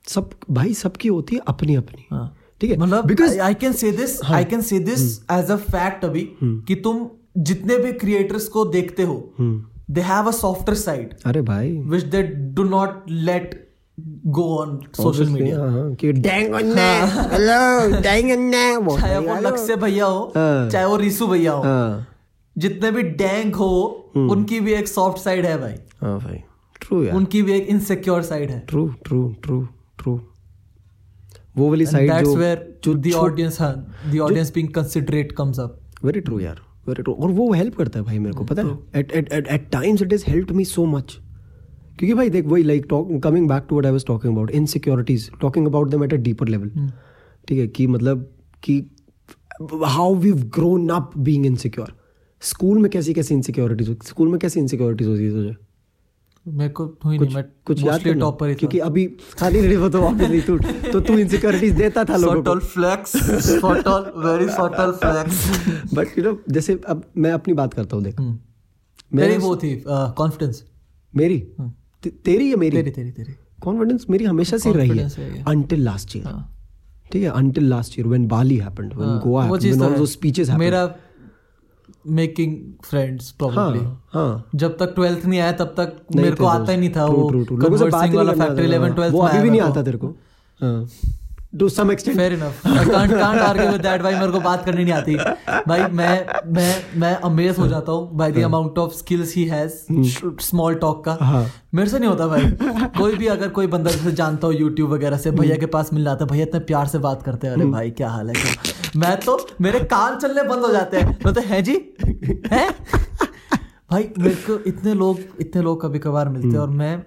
सब 0.06 0.30
भाई 0.52 0.74
सबकी 0.74 1.08
होती 1.08 1.36
है 1.36 1.42
अपनी 1.48 1.76
अपनी। 1.76 2.06
हाँ। 2.12 2.36
ठीक 2.62 2.72
है? 2.72 2.78
मतलब 2.78 3.06
because 3.08 3.40
I 3.42 3.54
can 3.62 3.72
say 3.74 3.92
this 3.92 4.20
I 4.26 4.46
can 4.46 4.62
say 4.62 4.80
this 4.80 5.02
as 5.32 5.52
a 5.52 5.56
fact 5.56 6.06
अभी 6.06 6.28
कि 6.44 6.76
तुम 6.84 7.08
जितने 7.48 7.78
भी 7.78 7.92
क्रिएटर्स 8.04 8.48
को 8.48 8.66
देखते 8.66 9.04
हो 9.04 9.16
they 9.42 10.02
have 10.02 10.28
a 10.28 10.32
softer 10.32 10.74
side 10.74 11.14
अरे 11.26 11.42
भाई। 11.42 11.72
Which 11.90 12.04
they 12.04 12.22
do 12.56 12.64
not 12.64 13.04
let 13.10 13.62
go 14.38 14.44
on 14.58 14.80
social 14.98 15.30
media 15.30 15.60
हाँ, 15.60 15.72
हाँ, 15.72 15.94
कि 15.96 16.12
डैंग 16.14 16.54
अन्ने 16.54 16.90
हेलो 17.34 18.00
डैंग 18.02 18.32
अन्ने 18.32 18.64
चाहे 18.98 19.18
वो 19.28 19.40
लक्ष्य 19.42 19.76
भैया 19.84 20.06
हो 20.06 20.24
हाँ। 20.36 20.70
चाहे 20.70 20.86
वो 20.86 20.96
रिसु 20.98 21.28
भैया 21.28 21.52
हो 21.52 21.62
हाँ। 21.64 22.08
जितने 22.56 22.92
भी 22.92 23.04
डैंग 23.22 23.56
हो 23.56 23.70
उनकी 24.16 24.60
भी 24.60 24.74
एक 24.74 24.88
सॉफ्ट 24.88 25.18
साइड 25.22 25.46
है 25.46 25.58
भाई। 25.62 25.76
हाँ 26.02 26.18
भाई। 26.20 26.42
ट्रू 26.88 27.04
यार 27.04 27.16
उनकी 27.16 27.42
भी 27.42 27.52
एक 27.52 27.68
इनसिक्योर 27.70 28.22
साइड 28.24 28.52
है। 28.52 28.60
ट्रू 28.70 28.88
ट्रू 29.06 29.28
ट्रू 29.44 29.62
ट्रू 30.00 30.20
वो 31.58 31.70
वाली 31.70 31.86
साइड 31.86 32.12
दैट्स 32.12 32.36
वेयर 32.38 32.80
जो 32.84 32.94
द 32.94 33.12
ऑडियंस 33.16 33.60
हाँ 33.62 33.74
the 34.14 34.20
audience 34.20 34.52
being 34.56 34.70
considerate 34.74 35.32
comes 35.32 35.60
up 35.60 35.80
very 36.04 36.22
true 36.22 36.40
यार. 36.40 36.60
वेरी 36.88 37.04
ट्रू 37.04 37.14
और 37.14 37.32
वो 37.32 37.52
हेल्प 37.54 37.76
करता 37.76 38.00
है 38.00 38.06
भाई 38.06 38.20
मेरे 38.20 38.34
को 38.34 38.44
पता 38.44 38.62
है? 38.62 38.78
At 38.96 39.12
at 39.12 39.32
at 39.34 39.48
at 39.48 39.70
times 39.72 40.02
it 40.02 40.14
is 40.14 40.24
help 40.28 40.52
me 40.52 40.66
so 40.66 40.86
much 40.86 41.18
क्योंकि 42.00 42.14
भाई 42.14 42.30
देख 42.30 42.46
वही 42.46 42.64
like 42.64 42.86
talk 42.90 43.10
coming 43.24 43.48
back 43.50 43.66
to 43.70 43.76
what 43.76 43.86
I 43.86 43.92
was 43.92 44.06
talking 44.06 44.34
about 44.34 44.52
insecurities 44.52 45.30
talking 45.42 45.68
about 45.68 45.90
them 45.90 46.04
at 46.04 46.14
a 46.14 46.18
deeper 46.18 46.48
level 46.48 46.70
ठीक 47.48 47.60
है 47.60 47.68
कि 47.68 47.88
मतलब 47.88 48.30
कि 48.64 48.80
how 49.86 50.16
we 50.16 50.32
grown 50.32 50.90
up 50.90 51.12
being 51.18 51.46
insecure 51.46 51.94
school 52.42 52.78
में 52.78 52.90
कैसी 52.92 53.14
कैसी 53.14 53.34
इनसिक्योरिटीज 53.34 53.98
स्कूल 54.04 54.28
में 54.28 54.40
कैसी 54.40 54.60
इनसिक्योरिटीज 54.60 55.08
होती 55.08 55.24
है 55.24 55.32
तुझे 55.32 55.56
मेरे 56.48 56.70
को 56.70 56.86
हुई 57.06 57.18
नहीं 57.18 57.36
मैं 57.36 57.44
कुछ 57.66 57.80
याद 57.80 57.92
मोस्टली 57.92 58.12
करना 58.12 58.20
टॉप 58.22 58.40
पर 58.40 58.50
ही 58.50 58.56
क्योंकि 58.56 58.80
अभी 58.80 59.06
हाँ 59.40 59.50
नहीं 59.52 59.62
नहीं 59.62 59.78
वो 59.78 59.90
तो 59.90 60.02
ऑब्वियसली 60.02 60.42
तू 60.42 60.58
तो 60.92 61.00
तू 61.00 61.18
इनसिक्योरिटीज 61.18 61.74
देता 61.74 62.04
था 62.04 62.18
लोगों 62.18 62.44
को। 62.44 62.54
Flex 62.66 63.16
subtle 63.48 64.06
very 64.26 64.50
subtle 64.58 64.94
flex. 65.04 65.40
But 65.94 66.18
you 66.18 66.24
know 66.24 66.38
जैसे 66.50 66.80
अब 66.88 67.04
मैं 67.18 67.32
अपनी 67.32 67.54
बात 67.54 67.74
करता 67.74 67.96
हूँ 67.96 68.04
देख। 68.04 68.20
हम्म। 68.20 68.38
मेरे 69.14 69.28
तेरी 69.28 69.40
वो 69.40 69.56
थी 69.56 69.84
कॉन्फिडेंस 69.88 70.64
मेरी? 71.14 71.38
तेरी 72.08 72.52
या 72.52 72.58
मेरी? 72.58 72.78
तेरी 72.78 72.92
तेरी 72.92 73.12
तेरी। 73.12 73.36
कॉन्फिडेंस 73.64 74.06
मेरी 74.10 74.26
हमेशा 74.26 74.58
से 74.58 74.74
रही 74.74 74.98
है। 74.98 75.10
है। 75.10 75.44
अंटिल 75.48 75.84
लास्ट 75.84 76.16
ईयर 76.16 76.26
हाँ। 76.26 76.52
ठीक 77.12 77.24
है? 77.24 77.30
Until 77.30 77.70
last 77.70 78.00
year 78.00 78.08
when 78.08 78.28
Bali 78.28 78.58
happened 78.58 78.94
when 78.94 79.10
हाँ, 79.10 79.22
गोवा 79.22 79.46
व्हेन 79.46 79.80
तो 79.80 79.86
ऑल 79.86 79.96
दोस 79.96 80.14
स्पीचेस 80.14 80.50
हैपेंड 80.50 80.64
मेरा 80.64 80.86
मेकिंग 82.08 82.56
फ्रेंड्स 82.84 83.32
प्रोबेबली 83.32 84.58
जब 84.58 84.78
तक 84.78 84.94
ट्वेल्थ 84.96 85.26
नहीं 85.26 85.40
आया 85.40 85.52
तब 85.52 85.74
तक 85.80 85.96
मेरे 86.16 86.36
को 86.36 86.46
आता 86.46 86.72
ही 86.72 86.78
नहीं 86.78 86.90
था 86.96 87.06
वो 87.06 87.30
conversing 87.32 88.16
वाला 88.16 88.32
फैक्टर 88.34 88.46
आता 88.46 88.62
11 88.62 89.12
12 89.12 89.14
में 89.14 89.30
अभी 89.30 89.42
भी 89.42 89.50
नहीं 89.50 89.62
आता 89.62 89.84
तेरे 89.84 89.98
को। 89.98 90.16
To 91.60 91.68
some 91.70 91.92
extent 91.92 92.18
fair 92.18 92.34
enough 92.34 92.68
I 92.68 92.86
can't 92.86 93.12
can't 93.12 93.40
argue 93.40 93.68
with 93.72 93.82
that 93.82 94.02
भाई 94.02 94.14
मेरे 94.14 94.32
को 94.32 94.40
बात 94.40 94.66
करनी 94.66 94.84
नहीं 94.84 94.94
आती। 94.94 95.16
भाई 95.68 95.84
मैं 95.92 96.26
मैं 96.54 97.00
मैं 97.00 97.14
अमेज 97.16 97.60
हो 97.60 97.68
जाता 97.68 97.92
हूँ 97.92 98.18
by 98.18 98.32
the 98.32 98.44
amount 98.44 98.78
of 98.80 98.94
skills 98.94 99.36
he 99.36 99.46
has 99.46 99.74
small 100.42 100.76
talk 100.76 101.04
का। 101.06 101.18
हाँ। 101.22 101.46
मेरे 101.74 101.90
से 101.90 102.00
नहीं 102.00 102.10
होता 102.10 102.28
भाई। 102.28 102.52
कोई 102.98 103.16
भी 103.16 103.28
अगर 103.28 103.50
कोई 103.50 103.68
बंदा 103.68 103.92
जैसे 103.92 104.12
जानता 104.12 104.48
हो 104.48 104.54
यूट्यूब 104.54 104.92
वगैरह 104.94 105.18
से 105.18 105.32
भैया 105.32 105.56
के 105.58 105.66
पास 105.78 105.94
मिल 105.94 106.04
जाता 106.04 106.26
है 106.26 106.32
भैया 106.32 106.44
इतने 106.44 106.60
प्यार 106.72 106.88
से 106.88 106.98
बात 107.00 107.24
करते 107.24 107.48
हैं 107.48 107.54
अरे 107.54 107.66
भाई 107.66 107.92
क्या 107.92 108.10
हाल 108.10 108.28
है 108.28 108.34
क्या 108.34 108.52
मैं 108.96 109.20
तो 109.20 109.48
मेरे 109.62 109.80
कान 109.80 110.20
चलने 110.20 110.44
बंद 110.44 110.66
हो 110.66 110.72
जाते 110.72 110.98
हैं। 110.98 111.20
मैं 111.26 111.34
तो 111.34 111.42
है 111.42 111.62
जी? 111.62 111.96
है? 112.52 112.70
भाई 113.92 114.10
मेरे 114.20 114.36
को 114.36 114.60
इतने 114.64 114.94
लोग 114.94 115.20
इतने 115.40 115.62
लोग 115.62 115.82
कभी 115.82 116.00
कभार 116.00 116.30
मिलते 116.30 116.48
हैं 116.48 116.58
और 116.58 116.70
मैं 116.70 117.04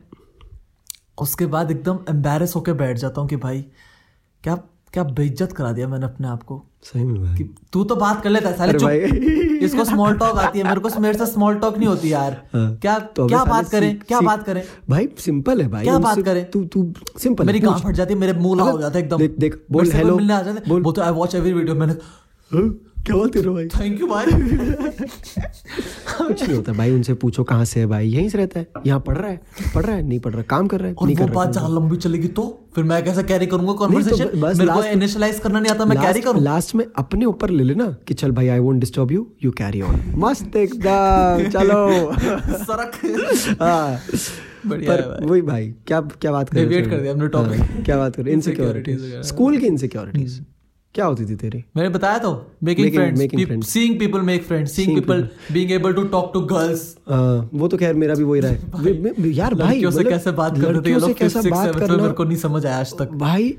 उसके 1.20 1.46
बाद 1.46 1.70
एकदम 1.70 1.98
एम्बेरस 2.08 2.56
होके 2.56 2.72
बैठ 2.72 2.96
जाता 2.96 3.20
हूँ 3.20 3.28
कि 3.28 3.36
भाई 3.36 3.64
क्या 4.42 4.58
क्या 4.92 5.02
बेइज्जत 5.04 5.52
करा 5.52 5.72
दिया 5.72 5.88
मैंने 5.88 6.04
अपने 6.04 6.28
आप 6.28 6.42
को? 6.42 6.62
सही 6.82 7.04
में 7.04 7.22
भाई। 7.22 7.44
तू 7.72 7.82
तो 7.84 7.96
बात 7.96 8.22
कर 8.22 8.30
लेता 8.30 8.48
है 8.48 8.56
साले 8.56 8.72
चुप। 8.72 9.62
इसको 9.64 9.84
स्मॉल 9.84 10.14
टॉक 10.18 10.36
आती 10.38 10.58
है 10.58 10.64
मेरे 10.64 10.80
को 10.80 11.00
मेरे 11.00 11.18
से 11.18 11.26
स्मॉल 11.26 11.54
टॉक 11.58 11.78
नहीं 11.78 11.88
होती 11.88 12.12
यार। 12.12 12.36
हाँ। 12.54 12.74
क्या 12.82 12.98
तो 13.16 13.26
क्या 13.28 13.44
बात 13.44 13.68
करें 13.68 13.98
क्या 13.98 14.20
बात 14.20 14.44
करें? 14.44 14.62
भाई 14.90 15.08
सिंपल 15.18 15.60
है 15.62 15.68
भाई। 15.68 15.84
क्या 15.84 15.98
बात 15.98 16.20
करें? 16.20 16.44
तू 16.50 16.64
तू 16.64 16.92
सिंपल 17.18 17.46
मेरी 17.46 17.60
गांड 17.60 17.76
फट 17.78 17.94
जाती 17.94 18.14
है 18.14 18.20
मेरे 18.20 18.32
मुँह 18.32 18.56
लाल 18.58 18.70
हो 18.70 18.78
जाता 18.80 18.98
है 18.98 19.04
एकदम। 19.04 19.18
देख 19.18 19.34
देख 19.38 19.62
बोल 19.72 19.90
हेलो 19.92 20.16
मिलने 20.16 20.34
आ 20.34 20.42
जाते 20.42 20.68
बोल। 20.68 20.82
वो 20.82 20.92
तो 20.92 21.02
आई 21.02 21.12
वॉच 21.12 21.34
एवरी 21.34 21.52
वीडियो 21.52 21.76
मैंने 21.76 21.92
हाँ, 22.50 22.62
क्या 23.06 23.16
कर 23.34 23.40
रहे 23.40 23.48
हो 23.48 23.54
भाई 23.54 23.66
थैंक 23.74 24.00
यू 24.00 24.06
भाई 24.06 24.26
कुछ 26.18 26.42
नहीं 26.42 26.54
होता 26.56 26.72
भाई 26.72 26.90
उनसे 26.92 27.14
पूछो 27.22 27.44
कहाँ 27.50 27.64
से 27.64 27.80
है 27.80 27.86
भाई 27.86 28.08
यहीं 28.08 28.28
से 28.28 28.38
रहता 28.38 28.60
है 28.60 28.66
यहाँ 28.86 29.00
पढ़ 29.06 29.16
रहा 29.16 29.30
है 29.30 29.40
पढ़ 29.74 29.84
रहा 29.84 29.96
है 29.96 30.02
नहीं 30.08 30.18
पढ़ 30.20 30.32
रहा 30.32 30.42
काम 30.50 30.66
कर 30.66 30.80
रहा 30.80 30.88
है 30.88 30.94
और 30.94 31.06
नहीं 31.06 31.16
वो 31.16 31.26
कर 31.26 31.32
बात 31.34 31.52
जहाँ 31.52 31.68
लंबी 31.74 31.96
चलेगी 31.96 32.28
तो? 32.28 32.42
फिर 32.74 32.84
मैं 32.84 33.02
कैसे 33.04 33.22
कैरी 33.22 33.46
करूँगा 33.46 33.72
कॉन्वर्सेशन 33.72 34.30
मेरे 34.58 34.72
को 34.72 34.82
इनिशियलाइज 34.84 35.38
करना 35.40 35.60
नहीं 35.60 35.72
आता 35.72 35.84
मैं 35.84 35.98
कैरी 36.00 36.20
करूँ? 36.20 36.42
लास्ट 36.42 36.74
में 36.74 36.84
अपने 36.96 37.24
ऊपर 37.24 37.50
ले 37.50 37.64
लेना 37.64 37.86
कि 38.08 38.14
चल 38.14 38.32
भाई 38.32 38.48
I 38.48 38.58
won't 38.58 38.80
disturb 38.80 39.12
you 39.12 39.26
you 39.44 39.50
carry 39.62 39.80
on 39.82 40.02
मस्त 40.24 40.56
एकदम 40.56 41.48
चलो। 41.50 42.12
सरक। 42.64 43.00
हाँ। 43.62 43.96
पर 44.66 45.18
वही 45.24 45.42
भाई 45.42 45.68
क्या 45.86 46.00
क्या 46.00 46.32
बात 46.32 46.48
कर 46.50 46.56
रहे 46.56 46.66
Deviate 46.66 46.86
थे? 46.86 46.90
कर 46.90 47.00
दिया 47.02 47.12
हमने 47.12 47.28
topic. 47.28 47.60
हाँ, 47.60 47.82
क्या 47.84 47.96
बात 47.96 48.16
कर 48.16 48.22
रहे 48.22 48.34
Insecurities 48.34 48.58
इनसिक्योरिटीज 48.88 49.26
स्कूल 49.26 49.56
की 49.58 49.66
इनसिक्योरिटीज 49.66 50.40
क्या 50.94 51.06
होती 51.06 51.24
थी 51.26 51.34
तेरी? 51.36 51.62
मैंने 51.76 51.88
बताया 51.88 52.18
तो 52.18 52.30
making 52.64 52.92
friends 52.92 53.68
seeing 53.68 53.98
people 53.98 54.20
make 54.22 54.44
friends 54.44 54.72
seeing 54.72 54.94
people 54.94 55.28
being 55.52 55.72
able 55.72 55.92
to 55.94 56.04
talk 56.08 56.30
to 56.34 56.40
girls 56.46 56.82
हाँ, 57.08 57.50
वो 57.54 57.68
तो 57.68 57.76
खैर 57.76 57.94
मेरा 57.94 58.14
भी 58.14 58.24
वही 58.24 58.40
रहा 58.40 58.50
है 58.52 59.30
यार 59.34 59.54
भाई 59.54 59.74
लड़कियों 59.74 59.90
से 59.90 59.98
मतलब 59.98 60.10
कैसे 60.10 60.30
बात 60.32 60.58
करते 60.60 60.88
थे 60.88 60.92
ये 60.92 60.98
लोग 60.98 61.12
कैसा 61.18 61.42
बात 61.42 61.76
करना? 61.76 61.96
मेरे 61.96 62.12
को 62.12 62.24
नहीं 62.24 62.38
समझ 62.38 62.64
आया 62.66 62.78
आज 62.78 62.94
तक। 62.98 63.12
भाई 63.16 63.56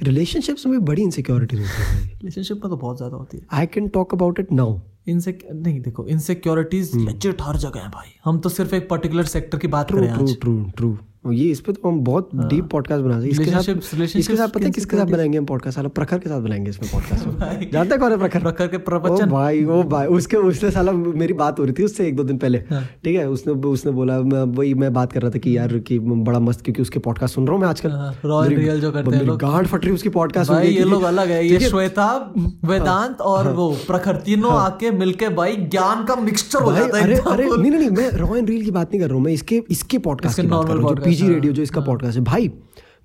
रिलेशनशिप्स 0.00 0.66
में 0.66 0.84
बड़ी 0.84 1.02
इनसिक्योरिटीज 1.02 1.60
होती 1.60 1.82
है 1.82 2.02
रिलेशनशिप 2.08 2.56
में 2.56 2.70
तो 2.70 2.76
बहुत 2.76 2.96
ज़्यादा 2.96 3.16
होती 3.16 3.36
है। 3.36 3.46
I 3.52 3.66
can 3.74 3.88
talk 3.88 4.14
about 4.14 4.40
it 4.40 4.52
now 4.52 4.78
इनसे 5.08 5.38
नहीं 5.52 5.80
देखो 5.80 6.06
इनसिक्योरिटीज। 6.08 6.94
लेजिट 6.96 7.42
हर 7.42 7.56
जगह 7.58 7.80
है 7.80 7.88
भाई। 7.90 8.14
हम 8.24 8.38
तो 8.38 8.48
सिर्फ़ 8.48 8.74
एक 8.74 8.88
पर्टिकुलर 8.88 9.24
सेक्टर 9.30 9.58
की 9.58 9.68
बात 9.68 9.88
ट्रू 9.88 9.98
करें 9.98 10.14
ट्रू 10.14 10.24
आज। 10.24 10.36
ट्रू 10.40 10.62
ट्रू 10.76 10.96
ये 11.32 11.50
इस 11.50 11.60
पे 11.60 11.72
तो 11.72 11.88
हम 11.88 12.00
बहुत 12.00 12.30
डीप 12.34 12.64
पॉडकास्ट 12.64 13.04
बना 13.04 13.16
हैं। 13.16 13.22
इसके 13.22 13.44
साथ 13.44 14.16
इसके 14.16 14.36
साथ 14.36 14.48
पता 14.48 14.64
है 14.64 14.70
किसके 14.70 14.96
साथ 14.96 15.06
बनाएँगे 15.06 15.38
हम 15.38 15.44
पॉडकास्ट 15.44 15.76
साला 15.76 15.88
प्रखर 15.88 16.18
के 16.18 16.28
साथ 16.28 16.40
बनाएँगे 16.40 16.70
इसमें। 16.70 16.90
पॉडकास्ट 16.92 17.72
जानते 17.72 17.98
कौन 17.98 18.12
है 18.12 18.18
प्रखर? 18.18 18.40
प्रखर 18.40 18.66
के 18.66 18.78
प्रवचन। 18.78 19.30
भाई 19.30 19.64
ओ 19.64 19.82
भाई 19.82 20.06
उसके 20.06 20.36
उसने 20.36 20.70
साला 20.70 20.92
मेरी 20.92 21.32
बात 21.32 21.58
हो 21.58 21.64
रही 21.64 21.72
थी 21.72 21.84
उससे 21.84 22.06
एक 22.06 22.16
दो 22.16 22.24
दिन 22.24 22.38
पहले। 22.38 22.58
हाँ। 22.58 22.82
ठीक 23.04 23.16
है 23.16 23.28
उसने 23.28 23.52
उसने 23.52 23.92
बोला 23.92 24.20
मैं 24.20 24.42
वही 24.56 24.74
मैं 24.74 24.92
बात 24.92 25.12
कर 25.12 25.22
रहा 25.22 25.30
था 25.30 25.38
कि 25.38 25.56
यार 25.56 25.78
कि 25.78 25.98
बड़ा 25.98 26.38
मस्त 26.38 26.60
क्योंकि 26.60 26.82
उसके 26.82 26.98
पॉडकास्ट 26.98 27.34
सुन 27.34 27.46
रहा 27.46 27.54
हूँ 27.54 27.62
मैं 27.62 27.68
आजकल। 27.68 27.90
हाँ, 27.90 28.12
and 28.14 28.80
जो 28.80 28.92
करते 28.92 29.16
हैं 29.16 29.36
गांड 29.36 29.66
फट 29.66 29.84
रही 29.84 29.94
उसकी 29.94 30.08
पॉडकास्ट 30.08 30.50
भाई 30.50 30.68
ये 30.68 30.84
लोग 30.84 31.02
अलग 31.02 31.28
है 31.28 31.46
ये 31.46 31.60
श्वेता 31.60 32.32
वेदांत 32.64 33.20
और 33.20 33.52
वो 33.52 33.70
प्रखर 33.86 34.16
तीनों 34.16 34.52
आके 34.52 34.90
मिलके 34.90 35.28
भाई 35.28 35.56
ज्ञान 35.56 36.04
का 36.04 36.16
मिक्सचर 36.16 36.62
हो 36.62 36.70
हाँ। 36.70 36.80
जाता 36.80 36.98
है 36.98 37.18
अरे 37.18 37.44
नहीं 37.44 37.70
नहीं 37.70 37.90
मैं 37.90 38.10
रॉ 38.10 38.34
एंड 38.36 38.48
रील 38.50 38.64
की 38.64 38.70
बात 38.70 38.90
नहीं 38.90 39.00
कर 39.00 39.06
रहा 39.06 39.16
हूँ 39.16 39.24
मैं 39.24 39.32
इसके 39.32 39.62
इसके 39.70 39.98
पॉडकास्ट 39.98 40.40
की 40.40 40.46
बात 40.46 40.66
कर 40.66 40.74
रहा 40.74 40.88
हूँ 40.88 41.13
जो 41.14 41.22
podcast, 41.22 41.22
पीजी 41.22 41.26
हाँ। 41.26 41.34
रेडियो 41.34 41.52
जो 41.52 41.62
इसका 41.62 41.80
पॉडकास्ट 41.80 42.18
है। 42.18 42.24
भाई 42.24 42.50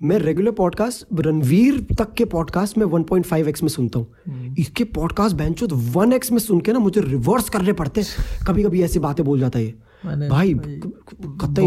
मैं 0.02 0.18
रेगुलर 0.18 0.50
पॉडकास्ट 0.50 1.20
रणवीर 1.20 1.86
तक 1.98 2.12
के 2.12 2.24
पॉडकास्ट 2.24 2.78
में 2.78 2.86
1.5x 2.86 3.62
में 3.62 3.68
सुनता 3.68 3.98
हूँ। 3.98 4.06
हम्म। 4.28 4.54
इसके 4.58 4.84
पॉडकास्ट 4.84 5.36
बेंचो 5.36 5.66
तो 5.66 5.76
1x 5.76 6.32
में 6.32 6.38
सुन 6.38 6.60
के 6.60 6.72
ना 6.72 6.78
मुझे 6.78 7.00
रिवर्स 7.00 7.48
करने 7.48 7.72
पड़ते 7.72 8.00
हैं। 8.00 8.08
कभी 8.48 8.62
कभी 8.62 8.82
ऐसी 8.82 8.98
बातें 8.98 9.26
बोल 9.26 9.40
जाता 9.40 9.58
है 9.58 9.90
भाई 10.06 10.54
भाई, 10.54 10.80
कतई 11.24 11.64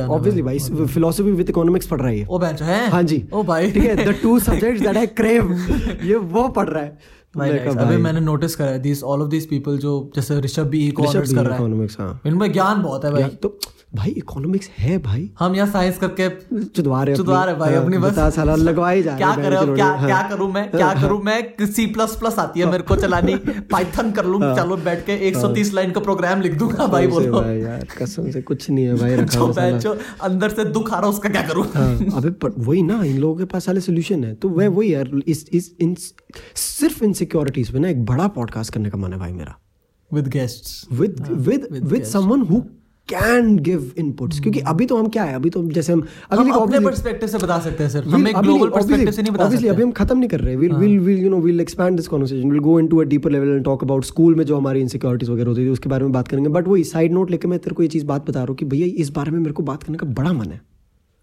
है 0.00 0.08
ऑब्वियसली 0.08 0.42
भाई, 0.42 0.58
फिलोसफी 0.86 1.32
विद 1.32 1.50
इकोनॉमिक्स 1.50 1.86
पढ़ 1.86 2.00
रहा 2.00 2.10
है 2.10 2.26
ओ 2.26 2.38
बेंच 2.38 2.62
है? 2.62 2.90
हाँ 2.90 3.02
जी। 3.02 3.28
ओ 3.32 3.42
भाई। 3.42 3.70
ठीक 3.70 3.84
है 3.84 4.04
the 4.04 4.16
two 4.22 4.38
subjects 4.38 4.82
that 4.82 4.96
I 4.96 5.06
crave 5.06 5.52
ये 6.04 6.16
वो 6.16 6.48
पढ़ 6.48 6.68
रहा 6.68 6.82
है। 6.82 6.98
भाई. 7.36 7.50
अभी 7.50 7.96
मैंने 7.96 8.20
नोटिस 8.20 8.56
करा 8.56 8.66
है 8.66 8.78
this 8.78 9.04
all 9.04 9.22
of 9.22 9.28
this 9.28 9.46
people 9.46 9.78
जो 9.78 10.12
जैसे 10.16 10.40
ऋषभ 10.40 10.62
भी 10.62 10.88
इकोनॉमिक्स 10.88 11.34
कर 11.34 11.46
रहा 11.46 11.58
है 11.58 11.86
हाँ। 11.98 12.20
इनमें 12.26 12.52
ज्ञान 12.52 12.82
बहुत 12.82 13.04
है 13.04 13.12
भाई। 13.12 13.22
तो 13.22 13.58
भाई 13.94 14.10
इकोनॉमिक्स 14.10 14.68
है 14.78 14.98
भाई। 14.98 15.30
हम 15.38 15.54
यहाँ 15.54 15.66
साइंस 15.70 15.98
करके 15.98 16.28
चुदवा 16.64 17.02
रहे 17.02 17.16
चुदवा 17.16 17.44
रहे 17.44 17.54
भाई 17.54 17.74
हाँ, 17.74 17.82
अपनी 17.82 17.98
बस। 17.98 18.12
बता 18.12 18.30
साला 18.30 18.54
लगवाए 18.54 19.02
जा 19.02 19.16
क्या 19.16 19.32
रहे 19.34 19.44
करे 19.44 19.74
क्या 19.74 19.96
के 19.96 20.06
क्या 20.06 20.16
हाँ। 20.16 20.30
करूँ 20.30 20.52
मैं? 20.52 20.70
क्या 20.70 20.92
करूँ 20.94 21.22
मैं? 21.22 21.66
सी 21.66 21.86
प्लस 21.86 22.16
प्लस 22.16 22.38
आती 22.38 22.60
है 22.60 22.70
मेरे 22.70 22.82
को 22.82 22.96
चलानी। 22.96 23.34
पाइथन 23.72 24.12
कर 24.12 24.24
लूँ 24.24 24.40
चलो 24.40 24.76
बैठ 24.76 25.04
के 25.06 25.32
130 25.32 25.72
लाइन 25.72 25.92
का 25.92 26.00
प्रोग्राम 26.00 26.40
लिख 26.40 26.54
दूँगा 26.54 26.86
भाई 26.86 27.06
बोलो। 27.06 27.42
यार 27.42 27.86
कसम 27.98 28.30
से 28.30 28.42
कुछ 28.42 28.70
नहीं 28.70 28.84
है 28.84 28.94
भाई 28.94 29.16
रखा 29.16 29.38
जो 29.38 29.44
हुआ 29.44 29.52
साला। 29.52 29.96
अंदर 30.20 30.48
से 30.48 30.64
दुख 30.64 30.92
आ 30.92 31.00
रहा 31.00 31.10
उसका 31.10 31.28
क्या 31.28 31.42
करूँ? 31.42 31.66
हाँ, 31.74 31.96
अबे 32.14 32.48
वही 32.58 32.82
ना 32.82 33.02
इन 33.04 33.18
लोगों 33.18 33.36
के 33.36 33.44
पास 33.44 33.64
साले 33.64 33.80
सोल्यूशन 33.80 34.24
है। 34.24 34.34
तो 34.34 34.48
वह 34.48 34.68
वही 34.68 34.94
यार 34.94 35.20
इस 35.26 35.48
इस 35.52 35.74
इन 35.80 35.94
सिर्फ़ 36.56 37.04
इनसिक्योरिटीज 37.04 37.70
पे 37.70 37.78
ना 37.78 37.88
एक 37.88 38.04
बड़ा 38.04 38.28
पॉडकास्ट 38.28 38.72
करने 38.72 38.90
का 38.90 38.98
मन 38.98 39.12
है 39.12 39.18
भाई 39.18 39.32
मेरा। 39.32 39.58
With 40.12 40.28
guests 40.28 40.86
with 40.92 41.26
with 41.30 41.68
with 41.82 42.04
someone 42.04 42.40
who 42.42 42.62
can 43.08 43.56
give 43.58 43.90
inputs 43.98 44.40
क्योंकि 44.40 44.60
अभी 44.70 44.86
तो 44.86 44.96
हम 44.96 45.08
क्या 45.08 45.22
है? 45.24 45.34
अभी 45.34 45.50
तो 45.50 45.62
जैसे 45.70 45.92
हम 45.92 46.02
अभी 46.30 46.42
हम 46.42 46.50
अपने 46.52 46.80
पर्सपेक्टिव 46.80 47.28
से 47.28 47.38
बता 47.38 47.58
सकते 47.60 47.84
हैं 47.84 47.90
We'll- 47.90 48.14
हम 48.14 48.26
एक 48.28 48.36
ग्लोबल 48.36 48.68
पर्सपेक्टिव 48.68 49.10
से 49.10 49.22
नहीं 49.22 49.32
बता 49.32 49.48
सकते। 49.50 49.68
अभी 49.68 49.82
हम 49.82 49.90
खत्म 49.92 50.18
नहीं 50.18 50.28
कर 50.28 50.40
रहे। 50.40 50.56
Will 50.56 50.72
will 50.74 50.98
will 51.00 51.18
you 51.18 51.30
know 51.30 51.40
will 51.40 51.60
expand 51.60 51.96
this 51.96 52.08
conversation 52.08 52.50
will 52.50 52.60
go 52.60 52.78
into 52.80 53.00
a 53.00 53.04
deeper 53.04 53.30
level 53.30 53.48
and 53.48 53.64
talk 53.64 53.84
about 53.84 54.04
school 54.04 54.34
में 54.34 54.44
जो 54.44 54.56
हमारी 54.56 54.80
इनसिक्योरिटीज 54.80 55.30
वगैरह 55.30 55.48
होती 55.48 55.64
थी 55.64 55.68
उसके 55.68 55.88
बारे 55.88 56.04
में 56.04 56.12
बात 56.12 56.28
करेंगे। 56.28 56.50
बट 56.50 56.68
वही 56.68 56.84
साइड 56.86 57.12
नोट 57.12 57.30
लेकर 57.30 57.48
मैं 57.48 57.58
तेरे 57.58 57.74
को 57.74 57.82
ये 57.82 57.88
चीज़ 57.88 58.06
बात 58.06 58.28
बता 58.28 58.40
रहा 58.40 58.48
हूँ 58.48 58.56
कि 58.56 58.64
भैया 58.64 58.86
इस 58.96 59.10
बारे 59.10 59.30
में 59.30 59.38
मेरे 59.38 59.52
को 59.52 59.62
बात 59.62 59.82
करने 59.82 59.98
का 59.98 60.06
बड़ा 60.12 60.32
मन 60.32 60.50
है। 60.50 60.60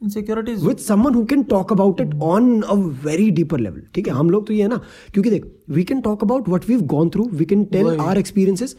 Insecurities 0.01 0.63
with 0.63 0.77
someone 0.77 1.13
who 1.13 1.23
can 1.25 1.43
talk 1.43 1.71
about 1.73 2.01
it 2.01 2.13
on 2.23 2.61
a 2.61 2.73
very 3.05 3.29
deeper 3.31 3.59
level 3.59 3.81
ठीक 3.95 4.07
है? 4.07 4.13
हम 4.13 4.29
लोग 4.29 4.47
तो 4.47 4.53
ये 4.53 4.61
है 4.61 4.67
ना 4.67 4.81
क्योंकि 5.13 5.29
देख 5.29 5.45
we 5.69 5.83
can 5.83 6.01
talk 6.01 6.23
about 6.23 6.49
what 6.49 6.67
we 6.67 6.73
have 6.73 6.83
gone 6.87 7.09
through 7.09 7.29
we 7.33 7.45
can 7.45 7.63
tell. 7.65 7.87
Our 7.89 8.17
experiences 8.17 8.75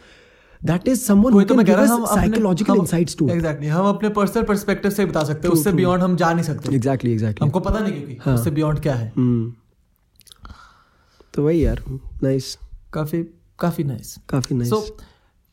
that 0.62 0.88
is 0.88 1.00
someone 1.00 1.32
who 1.32 1.44
can 1.44 1.62
give 1.62 1.76
us 1.76 1.90
हम 1.90 2.04
साइकोलॉजिकल 2.06 2.76
इनसाइट्स 2.76 3.16
टू 3.16 3.28
एग्जैक्टली 3.30 3.68
हम 3.68 3.86
अपने 3.88 4.08
पर्सनल 4.16 4.44
पर्सपेक्टिव 4.44 4.90
से 4.90 5.06
बता 5.06 5.24
सकते 5.24 5.48
हैं। 5.48 5.54
उससे 5.54 5.72
बियॉन्ड 5.72 6.02
हम 6.02 6.16
जा 6.16 6.32
नहीं 6.32 6.44
सकते। 6.44 6.74
एग्जैक्टली 6.76 7.12
एग्जैक्टली 7.12 7.44
हमको 7.44 7.60
पता 7.60 7.78
नहीं 7.78 7.92
क्योंकि 7.92 8.30
उससे 8.30 8.50
बियॉन्ड 8.50 8.80
क्या 8.80 8.94
है। 8.94 9.12
हम्म। 9.16 9.52
तो 11.34 11.44
वही 11.44 11.64
यार 11.64 11.82
नाइस 12.22 12.56
काफ़ी 12.92 13.22
काफ़ी 13.58 13.84
नाइस 13.84 14.16
काफ़ी 14.28 14.56
nice 14.56 14.70
so 14.70 14.96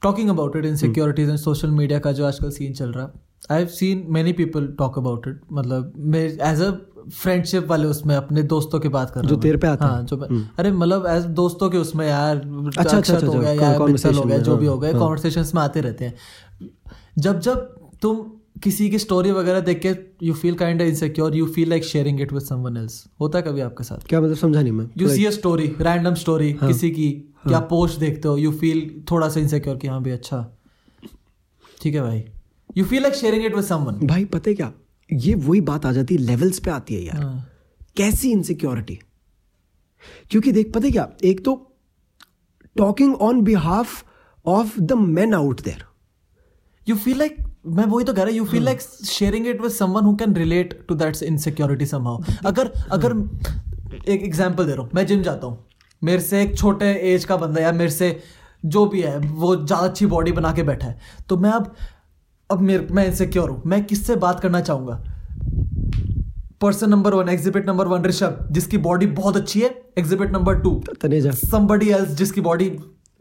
talking 0.01 0.29
about 0.29 0.55
it 0.55 0.65
insecurities 0.65 1.29
and 1.29 1.37
social 1.39 1.71
media 1.71 1.99
का 1.99 2.11
जो 2.11 2.25
आजकल 2.25 2.49
सीन 2.51 2.73
चल 2.73 2.91
रहा 2.91 3.05
है 3.05 3.23
I 3.51 3.57
have 3.57 3.67
seen 3.67 4.05
many 4.09 4.33
people 4.33 4.67
talk 4.79 4.97
about 4.97 5.27
it 5.27 5.39
मतलब 5.51 5.93
मैं 5.97 6.23
एज 6.51 6.61
अ 6.61 6.71
फ्रेंडशिप 7.13 7.67
वाले 7.67 7.87
उसमें 7.87 8.15
अपने 8.15 8.43
दोस्तों 8.43 8.79
की 8.79 8.89
बात 8.89 9.09
कर 9.09 9.21
रहा 9.21 9.29
जो 9.29 9.35
तेरे 9.35 9.57
पे 9.57 9.67
आता 9.67 9.85
हाँ 9.85 10.03
जो 10.03 10.17
अरे 10.59 10.71
मतलब 10.71 11.05
एज 11.07 11.25
दोस्तों 11.35 11.69
के 11.69 11.77
उसमें 11.77 12.07
यार 12.07 12.37
अच्छा, 12.77 12.97
अच्छा, 12.97 13.17
हो 13.17 13.33
गया 13.33 13.51
अच्छा, 13.51 14.09
या 14.09 14.15
हो 14.17 14.23
गया 14.23 14.37
जो 14.37 14.57
भी 14.57 14.65
हाँ, 14.65 14.73
हो 14.73 14.79
गए 14.79 14.91
हाँ। 14.91 14.99
कॉन्वर्सेशन 14.99 15.45
में 15.55 15.61
आते 15.61 15.81
रहते 15.81 16.05
हैं। 16.05 16.13
जब 17.17 17.39
जब 17.39 17.75
तुम 18.01 18.23
किसी 18.63 18.89
की 18.89 18.99
स्टोरी 18.99 19.31
वगैरह 19.31 19.59
देख 19.59 19.81
के 19.85 19.93
you 20.25 20.33
feel 20.33 20.55
kind 20.55 20.81
of 20.81 20.87
insecure 20.87 21.35
you 21.35 21.45
feel 21.45 21.69
like 21.69 21.83
sharing 21.83 22.21
it 22.21 22.33
with 22.33 22.43
someone 22.43 22.77
else 22.77 23.03
होता 23.19 23.39
है 23.39 23.43
कभी 23.43 23.61
आपके 23.61 23.83
साथ? 23.83 24.07
क्या 24.07 24.21
मतलब 24.21 24.35
समझा 24.35 24.61
नहीं 24.61 24.71
मैं? 24.71 24.89
You 24.97 25.09
see 25.09 25.25
a 25.25 25.29
story 25.29 25.75
random 25.81 26.13
story 26.13 26.51
किसी 26.53 26.91
की 26.91 27.11
क्या 27.47 27.59
पोस्ट 27.59 27.99
देखते 27.99 28.27
हो 28.27 28.37
यू 28.37 28.51
फील 28.51 29.03
थोड़ा 29.11 29.29
सा 29.29 29.39
इनसिक्योर 29.39 29.77
कि 29.77 29.87
हाँ 29.87 30.01
भाई 30.03 30.11
अच्छा। 30.11 30.45
ठीक 31.81 31.95
है 31.95 32.01
भाई। 32.01 32.23
You 32.75 32.85
feel 32.85 33.01
like 33.01 33.15
sharing 33.15 33.45
it 33.45 33.55
with 33.55 33.63
someone 33.63 34.05
भाई 34.07 34.25
पता 34.25 34.49
है 34.49 34.55
क्या? 34.55 34.71
ये 35.09 35.33
वही 35.35 35.61
बात 35.61 35.85
आ 35.85 35.91
जाती 35.91 36.15
है 36.15 36.21
लेवल्स 36.21 36.59
पे 36.59 36.71
आती 36.71 36.95
है 36.95 37.01
यार। 37.03 37.21
हाँ। 37.23 37.49
कैसी 37.97 38.31
इनसिक्योरिटी 38.31 38.99
क्योंकि 40.31 40.51
देख 40.51 40.71
पता 40.73 40.85
है 40.85 40.91
क्या? 40.91 41.07
एक 41.23 41.43
तो 41.45 41.55
talking 42.75 43.15
on 43.23 43.41
behalf 43.43 44.03
of 44.45 44.79
the 44.79 44.93
man 44.93 45.33
out 45.33 45.61
there 45.61 45.83
you 46.87 46.95
feel 46.95 47.17
like 47.17 47.37
मैं 47.67 47.85
वही 47.85 48.05
तो 48.05 48.13
कह 48.13 48.21
रहा 48.21 48.29
हूँ 48.29 48.37
you 48.37 48.45
feel 48.45 48.63
like 48.63 48.81
sharing 48.81 49.47
it 49.47 49.61
with 49.61 49.71
someone 49.71 50.03
who 50.05 50.15
can 50.15 50.35
relate 50.35 50.79
to 50.89 50.95
that 50.95 51.23
insecurity 51.23 51.85
somehow 51.85 52.23
अगर 52.45 52.71
अगर 52.91 53.15
एक 54.07 54.23
एग्जांपल 54.23 54.65
दे 54.65 54.71
रहा 54.71 54.81
हूँ 54.81 54.91
मैं 54.95 55.05
जिम 55.07 55.21
जाता 55.23 55.47
हूँ। 55.47 55.63
मेरे 56.01 56.21
से 56.21 56.41
एक 56.41 56.57
छोटे 56.57 56.91
एज 57.13 57.25
का 57.25 57.35
बंदा 57.37 57.61
या 57.61 57.71
मेरे 57.71 57.91
से 57.91 58.17
जो 58.63 58.85
भी 58.85 59.01
है 59.01 59.17
वो 59.19 59.55
ज़्यादा 59.55 59.87
अच्छी 59.87 60.05
बॉडी 60.05 60.31
बना 60.31 60.51
के 60.53 60.63
बैठा 60.63 60.87
है। 60.87 60.99
तो 61.29 61.37
मैं 61.37 61.49
अब 61.51 61.75
अब 62.49 62.61
मेरे 62.61 62.87
मैं 62.91 63.05
इनसिक्योर 63.07 63.49
हूँ। 63.49 63.61
मैं 63.65 63.83
किससे 63.83 64.15
बात 64.15 64.39
करना 64.39 64.61
चाहूँगा? 64.61 65.03
Person 66.61 66.89
number 66.89 67.13
one 67.13 67.29
exhibit 67.29 67.67
number 67.67 67.87
one 67.87 68.03
Rishabh 68.03 68.47
जिसकी 68.51 68.77
बॉडी 68.77 69.05
बहुत 69.15 69.37
अच्छी 69.37 69.61
है। 69.61 69.69
Exhibit 69.97 70.31
number 70.31 70.59
two 70.59 70.71
Taneja 71.01 71.31
somebody 71.31 71.89
else 71.89 72.09
जिसकी 72.09 72.41
बॉडी 72.41 72.71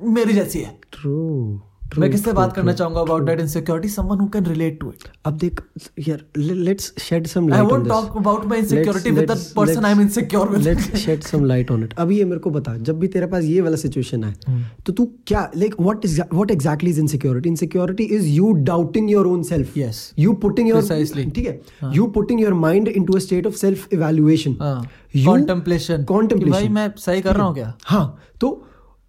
मेरी 0.01 0.33
जैसी 0.33 0.61
है। 0.61 0.77
ट्रू 0.93 1.61
मैं 1.99 2.11
किससे 2.11 2.33
बात 2.33 2.53
करना 2.55 2.73
चाहूँगा 2.73 3.01
about 3.01 3.23
that 3.23 3.41
insecurity 3.41 3.89
someone 3.89 4.19
who 4.21 4.27
can 4.29 4.47
relate 4.47 4.79
to 4.81 4.91
it 4.91 5.09
अब 5.27 5.37
देख 5.39 5.61
यार 6.09 6.25
let's 6.37 6.93
shed 7.01 7.27
some 7.27 7.49
light 7.49 7.63
on 7.63 7.71
won't 7.71 7.89
talk 7.89 8.17
about 8.17 8.45
my 8.45 8.59
insecurity 8.59 9.11
with 9.11 9.31
the 9.31 9.37
person 9.57 9.85
I 9.85 9.93
am 9.93 10.01
insecure 10.01 10.49
with 10.49 10.63
let's 10.63 10.97
shed 10.97 11.23
some 11.23 11.45
light 11.45 11.71
on 11.71 11.85
it 11.85 11.95
अभी 11.99 12.19
ये 12.19 12.25
मेरे 12.25 12.41
को 12.41 12.51
बता 12.51 12.77
जब 12.79 12.99
भी 12.99 13.09
तेरे 13.09 13.27
पास 13.27 13.45
ये 13.45 13.61
वाला 13.61 13.77
सिचुएशन 13.77 14.25
आए 14.25 14.35
हम्म। 14.47 14.65
तो 14.87 14.93
तू 14.93 15.09
क्या 15.27 15.51
like 15.57 15.75
what 15.81 16.05
is 16.05 16.21
what 16.33 16.51
exactly 16.51 16.91
is 16.91 17.01
insecurity 17.01 17.49
insecurity 17.49 18.05
is 18.17 18.29
you 18.29 18.53
doubting 18.65 19.11
your 19.11 19.27
own 19.27 19.43
self 19.43 19.79
yes 19.79 20.13
you 20.19 20.33
putting 20.43 20.69
your. 20.69 20.83
ठीक 20.83 21.47
है? 21.47 21.61
You 21.93 22.07
putting 22.09 22.41
your 22.41 22.55
mind 22.55 22.89
into 22.89 23.13
a 23.13 23.19
state 23.21 23.47
of 23.47 23.55
self 23.57 23.93
evaluation 23.93 24.57
contemplation 25.17 26.05
contemplation. 26.11 26.51
भाई 26.51 26.69
मैं 26.69 26.91
सही 26.99 27.21
कर 27.23 27.37
रहा 27.37 27.47
हूँ 27.47 27.55
क्या? 27.55 27.75
हाँ 27.85 28.07
तो 28.41 28.63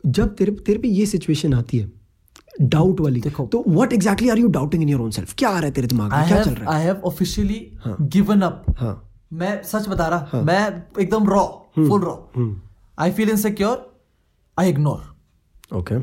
जब 0.03 0.35
तेरे 0.35 0.51
तेरे 0.65 0.79
पे 0.79 0.87
ये 0.87 1.05
सिचुएशन 1.05 1.53
आती 1.53 1.77
है 1.77 1.91
डाउट 2.61 2.99
वाली। 3.01 3.21
देखो। 3.21 3.45
तो 3.45 3.63
what 3.67 3.93
exactly 3.93 4.29
are 4.29 4.37
you 4.37 4.47
doubting 4.49 4.83
in 4.83 4.89
your 4.89 5.01
own 5.01 5.11
self 5.11 5.33
क्या 5.37 5.49
आ 5.49 5.53
रहा 5.53 5.65
है 5.65 5.71
तेरे 5.71 5.87
दिमाग 5.87 6.11
में? 6.11 6.27
क्या 6.27 6.43
चल 6.43 6.51
रहा 6.51 6.71
है? 6.71 6.77
I 6.77 6.85
have 6.85 7.01
officially 7.05 7.59
given 7.87 8.41
up 8.41 8.65
मैं 9.33 9.61
सच 9.63 9.87
बता 9.89 10.07
रहा 10.07 10.27
हाँ. 10.31 10.41
मैं 10.43 11.01
एकदम 11.01 11.29
raw 11.29 11.45
full 11.77 12.01
raw 12.01 12.15
I 12.99 13.11
feel 13.11 13.29
insecure 13.29 13.77
I 14.57 14.69
ignore 14.69 15.77
okay 15.77 15.95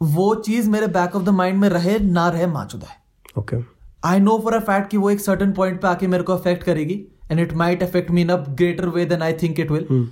वो 0.00 0.34
चीज़ 0.36 0.68
मेरे 0.70 0.86
बैक 0.94 1.16
ऑफ़ 1.16 1.22
द 1.24 1.28
माइंड 1.34 1.58
में 1.58 1.68
रहे 1.68 1.98
ना 2.00 2.28
रहे 2.28 2.46
माचुदा 2.46 2.86
है। 2.86 2.96
Okay 3.38 3.56
I 4.04 4.20
know 4.20 4.38
for 4.38 4.54
a 4.54 4.58
fact 4.60 4.90
कि 4.90 4.96
वो 4.96 5.10
एक 5.10 5.20
सर्टन 5.20 5.52
पॉइंट 5.52 5.80
पे 5.82 5.88
आके 5.88 6.06
मेरे 6.06 6.24
को 6.24 6.32
अफेक्ट 6.32 6.62
करेगी 6.64 6.94
and 7.30 7.40
it 7.40 7.52
might 7.54 7.82
affect 7.82 8.10
me 8.10 8.22
in 8.22 8.28
a 8.28 8.36
greater 8.50 8.88
way 8.88 9.04
than 9.06 9.22
I 9.22 9.32
think 9.42 9.60
it 9.60 9.70
will 9.70 10.08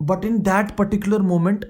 but 0.00 0.24
in 0.24 0.38
that 0.42 0.76
particular 0.76 1.22
moment 1.22 1.64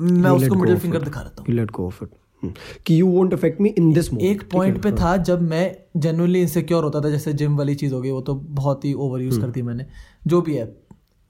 मैं 0.00 0.30
उसको 0.30 0.54
मिडिल 0.54 0.78
फिंगर 0.78 1.02
दिखा 1.02 1.20
रहा 1.20 1.44
let 1.52 1.72
go 1.80 1.90
of 1.90 2.06
it. 2.06 2.14
Hmm. 2.44 2.52
कि 2.86 3.02
you 3.02 3.10
won't 3.12 3.34
affect 3.34 3.60
me 3.60 3.70
in 3.80 3.92
this 3.98 4.12
हूँ 4.12 4.20
एक 4.20 4.42
point 4.52 4.82
पे 4.82 4.92
था 4.92 5.16
जब 5.16 5.42
मैं 5.42 5.76
जेनुअनली 5.96 6.40
इनसिक्योर 6.40 6.84
होता 6.84 7.00
था 7.00 7.10
जैसे 7.10 7.32
जिम 7.32 7.56
वाली 7.56 7.74
चीज़ 7.74 7.94
हो 7.94 8.00
गई 8.00 8.10
वो 8.10 8.20
तो 8.20 8.34
बहुत 8.34 8.84
ही 8.84 8.92
ओवर 8.94 9.20
यूज़ 9.20 9.40
कर 9.40 9.50
दी 9.50 9.62
मैंने। 9.62 9.86
जो 10.26 10.40
भी 10.40 10.56
है। 10.56 10.76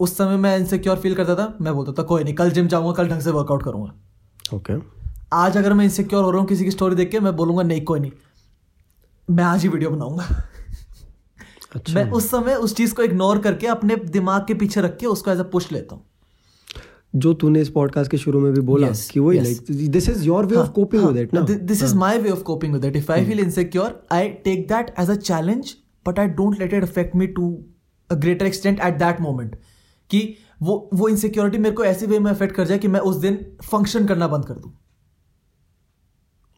उस 0.01 0.17
समय 0.17 0.37
मैं 0.37 0.59
इनसिक्योर 0.59 0.97
फील 0.97 1.15
करता 1.15 1.35
था 1.35 1.57
मैं 1.61 1.75
बोलता 1.75 1.93
था 1.93 2.03
कोई 2.03 2.25
नहीं 2.25 2.35
कल 2.35 2.51
जिम 2.51 2.69
जाऊँगा 2.69 2.93
कल 2.93 3.09
ढंग 3.09 3.21
से 3.21 3.31
वर्कआउट 3.31 3.63
करूँगा। 3.63 3.93
Okay. 4.55 4.81
आज 5.33 5.57
अगर 5.57 5.73
मैं 5.73 5.85
इनसिक्योर 5.85 6.25
हो 6.25 6.31
रहा 6.31 6.41
हूँ 6.41 6.49
किसी 6.49 6.65
की 6.65 6.71
स्टोरी 6.71 6.97
देख 6.97 7.11
के 7.11 7.21
मैं 7.21 7.37
बोलूँगा 7.37 7.63
नहीं 7.63 7.81
कोई 7.81 8.01
नहीं 8.01 8.13
मैं 9.31 9.45
आज 9.45 9.63
ही 9.63 9.69
वीडियो 9.69 9.91
बनाऊँगा। 9.91 10.25
अच्छा। 11.75 11.95
मैं 11.95 12.11
उस 12.11 12.31
समय 12.31 12.55
उस 12.55 12.77
चीज़ 12.77 12.95
को 12.95 13.03
इग्नोर 13.03 13.39
करके 13.39 13.67
अपने 13.67 13.97
दिमाग 13.97 14.47
के 14.47 14.55
पीछे 14.55 14.81
रख 14.81 14.97
के 14.97 15.07
उसको 15.07 15.31
एज 15.31 15.39
अ 15.39 15.43
पुश 15.43 15.73
लेता 15.73 15.95
हूँ। 15.95 16.06
जो 17.17 17.33
तूने 17.35 17.61
इस 17.61 17.69
पॉडकास्ट 17.69 18.11
के 18.11 18.17
शुरू 18.17 18.41
में 18.41 18.53
भी 18.53 18.61
बोला 18.61 18.89
Yes, 18.89 19.01
कि 19.01 19.21
वही 19.21 19.39
like 19.41 19.91
this 19.91 20.09
is 20.09 20.25
your 20.25 20.47
way 20.47 20.57
of 20.57 20.71
coping 20.71 21.05
with 21.05 21.17
it 21.17 21.35
ना? 21.35 21.41
This 21.41 21.83
is 21.83 21.95
my 21.95 22.19
way 22.19 22.31
of 22.31 22.43
coping 22.43 22.75
with 22.75 22.85
it 22.85 22.97
if 22.97 23.13
I 23.13 23.25
feel 23.25 23.41
insecure 23.41 24.07
I 24.13 24.29
take 24.29 24.69
that 24.69 24.95
as 25.01 25.11
a 25.11 25.15
challenge 25.15 25.75
but 26.09 26.19
I 26.19 26.27
don't 26.27 26.59
let 26.59 26.75
it 26.75 26.83
affect 26.83 27.17
me 27.17 27.27
to 27.27 27.65
a 28.11 28.15
greater 28.15 28.47
extent 28.47 28.81
at 28.81 28.95
that 28.95 29.21
moment 29.21 29.57
कि 30.11 30.35
वो 30.63 30.91
वो 30.95 31.09
insecurity 31.09 31.59
मेरे 31.59 31.75
को 31.75 31.85
ऐसे 31.85 32.07
वे 32.07 32.19
में 32.19 32.31
affect 32.31 32.55
कर 32.55 32.65
जाए 32.65 32.79
कि 32.79 32.89
मैं 32.89 33.01
उस 33.01 33.17
दिन 33.17 33.47
फ़ंक्शन 33.65 34.07
करना 34.07 34.29
बंद 34.29 34.45
कर 34.45 34.55
दूँ। 34.55 34.73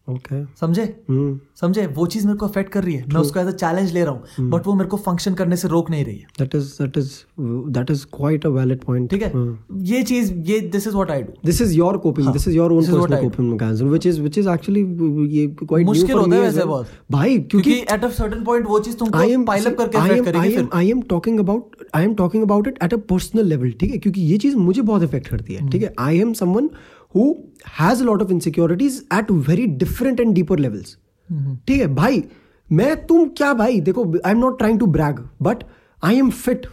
ओके 0.08 0.44
समझे? 0.60 0.82
हम्म। 1.08 1.38
समझे? 1.60 1.86
वो 1.86 2.06
चीज़ 2.06 2.26
मेरे 2.26 2.38
को 2.38 2.46
अफेक्ट 2.46 2.72
कर 2.72 2.84
रही 2.84 2.94
है। 2.94 3.04
मैं 3.12 3.20
उसको 3.20 3.40
एज 3.40 3.46
अ 3.46 3.50
चैलेंज 3.52 3.92
ले 3.92 4.04
रहा 4.04 4.12
हूँ 4.12 4.50
बट 4.50 4.66
वो 4.66 4.74
मेरे 4.74 4.88
को 4.90 4.96
फ़ंक्शन 4.96 5.34
करने 5.34 5.56
से 5.56 5.68
रोक 5.68 5.90
नहीं 5.90 6.04
रही 6.04 6.16
है। 6.16 6.26
That 6.38 6.54
is 6.54 6.70
that 6.82 6.96
is 6.98 7.10
that 7.72 7.90
is 7.90 8.04
quite 8.16 8.46
a 8.46 8.48
valid 8.50 8.84
point 8.84 9.10
ठीक 9.10 9.22
है? 9.22 9.32
ये 9.90 10.02
चीज़ 10.02 10.32
ये 10.50 10.60
this 10.60 10.86
is 10.86 10.94
what 10.94 11.10
I 11.10 11.22
do 11.22 11.32
this 11.46 11.60
is 11.62 11.74
your 11.76 11.96
coping 12.06 12.32
this 12.32 12.48
is 12.48 12.56
your 12.56 12.72
own 12.72 12.80
This 12.80 12.90
is 12.90 12.96
what 12.96 13.10
personal 13.10 13.28
coping 13.28 13.50
mechanism 13.50 13.88
which 13.88 14.06
is 14.06 14.20
which 14.20 14.38
is 14.38 14.48
actually 14.48 14.80
ये 15.36 15.46
quite 15.62 15.86
मुश्किल 15.86 16.16
होता 16.16 16.36
है 16.36 16.42
वैसे 16.42 16.64
बहुत। 16.64 16.86
भाई 17.10 17.38
क्योंकि 17.50 17.78
एट 17.92 18.04
अ 18.04 18.08
सर्टेन 18.10 18.44
पॉइंट 18.44 18.66
वो 18.66 18.78
चीज़ 18.80 18.96
तुमको 18.96 19.18
am 19.18 19.46
पाइल 19.46 19.66
अप 19.66 19.78
करके 19.78 19.98
अफेक्ट 19.98 20.24
करेगी 20.24 20.54
फिर। 20.56 20.68
I 20.74 20.84
am 20.92 21.02
talking 21.12 21.40
about 21.44 21.82
I 21.96 22.04
am 22.08 22.14
talking 22.16 22.44
about 22.44 22.70
it 22.70 22.84
at 22.86 22.94
a 22.94 23.00
personal 23.12 23.50
level 23.52 23.78
ठीक 23.80 23.90
है? 23.90 23.98
क्योंकि 23.98 24.20
ये 24.22 24.38
चीज़ 24.38 24.56
मुझे 24.58 24.82
बहुत 24.82 25.02
इफ़ेक्ट 25.02 25.28
करती 25.28 25.54
है 25.54 25.68
ठीक 25.70 25.82
है? 25.82 25.94
I 25.98 26.20
am 26.20 26.32
someone 26.42 26.68
who 27.14 27.26
has 27.78 28.00
a 28.00 28.04
lot 28.04 28.22
of 28.22 28.30
insecurities 28.30 29.02
at 29.10 29.30
very 29.30 29.66
different 29.66 30.20
and 30.20 30.34
deeper 30.34 30.58
levels. 30.58 30.96
ठीक 31.68 31.80
है 31.80 31.86
भाई 31.94 32.22
मैं 32.68 32.94
तुम 33.06 33.28
क्या 33.38 33.52
भाई? 33.54 33.80
देखो 33.80 34.04
I 34.16 34.30
am 34.30 34.38
not 34.38 34.58
trying 34.58 34.78
to 34.80 34.86
brag 34.88 35.18
but 35.42 35.64
I 36.02 36.18
am 36.18 36.30
fit 36.30 36.66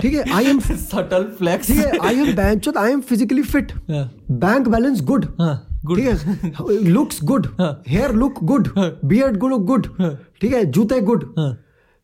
ठीक 0.00 0.14
है 0.14 0.24
आई 0.34 0.44
एम 0.44 0.58
सटल 0.60 1.24
फ्लेक्स 1.38 1.66
ठीक 1.66 1.78
है 1.78 1.98
I 2.06 2.18
am 2.20 2.34
bank 2.36 2.76
I 2.78 2.92
am 2.92 3.00
physically 3.00 3.42
fit 3.42 3.72
हाँ। 3.90 4.10
बैंक 4.32 4.68
बैलेंस 4.68 5.00
गुड 5.02 5.26
हाँ, 5.40 5.54
ठीक 5.88 6.06
है 6.06 6.82
लुक्स 6.84 7.22
गुड 7.24 7.46
हाँ। 7.60 7.70
Hair 7.88 8.12
look 8.14 8.42
good 8.44 8.68
beard 8.78 9.36
good 9.36 9.64
good 9.66 9.86
ठीक 10.40 10.52
है 10.52 10.64
जूते 10.70 11.00
गुड 11.00 11.24
हाँ। 11.38 11.56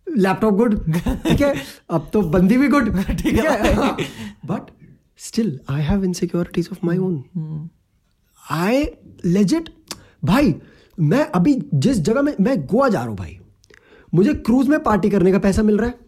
लैपटॉप 0.07 0.55
गुड 0.55 0.79
ठीक 1.25 1.41
है 1.41 1.55
अब 1.91 2.09
तो 2.13 2.23
बंदी 2.31 2.57
भी 2.57 2.69
गुड 2.69 2.95
ठीक 3.13 3.39
है 3.39 3.93
but 4.47 4.71
still 5.23 5.61
I 5.69 5.83
have 5.83 6.05
insecurities 6.05 6.69
of 6.73 6.79
my 6.85 6.99
own 6.99 7.25
I 8.51 8.85
legit 9.25 9.71
भाई 10.25 10.55
मैं 11.01 11.27
अभी 11.27 11.63
जिस 11.75 11.97
जगह 11.97 12.23
में 12.23 12.33
मैं 12.41 12.67
गोवा 12.67 12.89
जा 12.89 12.99
रहा 12.99 13.09
हूँ 13.09 13.17
भाई 13.17 13.39
मुझे 14.15 14.35
क्रूज 14.35 14.69
में 14.69 14.83
पार्टी 14.83 15.11
करने 15.11 15.33
का 15.33 15.39
पैसा 15.39 15.63
मिल 15.63 15.79
रहा 15.79 15.89
है 15.89 15.99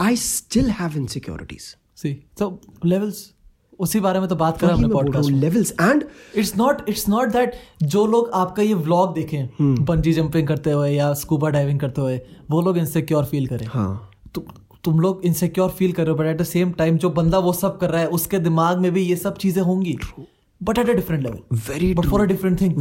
I 0.00 0.12
still 0.16 0.68
have 0.80 0.96
insecurities. 0.96 1.66
सी 1.96 2.14
तो 2.38 2.60
लेवल्स 2.84 3.34
उसी 3.80 4.00
बारे 4.00 4.20
में 4.20 4.28
तो 4.28 4.36
बात 4.36 4.58
कर 4.58 4.66
रहे 4.66 4.76
हमने 4.76 4.88
podcast 4.88 5.30
levels 5.44 5.72
and 5.82 6.02
it's 6.36 6.56
not 6.56 6.88
it's 6.88 7.08
not 7.08 7.28
that 7.28 7.54
जो 7.82 8.06
लोग 8.06 8.30
आपका 8.34 8.62
ये 8.62 8.74
व्लॉग 8.74 9.14
देखें 9.14 9.84
बंजी 9.84 10.12
जंपिंग 10.12 10.48
करते 10.48 10.70
हुए 10.70 10.90
या 10.90 11.12
स्कूबा 11.14 11.50
डाइविंग 11.50 11.80
करते 11.80 12.00
हुए 12.00 12.20
वो 12.50 12.60
लोग 12.62 12.78
इनसिक्योर 12.78 13.24
फील 13.24 13.46
करें। 13.46 13.66
हाँ। 13.66 14.10
तु, 14.34 14.42
तुम 14.84 15.00
लोग 15.00 15.20
इनसिक्योर 15.24 15.70
फील 15.70 15.92
कर 15.92 16.02
रहे 16.02 16.10
हो 16.10 16.18
but 16.18 16.26
at 16.26 16.40
the 16.40 16.44
same 16.44 16.72
time 16.72 16.96
जो 16.96 17.10
बंदा 17.10 17.38
वो 17.38 17.52
सब 17.52 17.78
कर 17.78 17.90
रहा 17.90 18.00
है 18.00 18.08
उसके 18.08 18.38
दिमाग 18.38 18.78
में 18.78 18.92
भी 18.92 19.02
ये 19.02 19.16
सब 19.16 19.36
चीज़ें 19.36 19.62
होंगी। 19.62 19.98
But 20.62 20.78
at 20.78 20.90
a 20.90 20.92
different 20.92 21.22
level 21.22 21.56
very 21.72 21.94
but 21.94 22.06
for 22.06 22.20
a 22.20 22.24
different 22.24 22.60
thing 22.60 22.74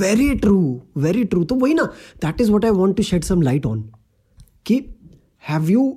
very 0.00 0.34
true 0.34 0.80
very 0.96 1.24
true 1.24 1.44
तो 1.44 1.54
वही 1.54 1.74
ना 1.74 1.88
that 2.24 2.40
is 2.40 2.50
what 2.52 2.64
I 2.64 2.70
want 2.70 2.96
to 2.96 3.02
shed 3.02 3.24
some 3.24 3.42
light 3.42 3.66
on 3.66 3.84
कि 4.66 4.80
have 5.50 5.70
you 5.70 5.92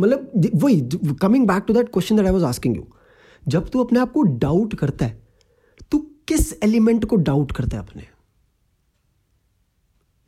मतलब 0.00 0.50
वही 0.54 0.80
coming 1.20 1.46
back 1.46 1.64
to 1.66 1.74
that 1.74 1.88
question 1.88 2.16
that 2.16 2.26
I 2.26 2.32
was 2.32 2.42
asking 2.42 2.76
you 2.76 2.86
जब 3.46 3.68
तू 3.68 3.84
अपने 3.84 4.00
आप 4.00 4.12
को 4.12 4.22
डाउट 4.22 4.74
करता 4.74 5.06
है 5.06 5.20
तू 5.92 5.98
किस 6.28 6.52
एलिमेंट 6.62 7.04
को 7.04 7.16
डाउट 7.18 7.52
करता 7.52 7.76
है 7.76 7.82
अपने? 7.82 8.06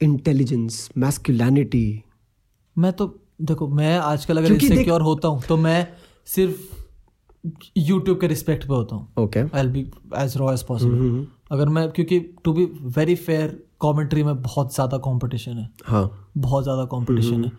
इंटेलिजेंस 0.00 0.88
मैस्कुलैनिटी 0.98 2.02
मैं 2.76 2.92
तो 2.92 3.06
देखो 3.42 3.68
मैं 3.70 3.96
आजकल 3.98 4.38
अगर 4.38 4.52
इनसिक्योर 4.52 5.02
होता 5.02 5.28
हूँ 5.28 5.42
तो 5.48 5.56
मैं 5.56 5.86
सिर्फ़ 6.26 6.72
यूट्यूब 7.78 8.20
के 8.20 8.26
रिस्पेक्ट 8.26 8.66
पे 8.66 8.74
होता 8.74 8.96
हूँ। 8.96 9.12
Okay 9.18 9.40
I 9.40 9.66
be 9.68 9.80
as 10.18 10.36
raw 10.36 10.52
as 10.52 10.62
possible 10.62 11.26
अगर 11.52 11.68
मैं 11.68 11.88
क्योंकि 11.90 12.18
to 12.44 12.52
be 12.52 12.64
very 12.96 13.14
fair 13.16 13.58
commentary 13.80 14.22
में 14.24 14.42
बहुत 14.42 14.74
ज़्यादा 14.74 14.98
कंपटीशन 15.06 15.58
है। 15.58 15.68
हाँ। 15.84 16.30
बहुत 16.36 16.62
ज़्यादा 16.62 16.84
कंपटीशन 16.92 17.44
है। 17.44 17.50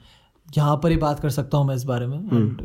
यहाँ 0.48 0.76
पर 0.84 0.92
ही 0.92 0.98
बात 0.98 1.20
कर 1.20 1.30
सकता 1.30 1.58
हूँ 1.58 1.68
मैं 1.68 1.76
इस 1.76 1.84
बारे 1.84 2.08
में 2.08 2.18
हम्म। 2.18 2.38
एंड 2.38 2.62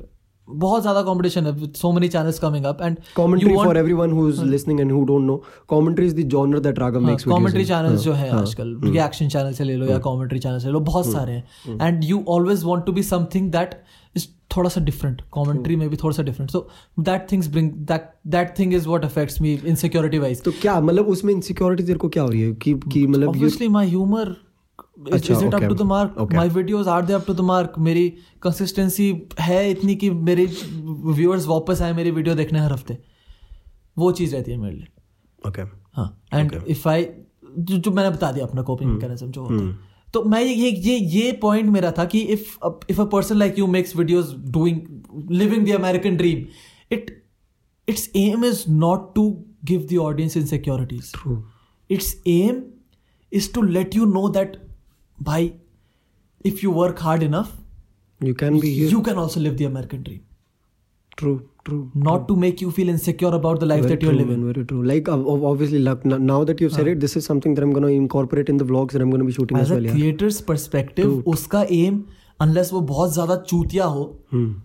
बहुत 0.59 0.83
ज़्यादा 0.83 1.03
कंपटीशन 1.03 1.47
है 1.47 1.73
so 1.73 1.93
many 1.93 2.09
channels 2.09 2.39
coming 2.39 2.65
up 2.65 2.83
and 2.83 2.97
commentary 3.19 3.57
for 3.57 3.77
everyone 3.77 4.17
who's 4.19 4.43
listening 4.53 4.81
and 4.81 4.97
who 4.97 5.05
don't 5.07 5.31
know. 5.31 5.39
Commentary 5.73 6.09
is 6.11 6.15
the 6.15 6.27
genre 6.35 6.61
that 6.67 6.83
Raghav 6.85 7.07
makes 7.07 7.25
videos 7.25 7.35
commentary. 7.35 7.65
Channels 7.65 8.01
जो 8.01 8.13
हाँ, 8.13 8.21
है 8.21 8.31
आजकल 8.39 8.77
रिएक्शन 8.85 9.29
चैनल 9.29 9.53
से 9.53 9.65
ले 9.65 9.77
लो 9.77 9.87
या 9.87 9.99
कॉमेंट्री 10.09 10.39
चैनल 10.39 10.59
से 10.59 10.67
ले 10.67 10.73
लो 10.73 10.81
बहुत 10.91 11.07
सारे 11.13 11.33
हैं। 11.33 11.79
And 11.81 12.05
you 12.05 12.25
always 12.29 12.65
want 12.65 12.85
to 12.87 12.93
be 12.93 13.03
something 13.03 13.51
that 13.53 13.81
is 14.17 14.27
थोड़ा 14.57 14.69
सा 14.71 14.81
डिफरेंट 14.81 15.23
कॉमेंट्री 15.31 15.77
में 15.77 15.89
भी 15.91 15.97
थोड़ा 15.97 16.17
सा 16.17 16.23
different 16.23 16.51
so 16.51 16.67
that 17.01 17.27
things 17.33 17.49
bring 17.49 17.71
that 17.89 18.11
that 18.27 18.55
thing 18.59 18.75
is 18.75 18.89
what 18.89 19.05
affects 19.05 19.41
me 19.43 19.53
insecurity 19.65 20.19
wise 20.19 20.43
तो 20.43 20.53
क्या 20.63 20.81
मतलब 20.81 21.09
उसमें 21.09 21.33
इनसिक्योरिटी 21.35 21.83
तेरे 21.83 21.99
को 21.99 22.09
क्या 22.09 22.23
हो 22.23 22.29
रही 22.29 22.41
है? 22.41 22.53
कि 22.53 22.75
कि 22.93 23.07
मतलब 23.07 23.29
ऑब्वियसली 23.29 23.69
माय 23.69 23.87
ह्यूमर 23.89 24.27
इज़ 24.29 24.50
अच्छा, 25.01 25.35
okay, 25.35 25.51
to 25.51 25.57
okay. 25.57 25.69
To 27.27 27.35
the 27.35 27.41
mark 27.41 27.75
मेरी 27.79 28.09
कंसिस्टेंसी 28.43 29.07
है 29.41 29.71
इतनी 29.71 29.95
कि 29.97 30.11
मेरे 30.11 30.47
व्यूअर्स 30.47 31.47
वापस 31.47 31.83
आए 31.83 31.93
मेरी 31.93 32.11
वीडियो 32.11 32.35
देखने 32.35 32.59
हर 32.59 32.73
हफ़्ते। 32.73 32.99
वो 33.99 34.11
चीज़ 34.13 34.35
रहती 34.37 34.51
है 34.51 34.57
मेरे 34.57 34.77
लिए। 34.77 34.87
Okay. 35.49 35.67
हाँ 35.93 36.25
एंड 36.35 36.55
इफ़ 36.69 36.89
आई 36.89 37.07
जो 37.59 37.91
मैंने 37.91 38.11
बता 38.11 38.33
दिया 38.33 38.47
अपना 38.47 38.63
कॉपिंग 38.63 38.91
मैकेनिज्म 38.91 39.31
जो 39.31 39.45
होता 39.45 39.65
है। 39.65 39.79
तो 40.15 40.23
मैं 40.25 40.43
ये 40.43 40.55
ये 40.55 40.71
ये 40.71 40.97
ये 40.97 41.33
पॉइंट 41.43 41.71
मेरा 41.71 41.93
था 41.99 42.05
कि 42.05 42.21
if 42.35 42.59
if 42.91 43.01
a 43.01 43.05
person 43.05 43.37
like 43.37 43.59
you 43.59 43.67
makes 43.67 43.97
videos 43.97 44.35
doing 44.49 44.81
living 45.31 45.67
the 45.67 45.71
American 45.71 46.17
dream 46.17 46.45
it 46.93 47.11
its 47.89 48.11
aim 48.17 48.45
is 48.45 48.65
not 48.69 49.15
to 49.15 49.25
give 49.65 49.87
the 49.93 49.97
audience 49.99 50.37
insecurities 50.37 51.13
true. 51.13 51.39
Its 51.91 52.09
aim 52.31 52.59
is 53.33 53.47
to 53.55 53.63
let 53.77 53.95
you 53.99 54.05
know 54.11 54.29
if 56.51 56.63
you 56.63 56.71
work 56.71 56.99
hard 56.99 57.23
enough 57.23 57.53
you 58.21 58.35
can 58.35 58.59
be 58.61 58.75
here 58.75 58.89
you 58.89 59.03
can 59.03 59.19
also 59.19 59.41
live 59.41 59.57
the 59.57 59.65
american 59.65 60.03
dream 60.03 60.21
true 61.17 61.39
true 61.65 61.81
not 61.95 62.27
to 62.29 62.37
make 62.37 62.61
you 62.61 62.71
feel 62.71 62.89
insecure 62.89 63.33
about 63.39 63.61
the 63.61 63.67
life 63.67 63.83
very 63.83 63.95
that 63.95 64.03
you're 64.03 64.13
true, 64.13 64.21
living 64.21 64.43
man, 64.43 64.53
very 64.53 64.65
true 64.65 64.83
like 64.83 65.09
ob- 65.09 65.27
ob- 65.27 65.45
obviously 65.45 65.81
n- 65.87 66.27
now 66.27 66.45
that 66.45 66.61
you've 66.61 66.73
said 66.73 66.87
uh. 66.87 66.93
it 66.93 67.01
this 67.01 67.17
is 67.17 67.27
something 67.27 67.55
that 67.55 67.63
i'm 67.63 67.73
going 67.73 67.87
to 67.89 67.93
incorporate 67.97 68.49
in 68.49 68.57
the 68.57 68.65
vlogs 68.65 68.93
that 68.93 69.03
i'm 69.03 69.11
going 69.11 69.25
to 69.27 69.27
be 69.27 69.37
shooting 69.41 69.59
as 69.59 69.65
as 69.65 69.71
a 69.71 69.75
well 69.75 69.85
yeah 69.85 69.99
creator's 69.99 70.41
perspective 70.53 71.13
उसका 71.35 71.67
aim 71.81 72.01
unless 72.43 72.73
वो 72.73 72.81
बहुत 72.81 73.13
ज़्यादा 73.13 73.37
चूतिया 73.37 73.85
हो 73.85 74.05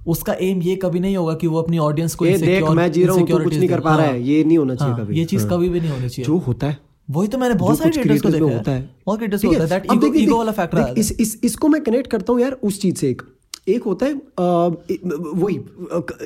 उसका 0.07 0.33
M 0.41 0.61
ये 0.61 0.75
कभी 0.75 0.99
नहीं 0.99 1.17
होगा 1.17 1.33
कि 1.33 1.47
वो 1.47 1.61
अपनी 1.61 1.77
ऑडियंस 1.77 2.15
को 2.15 2.25
ये 2.25 2.37
देख 2.37 2.63
मैं 2.63 2.91
जी 2.91 3.05
रहा 3.05 3.15
हूँ 3.15 3.27
तू 3.27 3.37
कुछ 3.37 3.55
नहीं 3.55 3.69
कर 3.69 3.75
दे। 3.75 3.81
पा 3.81 3.95
रहा 3.95 4.05
हाँ, 4.05 4.13
है 4.13 4.23
ये 4.23 4.43
नहीं 4.43 4.57
होना 4.57 4.75
चाहिए 4.75 4.93
हाँ, 4.93 5.05
कभी 5.05 5.19
ये 5.19 5.25
चीज़ 5.25 5.47
हाँ। 5.47 5.57
कभी 5.57 5.69
भी 5.69 5.79
नहीं 5.79 5.91
होनी 5.91 6.09
चाहिए 6.09 6.25
जो 6.25 6.37
होता 6.37 6.67
है 6.67 6.79
वही 7.09 7.27
तो 7.27 7.37
मैंने 7.37 7.55
बहुत 7.55 7.77
सारे 7.77 7.91
क्रिएटर्स 7.91 8.21
को 8.21 8.29
देखा 8.29 8.45
होता 8.45 8.71
है। 8.71 8.89
बहुत 9.05 9.19
क्रिएटर्स 9.19 9.41
को 9.41 9.47
होता 9.47 9.63
है। 9.63 9.69
दैट 9.69 9.85
ईगो 9.93 10.13
ईगो 10.15 10.37
वाला 10.37 10.51
फैक्टर 10.51 10.93
इस, 10.97 11.11
इस, 11.11 11.39
इसको 11.43 11.67
मैं 11.67 11.81
कनेक्ट 11.83 12.11
करता 12.11 12.33
हूँ 12.33 12.41
यार 12.41 12.51
उस 12.63 12.81
चीज़ 12.81 12.95
से 12.95 13.09
एक। 13.09 13.21
एक 13.67 13.83
होता 13.83 14.05
है 14.05 14.13
वही 14.13 15.57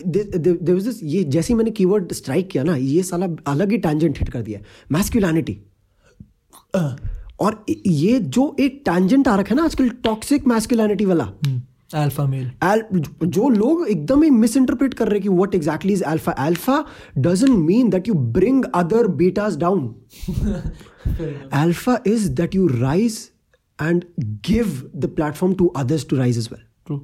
देयर 0.06 0.74
वाज 0.74 0.88
दिस 0.88 1.00
ये 1.04 1.24
जैसे 1.26 1.54
ही 1.54 1.58
मैंने 1.58 1.72
कीवर्ड 1.72 2.14
स्ट्राइक 2.14 2.50
किया 2.50 2.64
ना 2.64 2.76
ये 2.76 3.04
साला 3.04 3.28
अलग 3.48 3.72
ही 3.72 3.78
टैंजेंट 3.78 4.20
हिट 4.20 4.30
कर 4.30 4.42
दिया 4.42 4.60
मैस्कुलिनिटी 4.92 5.58
और 7.40 7.64
ये 7.88 8.20
जो 8.20 8.56
एक 8.60 8.82
टैंजेंट 8.86 9.28
आ 9.28 9.36
रखा 9.36 9.50
है 9.50 9.56
ना 9.56 9.64
आजकल 9.64 9.90
टॉक्सिक 10.04 10.48
मैस्कुलिनिटी 10.48 11.06
वाला 11.06 11.32
अल्फ़ा 11.96 12.26
मेल 12.28 12.52
जो 13.26 13.50
लोग 13.50 13.88
एकदम 13.90 14.24
ही 14.24 14.30
मिस 14.30 14.58
इंटरप्रेट 14.58 14.94
कर 14.94 15.08
रहे 15.08 15.16
हैं 15.16 15.24
कि 15.24 15.30
what 15.30 15.56
exactly 15.56 15.94
is 15.94 16.04
alpha 16.04 16.32
alpha 16.46 16.84
doesn't 17.18 17.58
mean 17.60 17.90
that 17.90 18.08
you 18.08 18.14
bring 18.38 18.64
other 18.76 19.08
betas 19.22 19.58
down 19.58 19.88
alpha 21.54 22.00
is 22.08 22.30
that 22.32 22.56
you 22.56 22.68
rise 22.68 23.20
and 23.80 24.04
give 24.50 24.92
the 24.96 25.12
platform 25.16 25.54
to 25.54 25.68
others 25.78 26.08
to 26.10 26.16
rise 26.16 26.38
as 26.38 26.50
well 26.52 27.00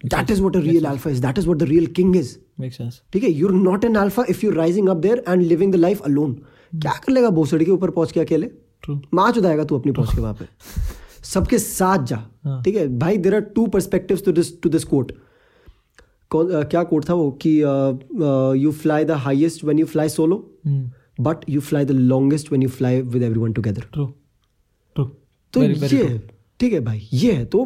that 0.00 0.30
is 0.30 0.40
what 0.40 0.56
a 0.56 0.60
real 0.60 0.84
alpha 0.84 1.10
is 1.10 1.22
that 1.22 1.38
is 1.38 1.46
what 1.46 1.58
the 1.58 1.68
real 1.68 1.86
king 1.98 2.16
is 2.16 2.36
make 2.60 2.72
sense 2.72 3.02
ठीक 3.12 3.24
है 3.24 3.32
you're 3.32 3.52
not 3.52 3.84
an 3.84 3.94
alpha 3.96 4.24
if 4.28 4.46
you 4.46 4.50
rising 4.52 4.88
up 4.88 4.96
there 4.96 5.24
and 5.28 5.42
living 5.42 5.72
the 5.72 5.76
life 5.76 6.00
alone 6.00 6.40
क्या 6.72 6.92
कर 7.04 7.12
लेगा? 7.12 7.30
भोसड़ी 7.30 7.64
के 7.64 7.70
ऊपर 7.70 7.90
पहुँच 7.90 8.12
के 8.12 8.20
अकेले? 8.20 8.50
माँ 9.14 9.30
चुदाएगा 9.32 9.64
तू 9.64 9.78
अपनी 9.78 9.92
पहुँच 9.92 10.14
के 10.14 10.20
वहाँ 10.20 10.34
पे। 10.34 10.44
सबके 11.24 11.58
साथ 11.58 12.04
जा। 12.06 12.16
ठीक 12.64 12.76
है? 12.76 12.86
भाई 12.98 13.16
there 13.18 13.34
are 13.34 13.40
two 13.54 13.66
perspectives 13.68 14.24
to 14.24 14.32
this 14.32 14.60
to 14.62 14.68
this 14.68 14.84
quote 14.84 15.12
कौन 16.30 16.62
क्या 16.64 16.82
कोट 16.84 17.08
था 17.08 17.14
वो? 17.14 17.30
कि 17.44 17.60
you 18.62 18.72
fly 18.72 19.04
the 19.04 19.10
highest 19.20 19.64
when 19.64 19.78
you 19.78 19.86
fly 19.86 20.08
solo 20.08 20.36
but 20.66 21.44
you 21.50 21.60
fly 21.60 21.84
the 21.84 21.90
longest 21.90 22.50
when 22.50 22.62
you 22.62 22.68
fly 22.68 23.00
with 23.02 23.22
everyone 23.22 23.52
together 23.52 23.86
true 23.92 24.06
true 24.96 25.04
तो 25.54 25.62
ये 25.62 26.20
ठीक 26.60 26.72
है 26.72 26.80
भाई 26.80 27.08
ये 27.12 27.32
है। 27.32 27.44
तो 27.44 27.64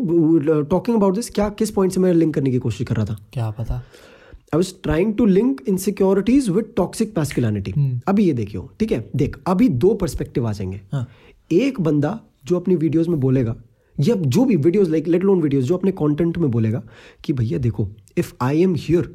टॉकिंग 0.63 0.97
अबाउट 0.97 1.15
दिस 1.15 1.31
क्या 1.31 1.49
किस 1.51 1.71
पॉइंट 1.71 1.93
से 1.93 2.01
मैं 2.01 2.13
लिंक 2.15 2.35
करने 2.35 2.51
की 2.51 2.59
कोशिश 2.59 2.87
कर 2.87 2.97
रहा 2.97 3.05
था? 3.07 3.17
क्या 3.33 3.51
पता? 3.51 3.75
I 3.75 4.57
was 4.57 4.73
trying 4.83 5.15
to 5.17 5.25
link 5.27 5.61
insecurities 5.69 6.49
with 6.51 6.73
toxic 6.77 7.19
masculinity 7.19 7.73
अभी 8.09 8.27
ये 8.27 8.33
देखियो 8.33 8.71
ठीक 8.81 8.93
है? 8.93 9.11
देख 9.17 9.39
अभी 9.47 9.69
दो 9.69 9.95
पर्सपेक्टिव 9.95 10.47
आ 10.47 10.53
जाएँगे। 10.53 10.81
हाँ। 10.93 11.07
एक 11.53 11.81
बंदा 11.81 12.19
जो 12.45 12.61
अपनी 12.61 12.77
वीडियोज़ 12.77 13.09
में 13.11 13.19
बोलेगा 13.21 13.57
या 13.97 14.15
जो 14.17 14.45
भी 14.45 14.57
videos 14.57 14.91
like 14.91 15.09
let 15.09 15.25
alone 15.25 15.41
videos 15.43 15.65
जो 15.65 15.77
अपने 15.77 15.91
कंटेंट 15.93 16.39
में 16.39 16.51
बोलेगा 16.51 16.83
कि 17.25 17.33
भैया 17.33 17.59
देखो 17.59 17.89
if 18.19 18.33
I 18.43 18.63
am 18.63 18.75
here 18.79 19.15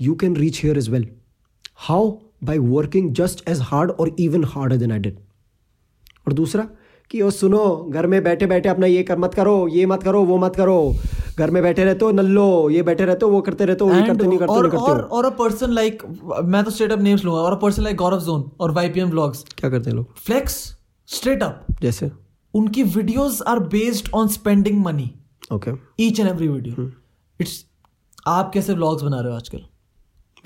you 0.00 0.14
can 0.14 0.36
reach 0.36 0.62
here 0.62 0.78
as 0.78 0.88
well 0.90 1.08
how 1.88 2.10
by 2.44 2.58
working 2.58 3.12
just 3.14 3.48
as 3.48 3.60
hard 3.60 3.90
और 3.90 4.14
even 4.20 4.44
hard 4.44 4.74
than 4.74 4.92
I 4.92 4.98
did 4.98 5.18
और 6.26 6.32
दूसरा 6.32 6.68
कि 7.10 7.20
ओ 7.22 7.30
सुनो 7.30 7.66
घर 7.90 8.06
में 8.06 8.22
बैठे 8.24 8.46
बैठे 8.46 8.68
अपना 8.68 8.86
ये 8.86 9.02
कर 9.02 9.18
मत 9.18 9.34
करो 9.34 9.68
ये 9.68 9.86
मत 9.86 10.02
करो 10.02 10.22
वो 10.24 10.38
मत 10.38 10.56
करो। 10.56 10.94
घर 11.38 11.50
में 11.50 11.62
बैठे 11.62 11.84
रहते 11.84 12.04
हो 12.04 12.10
नल्लो 12.12 12.70
ये 12.70 12.82
बैठे 12.82 13.04
रहते 13.04 13.26
हो 13.26 13.32
वो 13.32 13.40
करते 13.40 13.64
रहते 13.64 13.84
हो 13.84 13.94
ये 13.94 14.02
करते 14.06 14.26
नहीं 14.26 14.38
करते 14.38 14.52
और 14.52 14.62
नहीं 14.62 14.70
करते 14.70 14.92
और 14.92 15.00
और 15.00 15.24
अ 15.24 15.30
पर्सन 15.38 15.72
लाइक 15.72 16.02
मैं 16.44 16.62
तो 16.64 16.70
स्ट्रेट 16.70 16.92
अप 16.92 17.00
नेम्स 17.00 17.24
लूँगा 17.24 17.40
और 17.40 17.52
a 17.52 17.60
person 17.62 17.82
like 17.82 17.96
Gaurav 17.96 18.20
zone 18.20 18.44
और 18.60 18.72
वाईपीएम 18.72 19.10
व्लॉग्स 19.10 19.44
क्या 19.58 19.70
करते 19.70 19.90
हैं 19.90 19.96
लोग? 19.96 20.14
फ्लेक्स 20.16 20.54
स्ट्रेट 21.08 21.42
अप 21.42 21.66
जैसे। 21.80 22.10
उनकी 22.60 22.82
videos 22.96 23.40
are 23.48 23.58
based 23.76 24.08
on 24.14 24.28
spending 24.36 24.82
money 24.84 25.10
okay 25.52 25.70
each 26.06 26.20
and 26.20 26.28
every. 26.28 26.48
Video 26.48 26.90
it's 27.40 27.64
आप 28.28 28.50
कैसे 28.54 28.74
व्लॉग्स 28.74 29.02
बना 29.02 29.20
रहे 29.20 29.30
हो 29.32 29.36
आजकल 29.36 29.58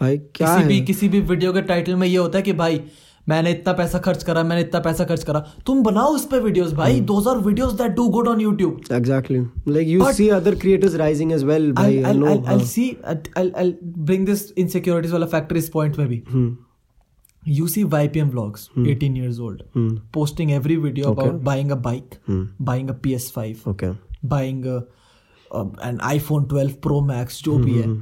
भाई 0.00 0.18
क्या 0.18 0.48
किसी 0.56 0.62
है 0.62 0.68
भी 0.68 0.80
किसी 0.86 1.08
भी 1.08 1.20
वीडियो 1.30 1.52
के 1.52 1.62
टाइटल 1.70 1.94
में 2.02 2.06
ये 2.08 2.16
होता 2.16 2.38
है 2.38 2.42
कि 2.42 2.52
भाई 2.60 2.80
मैंने 3.28 3.50
इतना 3.50 3.72
पैसा 3.78 3.98
खर्च 4.04 4.22
करा 4.24 4.42
मैंने 4.42 4.60
इतना 4.62 4.80
पैसा 4.80 5.04
खर्च 5.04 5.24
करा 5.24 5.40
तुम 5.66 5.82
बनाओ 5.82 6.14
उस 6.14 6.24
पे 6.30 6.38
वीडियोस 6.40 6.72
भाई। 6.74 7.00
Those 7.10 7.26
are 7.28 7.38
videos 7.46 7.72
that 7.80 7.90
do 7.96 8.06
good 8.16 8.28
on 8.28 8.40
YouTube 8.40 8.80
Exactly. 8.98 9.40
Like 9.74 9.90
you 9.92 9.98
But- 10.02 10.16
see 10.20 10.28
other 10.36 10.54
creators 10.62 10.96
rising 11.02 11.34
as 11.38 11.44
well. 11.50 11.66
By, 11.80 11.84
I'll, 11.84 11.98
I 11.98 12.10
I'll, 12.10 12.22
know. 12.22 12.30
I'll, 12.30 12.40
I'll 12.54 12.62
हाँ. 12.62 12.70
see 12.70 12.86
I'll, 13.42 13.50
I'll 13.62 13.74
bring 14.10 14.24
this 14.30 14.44
insecurities 14.64 15.12
वाला 15.12 15.28
factor 15.34 15.56
इस 15.56 15.70
point 15.76 15.98
में 15.98 16.06
भी 16.08 16.22
Hmm. 16.32 16.48
You 17.46 17.66
see 17.74 17.82
YPM 17.96 18.30
vlogs 18.32 18.64
18 18.92 19.14
years 19.18 19.38
old 19.48 19.60
Hmm. 19.76 19.90
posting 20.16 20.50
every 20.56 20.74
video 20.86 21.10
Okay. 21.10 21.26
about 21.28 21.38
buying 21.50 21.70
a 21.74 21.78
bike 21.86 22.16
Hmm. 22.30 22.42
buying 22.70 22.90
a 22.94 22.96
PS5 23.06 23.62
Okay. 23.74 23.92
buying 24.32 24.58
a, 24.66 24.74
a, 25.50 25.62
an 25.90 25.98
iPhone 26.08 26.48
12 26.54 26.74
Pro 26.86 27.00
Max 27.12 27.40
जो 27.44 27.56
भी 27.58 27.78
है 27.78 27.86
Hmm. 27.86 28.00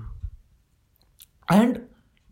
and 1.48 1.78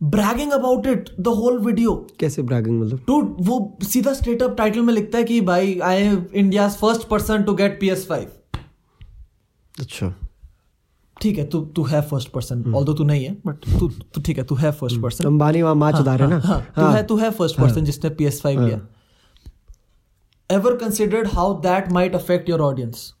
bragging 0.01 0.51
about 0.59 0.85
it 0.95 1.07
the 1.27 1.31
whole 1.37 1.55
video 1.67 1.93
कैसे 2.19 2.43
bragging 2.49 2.79
मतलब 2.81 3.05
Dude, 3.05 3.31
वो 3.47 3.77
सीधा 3.83 4.13
straight 4.13 4.43
up 4.43 4.55
title 4.57 4.81
में 4.89 4.93
लिखता 4.93 5.17
है 5.17 5.23
कि 5.23 5.39
भाई 5.51 5.79
I 5.83 6.01
am 6.03 6.25
India 6.33 6.67
first 6.81 7.07
person 7.09 7.43
to 7.43 7.53
get 7.61 7.79
P 7.79 7.89
S 7.89 8.05
five 8.09 8.59
अच्छा 9.79 10.13
ठीक 11.21 11.37
है 11.37 11.45
तू 11.49 11.59
तू 11.75 11.83
है 11.83 12.01
फ़र्स्ट 12.09 12.29
पर्सन 12.31 12.63
ऑल 12.75 12.85
तू 12.85 13.03
नहीं 13.03 13.25
है 13.25 13.35
बट 13.45 13.65
तू 13.79 13.87
तू 13.87 14.21
ठीक 14.21 14.37
है 14.37 14.43
तू 14.43 14.55
है 14.55 14.71
फ़र्स्ट 14.71 15.01
पर्सन 15.01 15.25
अंबानी 15.25 15.61
वहाँ 15.61 15.75
माँ 15.75 15.91
चुदा 15.91 16.15
रहे 16.15 16.27
ना? 16.27 16.39
हाँ, 16.39 16.59
तू 16.75 16.85
है। 16.85 17.03
तू 17.07 17.15
है 17.17 17.31
फ़र्स्ट 17.31 17.59
पर्सन 17.59 17.85
जिसने 17.85 18.09
पी 18.09 18.25
एस 18.25 18.41
फाइव 18.41 18.65
लिया 18.65 18.79
ever 20.49 20.75
considered 20.77 21.27
how 21.33 21.53
that 21.61 21.91
might 21.91 22.15
affect 22.15 22.49
your 22.49 22.61
audience 22.61 23.13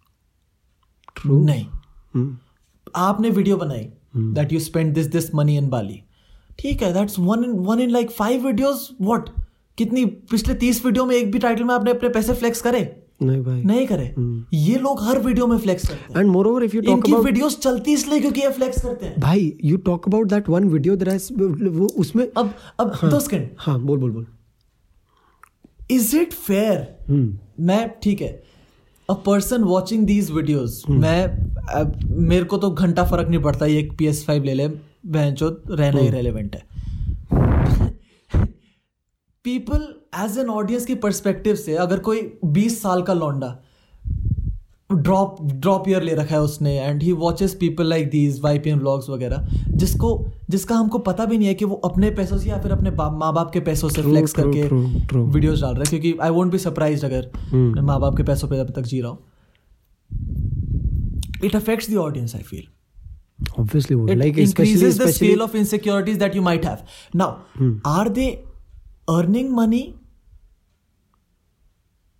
true 1.15 1.39
नहीं। 1.43 1.65
Hmm. 2.15 2.29
आपने 2.95 3.29
वीडियो 3.29 3.57
बनाई 3.57 3.87
that 4.15 4.53
you 4.53 4.59
spend 4.59 4.93
this 4.93 5.07
this 5.11 5.33
money 5.35 5.57
in 5.57 5.69
Bali 5.69 6.01
ठीक 6.59 6.83
है 6.83 6.91
that's 6.93 7.19
one 7.19 7.43
in 7.43 7.51
one 7.65 7.79
in 7.79 7.89
like 7.89 8.11
five 8.11 8.45
videos 8.45 8.89
what 9.01 9.29
कितनी 9.77 10.05
पिछले 10.05 10.53
तीस 10.55 10.85
video 10.85 11.05
में 11.05 11.15
एक 11.15 11.31
भी 11.31 11.39
टाइटल 11.39 11.63
में 11.63 11.73
आपने 11.75 11.91
अपने 11.91 12.09
पैसे 12.09 12.33
फ्लेक्स 12.33 12.61
करे? 12.61 12.83
नहीं 13.19 13.41
भाई। 13.43 13.61
नहीं 13.63 13.85
करे। 13.87 14.13
ये 14.55 14.77
लोग 14.79 15.01
हर 15.03 15.19
वीडियो 15.19 15.47
में 15.47 15.57
फ्लेक्स 15.57 15.87
करते 15.87 16.13
हैं। 16.13 16.19
And 16.19 16.29
moreover 16.47 16.63
if 16.63 16.75
you 16.75 16.81
talk 16.81 17.07
about 17.07 17.25
videos 17.25 17.57
चलती 17.59 17.93
इसलिए 17.93 18.19
क्योंकि 18.19 18.41
ये 18.41 18.49
फ्लेक्स 18.51 18.81
करते 18.81 19.05
हैं। 19.05 19.19
भाई 19.19 19.53
you 19.65 19.77
talk 19.85 20.07
about 20.07 20.27
that 20.29 20.49
one 20.49 20.67
video 20.69 20.95
that 20.95 21.31
वो 21.71 21.87
उसमें 21.99 22.27
अब 22.27 22.53
अब 22.79 22.91
दो 23.03 23.19
सेकंड 23.19 23.49
हाँ 23.59 23.79
बोल 23.81 23.99
बोल 23.99 24.11
बोल। 24.11 24.25
इज़ 25.91 26.15
इट 26.17 26.33
फेयर 26.33 27.35
मैं 27.61 27.89
ठीक 28.03 28.21
है। 28.21 28.29
A 29.09 29.13
person 29.25 29.63
watching 29.63 30.05
these 30.05 30.31
videos 30.31 30.81
मैं 30.91 31.97
मेरे 32.19 32.45
को 32.45 32.57
तो 32.57 32.69
घंटा 32.71 33.03
फ़र्क 33.05 33.29
नहीं 33.29 33.41
पड़ता 33.41 33.65
ये 33.65 33.89
पी 33.97 34.07
एस 34.07 34.25
फाइव 34.25 34.43
ले 34.43 34.53
ले 34.53 34.67
बहन 34.67 35.35
रहना 35.41 35.99
ही 35.99 36.09
रेलिवेंट 36.09 36.55
है। 36.55 36.76
पीपल 39.47 39.87
एज 40.23 40.37
एन 40.37 40.49
ऑडियंस 40.49 40.85
की 40.85 40.95
परस्पेक्टिव 40.95 41.55
से 41.55 41.75
अगर 41.75 41.99
कोई 41.99 42.21
बीस 42.45 42.81
साल 42.81 43.01
का 43.01 43.13
लौंडा 43.13 43.57
ड्रॉप 44.91 45.37
ड्रॉप 45.43 45.87
ईयर 45.89 46.03
ले 46.03 46.13
रखा 46.15 46.35
है 46.35 46.41
उसने 46.41 46.77
and 46.79 47.01
he 47.03 47.11
watches 47.11 47.53
people 47.59 47.87
like 47.87 48.09
these 48.09 48.39
YPM 48.41 48.79
vlogs 48.79 49.09
वगैरह 49.09 49.47
जिसको 49.69 50.11
जिसका 50.49 50.75
हमको 50.75 50.99
पता 51.07 51.25
भी 51.25 51.37
नहीं 51.37 51.47
है 51.47 51.53
कि 51.53 51.65
वो 51.65 51.75
अपने 51.85 52.11
पैसों 52.11 52.37
से 52.37 52.49
या 52.49 52.61
फिर 52.61 52.71
अपने 52.71 52.91
माँ 52.91 53.33
बाप 53.33 53.51
के 53.53 53.59
पैसों 53.59 53.89
से 53.89 54.01
फ्लेक्स 54.01 54.33
करके. 54.33 54.63
वीडियोस 55.17 55.61
डाल 55.61 55.73
रहे 55.73 55.79
हैं 55.79 55.89
क्योंकि 55.89 56.17
आई 56.21 56.29
वोंट 56.29 56.51
बी 56.51 56.57
सरप्राइज़ 56.57 57.05
अगर 57.05 57.29
मैं 57.53 57.81
माँ 57.81 57.99
बाप 57.99 58.15
के 58.17 58.23
पैसों 58.23 58.47
पे 58.47 58.59
अब 58.59 58.71
तक 58.75 58.81
जी 58.81 59.01
रहा 59.01 59.11
हूँ 59.11 59.19
it 61.43 61.55
affects 61.55 61.87
the 61.87 61.97
audience 62.03 62.35
i 62.35 62.43
feel 62.43 62.65
obviously 63.61 63.95
would. 63.97 64.11
it 64.11 64.19
like 64.19 64.37
especially 64.43 64.73
increases 64.73 64.97
the 64.97 65.11
scale 65.13 65.43
of 65.45 65.55
insecurities 65.55 66.17
that 66.21 66.37
you 66.37 66.45
might 66.47 66.63
have 66.69 67.01
now 67.21 67.27
are 67.95 68.09
they 68.09 68.29
earning 69.07 69.51
money 69.57 69.83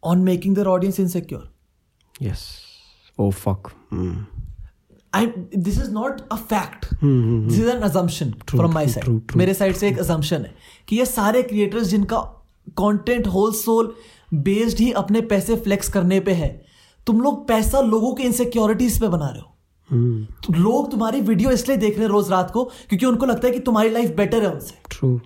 on 0.03 0.23
making 0.23 0.53
their 0.57 0.67
audience 0.73 0.99
insecure 1.05 1.43
yes 2.19 2.43
oh 3.19 3.31
fuck 3.43 3.71
Hmm. 3.89 4.15
I 5.13 5.19
this 5.65 5.77
is 5.81 5.89
not 5.95 6.17
a 6.29 6.37
fact. 6.49 6.87
Mm-hmm. 6.95 7.47
This 7.47 7.59
is 7.59 7.67
an 7.73 7.83
assumption 7.87 8.33
true, 8.45 8.59
from 8.59 8.73
my 8.73 8.81
true, 8.83 8.91
side. 8.93 9.03
true, 9.05 9.19
true. 9.29 9.37
मेरे 9.37 9.53
side 9.53 9.75
से 9.75 9.87
एक 9.89 9.97
assumption 10.03 10.43
है 10.45 10.53
कि 10.87 10.95
ये 10.97 11.05
सारे 11.05 11.41
creators 11.51 11.87
जिनका 11.91 12.17
content 12.81 13.29
whole 13.35 13.53
soul 13.59 13.87
based 14.47 14.79
ही 14.79 14.91
अपने 15.01 15.21
पैसे 15.31 15.55
flex 15.67 15.89
करने 15.93 16.19
पे 16.27 16.33
है 16.41 16.49
तुम 17.07 17.21
लोग 17.21 17.47
पैसा 17.47 17.81
लोगों 17.93 18.13
के 18.15 18.23
इनसिक्योरिटीज 18.23 18.99
पे 19.01 19.07
बना 19.15 19.29
रहे 19.29 19.41
हो 19.41 19.53
Hmm. 19.89 20.43
तो 20.45 20.53
लोग 20.53 20.91
तुम्हारी 20.91 21.21
वीडियो 21.31 21.51
इसलिए 21.51 21.77
देख 21.77 21.93
रहे 21.97 22.05
हैं 22.05 22.11
रोज 22.11 22.29
रात 22.31 22.51
को 22.51 22.63
क्योंकि 22.89 23.05
उनको 23.05 23.25
लगता 23.25 23.47
है 23.47 23.53
कि 23.53 23.59
तुम्हारी 23.69 23.89
लाइफ 23.89 24.15
बेटर 24.17 24.43
है 24.43 24.51
उनसे 24.53 24.75
true 24.95 25.17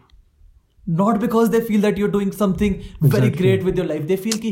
not 0.85 1.19
because 1.21 1.49
they 1.51 1.59
feel 1.61 1.81
that 1.81 1.99
you 1.99 2.05
are 2.05 2.11
doing 2.11 2.31
something 2.31 2.75
very 3.03 3.29
great 3.29 3.63
with 3.63 3.77
your 3.77 3.87
life 3.87 4.03
they 4.03 4.15
feel 4.15 4.37
कि 4.37 4.51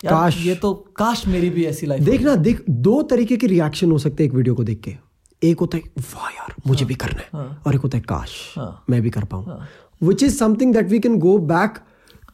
काश। 0.00 0.36
ये 0.46 0.54
तो 0.54 0.72
काश 0.96 1.26
मेरी 1.26 1.50
भी 1.50 1.64
ऐसी 1.66 1.86
लाइफ 1.86 2.02
देख 2.02 2.22
ना 2.22 2.34
देख 2.36 2.62
दो 2.70 3.00
तरीके 3.10 3.36
के 3.36 3.46
रिएक्शन 3.46 3.90
हो 3.90 3.98
सकते 3.98 4.22
हैं 4.22 4.30
एक 4.30 4.36
वीडियो 4.36 4.54
को 4.54 4.64
देख 4.64 4.80
के। 4.80 4.94
एक 5.42 5.60
होता 5.60 5.78
है 5.78 5.82
वाह 6.14 6.28
यार 6.30 6.54
मुझे 6.66 6.80
हाँ, 6.80 6.88
भी 6.88 6.94
करना 6.94 7.20
है। 7.20 7.28
हाँ, 7.32 7.62
और 7.66 7.74
एक 7.74 7.80
होता 7.80 7.98
है 7.98 8.04
काश 8.08 8.32
हाँ। 8.56 8.84
मैं 8.90 9.00
भी 9.02 9.10
कर 9.10 9.24
पाऊँ। 9.24 9.58
Which 10.02 10.22
is 10.22 10.36
something 10.38 10.74
that 10.74 10.88
we 10.90 10.98
can 10.98 11.18
go 11.18 11.36
back 11.48 11.78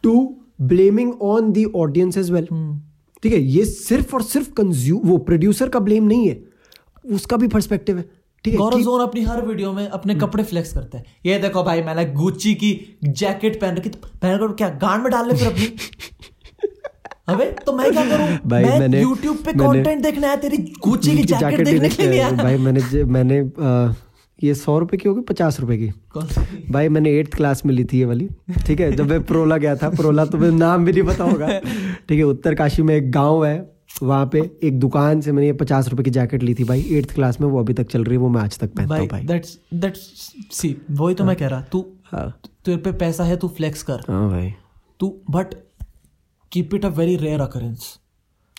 to 0.02 0.14
blaming 0.62 1.12
on 1.22 1.52
the 1.52 1.64
audience 1.76 2.18
as 2.18 2.30
well 2.30 2.46
ठीक 3.22 3.32
है 3.32 3.40
ये 3.40 3.64
सिर्फ़ 3.64 4.14
और 4.14 4.22
सिर्फ़ 4.22 4.50
कंज्यूम 4.52 5.08
वो 5.08 5.16
प्रोड्यूसर 5.28 5.68
का 5.68 5.80
ब्लेम 5.80 6.04
नहीं 6.04 6.28
है। 6.28 6.42
उसका 7.04 7.36
भी 7.36 7.48
पर्सपेक्टिव 7.48 7.98
है। 7.98 8.04
ठीक 8.44 8.54
है 8.54 8.58
गौरव 8.58 8.80
जोन 8.80 9.00
अपनी 9.00 9.22
हर 9.22 9.46
वीडियो 9.46 9.72
में 9.72 9.88
अपने 9.88 10.14
कपड़े 10.14 10.44
फ्लेक्स 10.44 10.72
करते 10.74 10.98
हैं। 10.98 11.04
ये 11.26 11.38
देखो 11.38 11.62
भाई 11.62 11.82
मैंने 11.82 12.04
गुच्ची 12.04 12.54
की 12.54 12.98
जैकेट 13.04 13.60
पहन 13.60 13.76
रखी 13.76 13.88
पहन 13.88 14.38
कर 14.38 14.52
क्या 14.52 14.68
गांड 14.68 15.02
में 15.02 15.12
डाल 15.12 15.28
ले 15.28 15.34
फिर 15.34 15.46
अपनी? 15.46 15.64
अबे 17.28 17.44
तो 17.44 17.72
मैं 17.72 17.92
क्या 17.92 18.04
करूँ? 18.04 18.38
भाई 18.46 18.64
मैं 18.64 18.78
मैंने- 18.78 19.06
YouTube 19.06 19.44
पे 19.44 19.52
कंटेंट 19.52 20.02
देखना 20.02 20.28
है 20.28 20.36
तेरी 20.36 20.56
गुच्ची 20.56 21.16
की 21.16 21.22
जैकेट 21.22 21.64
देखने 21.68 21.88
के 21.88 22.08
लिए। 22.08 22.20
आया। 22.20 22.30
भाई 22.30 22.56
मैंने 22.56 23.04
मैंने 23.04 23.38
ये 24.46 24.54
सौ 24.54 24.78
रुपए 24.78 24.96
की 24.96 25.08
होगी 25.08 25.20
पचास 25.20 25.60
रुपए 25.60 25.76
की? 25.76 25.88
कौन 25.88 26.28
भाई 26.70 26.88
मैंने 26.88 27.10
एट्थ 27.10 27.34
क्लास 27.36 27.66
में 27.66 27.74
ली 27.74 27.84
थी 27.84 27.98
ये 27.98 28.04
वाली। 28.04 28.28
ठीक 28.66 28.80
है 28.80 28.92
जब 28.92 29.10
मैं 29.10 29.22
प्रोला 29.24 29.56
गया 29.56 29.76
था 29.76 29.88
प्रोला 29.90 30.24
तो 30.24 30.38
मैं 30.38 30.50
नाम 30.50 30.84
भी 30.84 30.92
नहीं 30.92 31.02
पता 31.02 31.24
होगा। 31.24 31.48
ठीक 32.08 32.18
है 32.18 32.22
उत्तर 32.22 32.54
काशी 32.54 32.82
में 32.82 32.94
एक 32.96 33.10
गाँव 33.10 33.46
है 33.46 33.73
वहाँ 34.02 34.26
पे 34.32 34.40
एक 34.64 34.78
दुकान 34.80 35.20
से 35.20 35.32
मैंने 35.32 35.46
ये 35.46 35.52
पचास 35.52 35.88
रुपए 35.88 36.02
की 36.02 36.10
जैकेट 36.10 36.42
ली 36.42 36.54
थी 36.54 36.64
भाई। 36.64 36.80
एट्थ 36.92 37.14
क्लास 37.14 37.40
में 37.40 37.48
वो 37.48 37.58
अभी 37.58 37.72
तक 37.74 37.86
चल 37.86 38.04
रही 38.04 38.14
है 38.14 38.20
वो 38.20 38.28
मैं 38.28 38.40
आज 38.40 38.58
तक 38.58 38.72
पहनता 38.74 38.88
भाई 38.88 39.00
हूँ 39.00 39.08
भाई। 39.08 39.24
दैट्स 39.24 39.58
दैट्स 39.74 40.00
सी 40.52 40.76
वही 40.90 41.14
तो 41.14 41.24
मैं 41.24 41.36
कह 41.36 41.48
रहा 41.48 41.60
तू 41.72 41.84
हाँ। 42.04 42.28
तेरे 42.64 42.76
पे 42.76 42.92
पैसा 42.92 43.24
है 43.24 43.36
तू 43.36 43.48
फ्लेक्स 43.48 43.82
कर। 43.82 44.00
हाँ 44.08 44.28
भाई। 44.30 44.54
तू 45.00 45.08
but 45.30 45.54
keep 46.52 46.74
it 46.74 46.84
a 46.84 46.88
very 46.88 47.16
rare 47.16 47.40
occurrence 47.40 47.98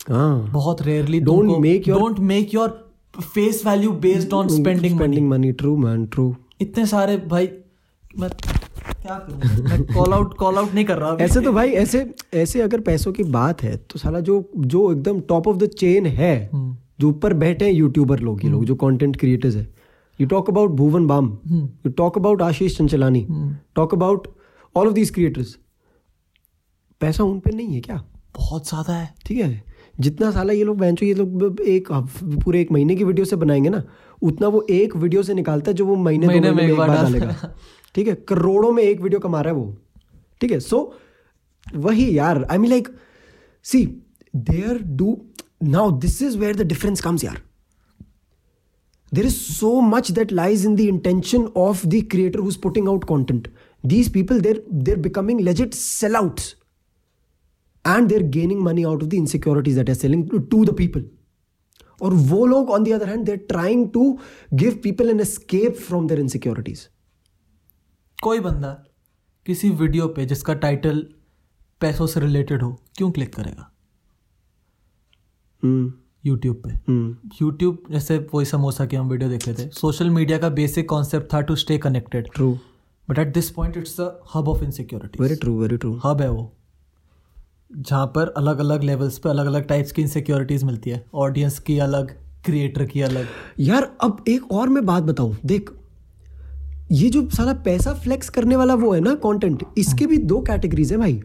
हाँ। 0.09 0.51
बहुत 0.51 0.81
rarely 0.81 1.21
Don't 1.21 1.51
make 1.61 1.87
your- 1.87 1.99
don't 1.99 2.19
make 2.19 2.53
your 2.53 2.93
face 3.33 3.65
value 3.65 3.91
based 3.91 4.33
on 4.33 4.47
spending 4.47 4.95
spending 4.95 5.29
money 5.29 5.51
true 5.51 5.75
man 5.77 6.05
true 6.05 6.35
इतने 6.61 6.85
सारे 6.85 7.17
भाई 7.17 7.49
मैं 8.19 8.29
क्या 9.05 9.17
करूँ? 9.19 9.63
मैं 9.63 9.83
कॉल 9.93 10.13
आउट 10.13 10.33
कॉल 10.37 10.57
आउट 10.57 10.73
नहीं 10.73 10.85
कर 10.85 10.97
रहा 10.97 11.17
ऐसे 11.21 11.41
तो 11.41 11.51
भाई 11.53 11.71
ऐसे 11.83 12.05
ऐसे 12.33 12.61
अगर 12.61 12.81
पैसों 12.81 13.13
की 13.13 13.23
बात 13.35 13.63
है 13.63 13.75
तो 13.77 13.99
साला 13.99 14.19
जो 14.29 14.43
जो 14.57 14.91
एकदम 14.91 15.19
टॉप 15.29 15.47
ऑफ़ 15.47 15.57
द 15.57 15.67
चेन 15.77 16.05
है 16.17 16.33
हम्म। 16.53 16.75
जो 16.99 17.09
ऊपर 17.09 17.33
बैठे 17.43 17.65
हैं 17.65 17.71
यूट्यूबर 17.73 18.19
लोग 18.21 18.43
ये 18.45 18.49
लोग 18.51 18.65
जो 18.65 18.75
कंटेंट 18.75 19.15
क्रिएटर्स 19.19 19.55
है। 19.55 19.67
You 20.19 20.27
talk 20.27 20.49
about 20.49 20.71
Bhuvan 20.73 21.07
Bam 21.07 21.37
you 21.51 21.91
talk 21.91 22.17
about 22.17 22.41
Ashish 22.41 22.77
Chanchlani 22.77 23.25
talk 23.75 23.93
about 23.93 24.27
all 24.75 24.87
of 24.87 24.93
these 24.93 25.09
creators 25.09 25.57
पैसा 27.01 27.23
उन 27.23 27.39
पे 27.39 27.51
नहीं 27.51 27.73
है 27.73 27.81
क्या? 27.81 27.95
बहुत 28.35 28.67
ज़्यादा 28.67 28.93
है। 28.93 29.13
ठीक 29.25 29.37
है? 29.37 29.63
जितना 29.99 30.31
साला 30.31 30.53
ये 30.53 30.63
लोग 30.63 30.77
बेंचो 30.77 31.05
ये 31.05 31.13
लोग 31.13 31.61
एक 31.61 31.87
पूरे 32.23 32.61
एक 32.61 32.71
महीने 32.71 32.95
की 32.95 33.03
वीडियो 33.03 33.25
से 33.25 33.35
बनाएँगे 33.35 33.69
ना 33.69 33.83
उतना 34.21 34.47
वो 34.47 34.67
एक 34.69 34.95
वीडियो 34.95 35.23
से 35.23 35.33
निकालता 35.33 35.71
है 35.71 35.75
जो 35.75 35.85
वो 35.85 35.95
महीने 35.95 36.27
महीने 36.27 36.51
में 36.51 36.63
एक 36.63 36.77
बार 36.77 36.89
डालेगा। 36.89 37.55
ठीक 37.95 38.07
है? 38.07 38.15
करोड़ों 38.15 38.71
में 38.71 38.83
एक 38.83 39.01
वीडियो 39.01 39.19
कमा 39.19 39.41
रहा 39.41 39.53
है 39.53 39.59
वो। 39.59 39.77
ठीक 40.41 40.51
है? 40.51 40.59
सो 40.59 40.97
वही 41.75 42.17
यार 42.17 42.43
I 42.43 42.57
mean 42.57 42.69
like 42.69 42.87
see 43.63 43.85
there 44.35 44.83
do 44.83 45.21
now 45.63 45.91
this 45.91 46.21
is 46.21 46.37
where 46.37 46.55
the 46.55 46.61
difference 46.61 47.01
comes 47.01 47.23
यार। 47.23 47.41
There 49.13 49.23
there 49.23 49.33
is 49.33 49.57
so 49.57 49.81
much 49.81 50.07
that 50.07 50.31
lies 50.31 50.65
in 50.65 50.75
the 50.75 50.89
intention 50.93 51.43
of 51.55 51.81
the 51.93 52.01
creator 52.01 52.41
who's 52.41 52.57
putting 52.57 52.87
out 52.87 53.05
content. 53.07 53.47
These 53.85 54.09
people 54.09 54.39
they're 54.39 54.61
they're 54.71 55.03
becoming 55.09 55.43
legit 55.45 55.71
sellouts 55.71 56.53
and 57.87 58.07
they're 58.09 58.23
gaining 58.29 58.61
money 58.61 58.83
out 58.83 59.03
of 59.03 59.09
the 59.09 59.13
insecurities 59.13 59.75
that 59.75 59.89
are 59.89 59.95
selling 59.95 60.29
to 60.51 60.63
the 60.65 60.75
people 60.77 61.05
और 62.01 62.13
वो 62.29 62.45
लोग 62.45 62.69
on 62.69 62.83
the 62.83 62.91
other 62.93 63.09
hand 63.09 63.25
they're 63.25 63.37
trying 63.49 63.89
to 63.89 64.17
give 64.53 64.79
people 64.83 65.09
an 65.09 65.19
escape 65.19 65.75
from 65.87 66.07
their 66.07 66.19
insecurities 66.19 66.87
कोई 68.23 68.39
बंदा 68.39 68.71
किसी 69.45 69.69
video 69.69 70.07
पे 70.07 70.25
जिसका 70.25 70.53
title 70.65 71.05
पैसों 71.81 72.07
से 72.07 72.19
रिलेटेड 72.19 72.61
हो 72.63 72.71
क्यों 72.97 73.09
क्लिक 73.11 73.33
करेगा? 73.35 73.71
यूट्यूब 76.25 76.61
पे। 76.65 76.73
यूट्यूब 77.41 77.83
जैसे 77.91 78.17
वही 78.33 78.45
समोसा 78.45 78.85
के 78.85 78.97
हम 78.97 79.09
वीडियो 79.09 79.29
देख 79.29 79.47
रहे 79.47 79.55
थे 79.57 79.69
सोशल 79.71 80.09
मीडिया 80.09 80.37
का 80.37 80.49
बेसिक 80.49 80.89
कॉन्सेप्ट 80.89 81.33
था 81.33 81.41
to 81.41 81.55
stay 81.55 81.77
connected 81.77 82.27
true 82.35 82.51
but 83.07 83.19
at 83.19 83.33
this 83.33 83.49
point 83.51 83.77
it's 83.77 83.99
hub 84.33 84.47
of 84.49 84.63
insecurity 84.63 85.23
very 85.23 85.35
true 85.35 85.57
very 85.59 85.77
true 85.77 85.99
hub 86.05 86.21
है 86.21 86.29
वो। 86.31 86.51
जहाँ 87.71 88.05
पर 88.07 88.33
अलग 88.37 88.59
अलग 88.59 88.83
लेवल्स 88.83 89.17
पे 89.17 89.29
अलग 89.29 89.45
अलग 89.45 89.67
टाइप्स 89.67 89.91
की 89.91 90.01
इनसिक्योरिटीज 90.01 90.63
मिलती 90.63 90.89
है। 90.89 91.05
ऑडियंस 91.13 91.59
की 91.59 91.77
अलग 91.79 92.11
क्रिएटर 92.45 92.85
की 92.85 93.01
अलग। 93.01 93.27
यार 93.59 93.91
अब 94.01 94.23
एक 94.27 94.51
और 94.51 94.69
मैं 94.69 94.85
बात 94.85 95.03
बताऊँ। 95.03 95.37
देख 95.45 95.71
ये 96.91 97.09
जो 97.09 97.29
सारा 97.29 97.53
पैसा 97.65 97.93
फ्लेक्स 97.93 98.29
करने 98.29 98.55
वाला 98.55 98.73
वो 98.73 98.93
है 98.93 98.99
ना 99.01 99.13
कंटेंट 99.15 99.63
इसके 99.77 100.05
भी 100.07 100.17
दो 100.17 100.39
कैटेगरीज 100.41 100.91
है 100.91 100.97
भाई। 100.97 101.21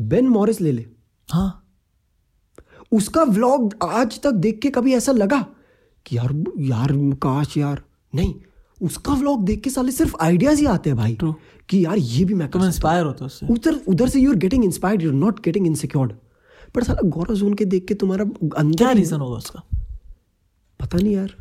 बेन 0.00 0.28
मॉरिस 0.28 0.60
ले 0.60 0.72
ले। 0.72 0.86
हाँ। 1.28 1.58
उसका 2.92 3.22
व्लॉग 3.22 3.74
आज 3.82 4.20
तक 4.22 4.32
देख 4.36 4.58
के 4.58 4.70
कभी 4.70 4.94
ऐसा 4.94 5.12
लगा 5.12 5.44
कि 6.06 6.16
यार 6.16 6.32
यार 6.60 6.88
काश 7.22 7.56
यार। 7.56 7.82
नहीं 8.14 8.34
उसका 8.82 9.14
व्लॉग 9.14 9.44
देख 9.44 9.60
के 9.62 9.70
साले 9.70 9.92
सिर्फ़ 9.92 10.16
आइडियाज़ 10.20 10.60
ही 10.60 10.66
आते 10.66 10.90
हैं 10.90 10.96
भाई। 10.96 11.16
True. 11.20 11.34
कि 11.68 11.84
यार 11.84 11.98
ये 11.98 12.24
भी 12.24 12.34
मैं 12.34 12.48
तुम 12.50 12.64
इंस्पायर 12.64 13.04
होते 13.04 13.18
हो 13.20 13.26
उससे। 13.26 13.46
उधर 13.46 13.80
उधर 13.88 14.08
से 14.08 14.20
you 14.20 14.30
are 14.30 14.36
getting 14.38 14.64
inspired 14.64 15.02
you 15.02 15.10
are 15.10 15.14
not 15.16 15.44
getting 15.44 15.66
insecured 15.66 16.12
पर 16.74 16.84
साला 16.84 17.08
गौरव 17.08 17.34
जोन 17.34 17.54
के 17.54 17.64
देख 17.64 17.86
के 17.88 17.94
तुम्हारा 17.94 18.24
अंदर 18.58 18.76
क्या 18.76 18.90
रीजन 18.90 19.20
होगा 19.20 19.36
उसका? 19.36 19.62
पता 20.80 20.98
नहीं 20.98 21.14
यार। 21.14 21.34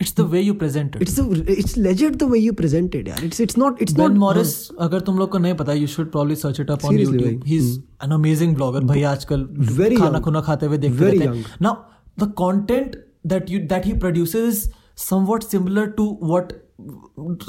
It's 0.00 0.14
the 0.16 0.20
way 0.30 0.40
you 0.40 0.54
present 0.54 0.96
it 0.96 1.02
it's 1.02 1.18
it's 1.58 1.76
legend 1.76 2.16
the 2.16 2.22
way 2.22 2.38
you 2.38 2.52
presented 2.52 3.08
यार। 3.08 3.24
It's 3.24 3.40
it's 3.40 3.58
not 3.58 3.82
it's 3.82 3.96
not 3.98 4.12
Morris 4.12 4.54
अगर 4.80 5.00
तुम 5.00 5.18
लोग 5.18 5.30
को 5.30 5.38
नहीं 5.38 5.54
पता 5.54 5.72
you 5.72 5.86
should 5.86 6.10
probably 6.10 6.36
search 6.36 6.60
it 6.60 6.70
up 6.70 6.84
on 6.84 6.96
भाई. 6.96 7.40
He 7.46 7.56
is 7.56 7.78
an 8.04 8.10
amazing 8.10 8.54
blogger 8.54 8.84
भाई 8.84 9.02
आजकल 9.02 9.48
Very 9.78 9.98
खाना 9.98 10.20
खुना 10.20 10.40
खाते 10.40 10.66
हुए 10.66 10.78
देखते 10.78 11.04
रहते 11.04 11.38
हैं। 11.38 11.44
Now 11.62 11.74
the 12.18 12.30
content 12.38 12.96
that 13.26 13.50
you 13.50 13.58
that 13.58 13.86
he 13.86 13.92
produces 13.92 14.70
somewhat 15.08 15.42
similar 15.42 15.86
to 15.98 16.06
what 16.22 16.52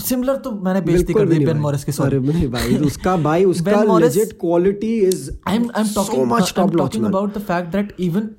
similar 0.03 0.35
तो 0.45 0.51
मैंने 0.65 0.81
बेइज्जती 0.81 1.13
कर 1.13 1.27
दी 1.27 1.45
बेन 1.45 1.57
मॉरिस 1.57 1.83
की 1.83 1.91
सॉरी 1.91 2.19
नहीं 2.19 2.47
भाई 2.51 2.77
उसका 2.87 3.15
भाई 3.29 3.45
उसका 3.53 3.71
I'm 5.51 5.69
I'm 5.79 5.85
so 5.85 6.03
talking 6.03 6.27
much 6.27 6.51
I'm 6.51 6.55
top 6.59 6.73
notch 6.73 6.81
talking 6.81 7.03
man. 7.03 7.13
about 7.13 7.33
the 7.33 7.43
fact 7.51 7.71
that 7.77 7.93
even 8.07 8.29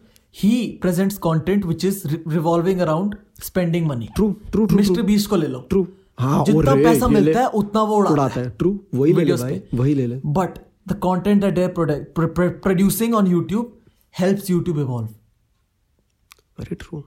he 0.43 0.53
presents 0.85 1.19
content 1.27 1.65
which 1.71 1.85
is 1.85 1.99
re- 2.13 2.21
revolving 2.35 2.83
around 2.85 3.17
spending 3.49 3.87
money. 3.89 4.09
True, 4.17 4.29
true, 4.53 4.67
true, 4.67 4.79
Mr. 4.81 5.05
Beast 5.11 5.29
को 5.31 5.37
ले 5.37 5.47
लो. 5.55 5.65
True. 5.73 5.87
हाँ 6.21 6.45
जितना 6.45 6.75
पैसा 6.75 7.09
मिलता 7.09 7.41
है 7.41 7.47
उतना 7.61 7.83
वो 7.91 7.97
उड़ाता, 7.97 8.41
है 8.41 8.49
ट्रू 8.59 8.71
वही 8.95 9.13
ले 9.13 9.25
ले 9.25 9.35
भाई 9.43 9.61
वही 9.75 9.95
ले 9.95 10.07
ले 10.07 10.21
But 10.39 10.59
the 10.93 10.97
content 11.07 11.45
that 11.45 11.55
they're 11.59 11.75
produ- 11.79 12.05
pr- 12.19 12.31
pr- 12.39 12.53
producing 12.67 13.17
on 13.21 13.31
YouTube 13.35 13.71
helps 14.21 14.51
YouTube 14.55 14.81
evolve. 14.85 15.09
Very 16.61 16.75
true 16.85 17.03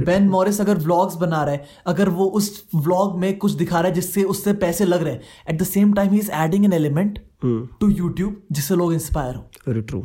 Ben 0.00 0.28
Morris 0.28 0.60
अगर 0.60 0.78
व्लॉग्स 0.78 1.14
बना 1.14 1.42
रहा 1.44 1.54
है 1.54 1.66
अगर 1.86 2.08
वो 2.08 2.24
उस 2.24 2.64
व्लॉग 2.74 3.18
में 3.18 3.36
कुछ 3.38 3.52
दिखा 3.52 3.80
रहा 3.80 3.88
है 3.88 3.94
जिससे 3.94 4.22
उससे 4.24 4.52
पैसे 4.52 4.84
लग 4.84 5.02
रहे 5.02 5.12
हैं 5.14 5.22
at 5.50 5.60
the 5.60 5.64
same 5.64 5.92
time 5.92 6.12
he 6.12 6.18
is 6.18 6.30
adding 6.32 6.64
an 6.64 6.72
element 6.72 7.18
Hmm. 7.44 7.66
To 7.80 7.88
YouTube 7.88 8.42
जिससे 8.52 8.74
लोग 8.76 8.92
इंस्पायर 8.94 9.34
हो। 9.34 9.40
वेरी 9.68 9.80
ट्रू 9.80 10.00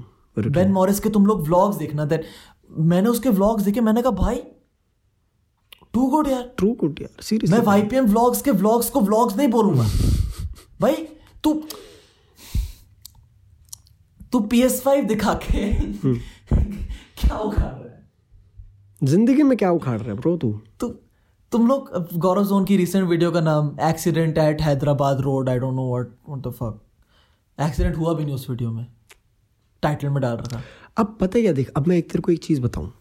बेन 0.50 0.72
मॉरिस 0.72 1.00
के 1.00 1.10
तुम 1.10 1.26
लोग 1.26 1.44
व्लॉग्स 1.44 1.78
देखना 1.78 2.06
देन 2.06 2.24
मैंने 2.80 3.10
उसके 3.10 3.30
व्लॉग्स 3.30 3.64
देखे 3.64 3.82
मैंने 3.82 4.02
कहा 4.02 4.12
भाई 4.12 4.36
टू 5.94 6.08
गुड 6.08 6.28
यार। 6.28 6.52
ट्रू 6.58 6.72
गुड 6.80 7.00
यार 7.02 7.40
मैं 7.50 7.60
वाईपीएम 7.66 8.06
व्लॉग्स 8.06 8.42
के 8.42 8.52
व्लॉग्स 8.52 8.90
को 8.90 9.02
व्लॉग्स 9.02 9.38
नहीं 9.38 9.48
बोलूँगा। 9.48 9.84
भाई 10.82 10.94
तू 11.44 11.54
तू 14.32 14.40
PS5 14.54 15.08
दिखा 15.08 15.34
के 15.34 15.70
क्या 17.22 17.38
उखाड़ 17.38 17.64
रहा 17.64 17.84
है? 17.84 17.89
ज़िंदगी 19.04 19.44
में 19.44 19.58
क्या 19.58 19.72
उखाड़ 19.72 20.00
रहे 20.00 20.10
है 20.10 20.16
ब्रो 20.16 20.36
तू? 20.38 20.52
तो 20.80 20.88
तुम 21.52 21.68
लोग 21.68 22.18
गौरव 22.18 22.46
जोन 22.46 22.66
की 22.66 22.78
रिसेंट 22.78 23.08
वीडियो 23.10 23.32
का 23.32 23.42
नाम 23.42 23.76
accident 23.82 24.38
at 24.38 24.62
Hyderabad 24.62 25.22
road 25.22 25.50
I 25.50 25.60
don't 25.60 25.74
know 25.76 25.88
what 25.90 26.10
what 26.30 26.42
the 26.48 26.52
fuck 26.52 26.82
accident 27.58 27.98
हुआ 27.98 28.14
भी 28.14 28.26
नहीं 28.26 28.36
उस 28.36 28.50
वीडियो 28.50 28.72
में। 28.72 28.86
टाइटल 29.84 30.10
में 30.10 30.22
डाल 30.22 30.36
रखा। 30.38 30.62
अब 30.98 31.18
पता 31.22 31.38
है 31.38 31.42
क्या 31.42 31.54
देख 31.54 31.72
अब 31.78 31.88
मैं 31.88 31.98
एक 31.98 32.10
तेरे 32.12 32.22
को 32.22 32.32
एक 32.32 32.44
चीज़ 32.44 32.62
बताऊँ। 32.62 32.92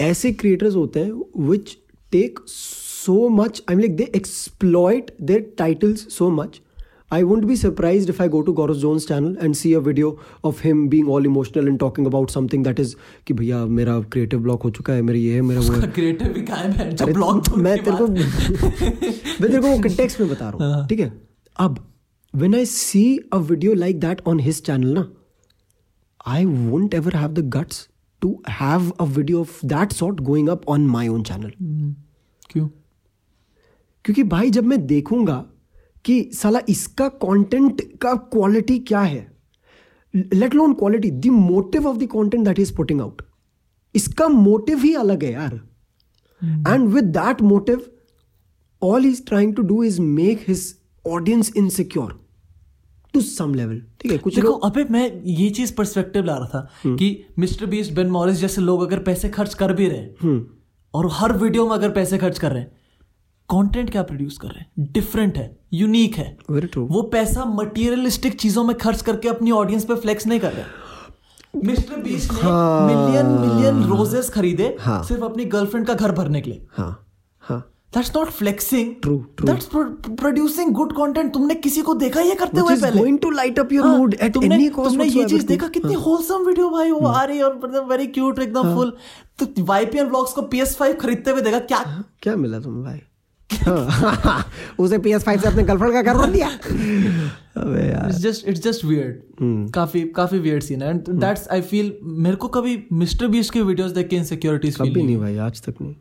ऐसे 0.00 0.32
क्रिएटर्स 0.32 0.74
होते 0.76 1.00
हैं 1.00 1.46
which 1.48 1.76
take 2.12 2.38
so 2.46 3.28
much 3.28 3.62
I 3.70 3.76
like 3.76 3.96
they 3.96 4.10
exploit 4.16 5.16
their 5.22 5.54
titles 5.58 6.08
so 6.16 6.30
much 6.30 6.60
I 7.12 7.22
won't 7.22 7.44
be 7.44 7.56
surprise 7.56 8.08
if 8.08 8.22
I 8.22 8.28
go 8.28 8.40
to 8.40 8.52
Gaurav 8.52 8.74
Zone's 8.74 9.06
channel 9.08 9.36
and 9.42 9.54
see 9.54 9.72
a 9.74 9.78
video 9.78 10.18
of 10.44 10.62
him 10.64 10.88
being 10.88 11.10
all 11.10 11.26
emotional 11.26 11.68
and 11.68 11.78
talking 11.78 12.06
about 12.06 12.30
something 12.30 12.64
that 12.64 12.80
is 12.80 12.94
कि 13.26 13.34
भैया 13.34 13.64
मेरा 13.66 14.00
creative 14.00 14.40
block 14.40 14.62
हो 14.62 14.70
चुका 14.70 14.92
है 14.92 15.02
मेरा 15.02 15.18
ये 15.18 15.34
है 15.34 15.40
मेरा 15.40 15.60
वो 15.60 15.72
है। 15.72 15.90
क्रिएटिव 15.90 16.28
भी 16.28 16.42
कायम 16.42 16.72
है 16.72 16.90
जो 16.92 17.04
अरे 17.04 17.12
तो 17.14 17.56
मैं 17.56 17.76
तेरे 17.84 17.96
को 17.96 18.06
मैं 18.06 19.50
तेरे 19.50 19.58
को 19.58 19.78
कंटेक्स्ट 19.82 20.20
में 20.20 20.30
बता 20.30 20.48
रहा 20.48 20.74
हूँ 20.74 20.86
ठीक 20.88 21.00
है? 21.00 21.12
अब 21.56 21.78
when 22.34 22.54
I 22.54 22.66
see 22.66 23.04
a 23.32 23.36
video 23.36 23.74
like 23.74 24.00
that 24.00 24.20
on 24.26 24.40
his 24.40 24.62
channel 24.62 24.88
ना 24.88 25.06
I 26.26 26.44
won't 26.44 26.94
ever 26.94 27.16
have 27.16 27.32
the 27.32 27.38
guts 27.38 27.88
to 28.22 28.42
have 28.50 28.90
a 28.90 29.04
video 29.04 29.40
of 29.40 29.66
that 29.66 29.92
sort 29.92 30.20
going 30.20 30.48
up 30.48 30.68
on 30.68 30.86
my 30.86 31.08
own 31.08 31.22
channel 31.22 31.52
क्यों? 32.50 32.68
क्योंकि 34.04 34.22
भाई 34.22 34.50
जब 34.50 34.64
मैं 34.64 34.86
देखूँगा 34.86 35.44
कि 36.04 36.22
साला 36.34 36.60
इसका 36.68 37.08
कंटेंट 37.24 37.82
का 38.02 38.14
क्वालिटी 38.32 38.78
क्या 38.78 39.00
है? 39.00 39.26
Let 40.14 40.54
alone 40.54 40.72
quality 40.74 41.10
the 41.10 41.26
motive 41.26 41.86
of 41.88 41.98
the 41.98 42.08
content 42.12 42.44
that 42.44 42.58
is 42.58 42.74
putting 42.76 43.00
out 43.00 43.22
इसका 43.94 44.28
मोटिव 44.28 44.78
ही 44.78 44.94
अलग 44.94 45.24
है 45.24 45.32
यार। 45.32 45.60
And 46.68 46.88
with 46.88 47.04
that 47.16 47.42
motive 47.42 47.86
all 48.82 49.06
is 49.06 49.22
trying 49.26 49.54
to 49.54 49.62
do 49.62 49.82
is 49.84 50.00
make 50.00 50.44
his 50.48 50.74
audience 51.04 51.52
insecure 51.56 52.18
to 53.14 53.20
some 53.20 53.54
level 53.54 53.80
ठीक 54.00 54.12
है 54.12 54.18
कुछ 54.18 54.34
देखो 54.34 54.52
अबे 54.68 54.84
मैं 54.90 55.22
ये 55.24 55.48
चीज़ 55.50 55.74
पर्सपेक्टिव 55.74 56.24
ला 56.24 56.36
रहा 56.36 56.48
था 56.54 56.94
कि 56.96 57.16
मिस्टर 57.38 57.66
बीस्ट 57.66 57.92
बेन 57.92 58.10
मॉरिस 58.10 58.36
जैसे 58.36 58.60
लोग 58.60 58.82
अगर 58.82 58.98
पैसे 59.02 59.28
खर्च 59.28 59.54
कर 59.54 59.72
भी 59.72 59.88
रहे 59.88 59.98
हैं 59.98 60.14
हम्म 60.22 60.44
और 60.94 61.08
हर 61.12 61.36
वीडियो 61.38 61.66
में 61.66 61.74
अगर 61.74 61.90
पैसे 61.90 62.18
खर्च 62.18 62.38
कर 62.38 62.52
रहे 62.52 62.62
हैं 62.62 62.80
कंटेंट 63.54 63.90
क्या 63.90 64.02
प्रोड्यूस 64.02 64.38
कर 64.38 64.48
रहे 64.48 64.60
हैं? 64.60 64.92
डिफरेंट 64.92 65.36
है 65.36 65.50
यूनिक 65.74 66.16
है। 66.16 66.36
वेरी 66.50 66.66
ट्रू 66.66 66.86
वो 66.90 67.02
पैसा 67.12 67.44
मटेरियलिस्टिक 67.54 68.38
चीज़ों 68.40 68.64
में 68.64 68.76
खर्च 68.78 69.02
करके 69.02 69.28
अपनी 69.28 69.50
ऑडियंस 69.50 69.84
पे 69.84 69.94
फ्लेक्स 69.96 70.26
नहीं 70.26 70.40
कर 70.40 70.52
रहे 70.52 70.80
मिस्टर 71.66 71.96
बीस्ट 72.02 72.32
ने 72.32 72.38
मिलियन 72.86 73.26
मिलियन 73.40 73.82
रोजेस 73.88 74.30
खरीदे 74.30 74.76
हाँ। 74.80 75.02
सिर्फ़ 75.04 75.24
अपनी 75.24 75.44
गर्लफ्रेंड 75.54 75.86
का 75.86 75.94
घर 75.94 76.12
भरने 76.12 76.40
के 76.40 76.50
लिए। 76.50 76.66
हाँ 76.76 76.92
हाँ। 77.42 77.58
That's 77.94 78.10
not 78.16 78.28
flexing 78.28 78.94
True, 79.06 79.18
true. 79.38 79.46
That's 79.46 79.68
producing 80.20 80.70
good 80.74 80.92
content 80.96 81.32
तुमने 81.34 81.54
किसी 81.66 81.82
को 81.82 81.94
देखा 81.94 82.20
ये 82.20 82.34
करते 82.34 82.60
हुए 82.60 82.76
पहले? 82.76 83.00
going 83.00 83.18
to 83.24 83.32
light 83.38 83.58
up 83.64 83.72
your 83.76 83.84
हाँ, 83.84 83.96
mood 83.98 84.14
at 84.18 84.34
तुमने, 84.34 84.56
any 84.56 84.70
cost 84.76 84.88
तुमने 84.88 85.04
ये 85.04 85.24
चीज़ 85.28 85.46
देखा 85.46 85.68
कितनी 85.68 85.94
होलसम 86.06 86.46
वीडियो 86.46 86.70
भाई 86.70 86.90
वो 86.90 87.06
आ 87.06 87.22
रही 87.24 87.38
है 87.38 87.44
और 87.44 87.60
मतलब 87.64 87.90
वेरी 87.90 88.06
क्यूट 88.16 88.38
एकदम 88.38 88.74
फुल 88.74 88.96
तो 89.38 89.64
वाईपीएल 89.64 90.06
व्लॉग्स 90.06 90.32
को 90.32 90.42
PS5 90.54 90.98
खरीदते 91.00 91.30
हुए 91.30 91.42
देखा 91.42 91.58
क्या 91.58 91.84
क्या 92.22 92.36
मिला 92.36 92.60
तुम्हें 92.60 92.84
भाई? 92.84 92.98
हाँ, 92.98 93.11
उसे 94.78 94.98
PS5 94.98 95.40
से 95.40 95.48
अपने 95.48 95.62
गर्लफ्रेंड 95.62 95.92
का 95.94 96.02
घर 96.02 96.18
बन 96.18 96.32
दिया। 96.32 96.48
अबे 97.56 97.86
यार। 97.88 98.08
It's 98.08 98.18
just 98.18 98.48
it's 98.48 98.62
just 98.62 98.84
weird 98.84 99.70
काफ़ी 99.74 100.02
काफ़ी 100.16 100.38
वियर्ड 100.38 100.62
सीन 100.62 100.82
है। 100.82 100.90
एंड 100.90 101.08
दैट्स 101.10 101.48
आई 101.48 101.60
फील 101.60 101.92
मेरे 102.02 102.36
को 102.36 102.48
कभी 102.48 102.78
मिस्टर 102.92 103.28
बीस्ट 103.28 103.52
के 103.52 103.62
वीडियोस 103.62 103.90
देख 103.90 104.08
के 104.08 104.16
इनसिक्योरिटीज 104.16 104.78
फील 104.78 104.90
कभी 104.90 105.02
नहीं 105.02 105.18
भाई 105.18 105.36
आज 105.36 105.62
तक 105.62 105.74
नहीं। 105.80 105.94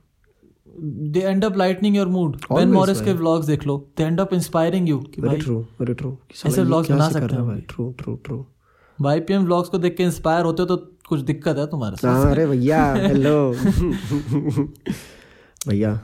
They 1.11 1.19
end 1.19 1.45
up 1.45 1.57
lightening 1.57 1.95
your 1.95 2.07
mood 2.07 2.35
Ben 2.53 2.71
Morris 2.71 3.01
के 3.01 3.13
व्लॉग्स 3.13 3.45
देख 3.45 3.65
लो। 3.67 3.77
They 3.97 4.03
end 4.03 4.19
up 4.19 4.33
inspiring 4.33 4.89
you 4.89 4.97
कि 5.15 5.21
भाई 5.21 5.37
ट्रू 5.37 5.59
वेरी 5.81 5.93
ट्रू 5.93 6.17
ऐसे 6.45 6.63
vlogs 6.63 6.91
बना 6.91 7.09
सकते 7.09 7.35
हैं 7.35 7.45
भाई? 7.47 7.61
True 7.69 7.91
true 7.99 8.15
true 8.25 8.45
YPM 9.01 9.43
vlogs 9.43 9.69
को 9.69 9.77
देख 9.77 9.95
के 9.97 10.03
इंस्पायर 10.03 10.45
होते 10.45 10.61
हो 10.61 10.67
तो 10.67 10.77
कुछ 11.09 11.19
दिक्कत 11.19 11.57
है 11.57 11.65
तुम्हारे 11.67 11.95
साथ? 11.95 12.09
हाँ 12.09 12.31
अरे 12.31 12.45
भैया 12.47 12.93
हेलो 13.07 13.53
भैया 15.67 15.99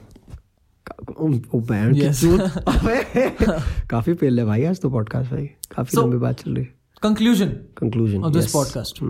बैंड 1.54 1.96
Yes. 1.96 2.20
काफ़ी 3.90 4.14
पेल 4.14 4.38
है 4.38 4.44
भाई 4.44 4.64
आज 4.64 4.80
तो 4.80 4.90
पॉडकास्ट 4.90 5.30
भाई। 5.30 5.46
काफ़ी 5.46 5.96
So- 5.96 6.04
लंबी 6.04 6.16
बात 6.16 6.40
चल 6.40 6.54
रही 6.54 6.64
conclusion 7.02 7.48
conclusion 7.48 8.24
of 8.24 8.32
this 8.32 8.52
podcast 8.52 9.02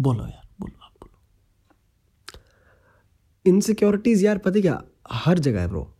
बोलो 0.00 0.22
यार 0.22 0.48
बोलो 0.60 0.84
आप 0.84 0.92
बोलो। 1.02 1.18
इनसिक्योरिटीज 3.46 4.24
यार 4.24 4.38
पता 4.38 4.60
क्या? 4.60 4.82
हर 5.12 5.38
जगह 5.38 5.60
है 5.60 5.68
ब्रो 5.68 5.94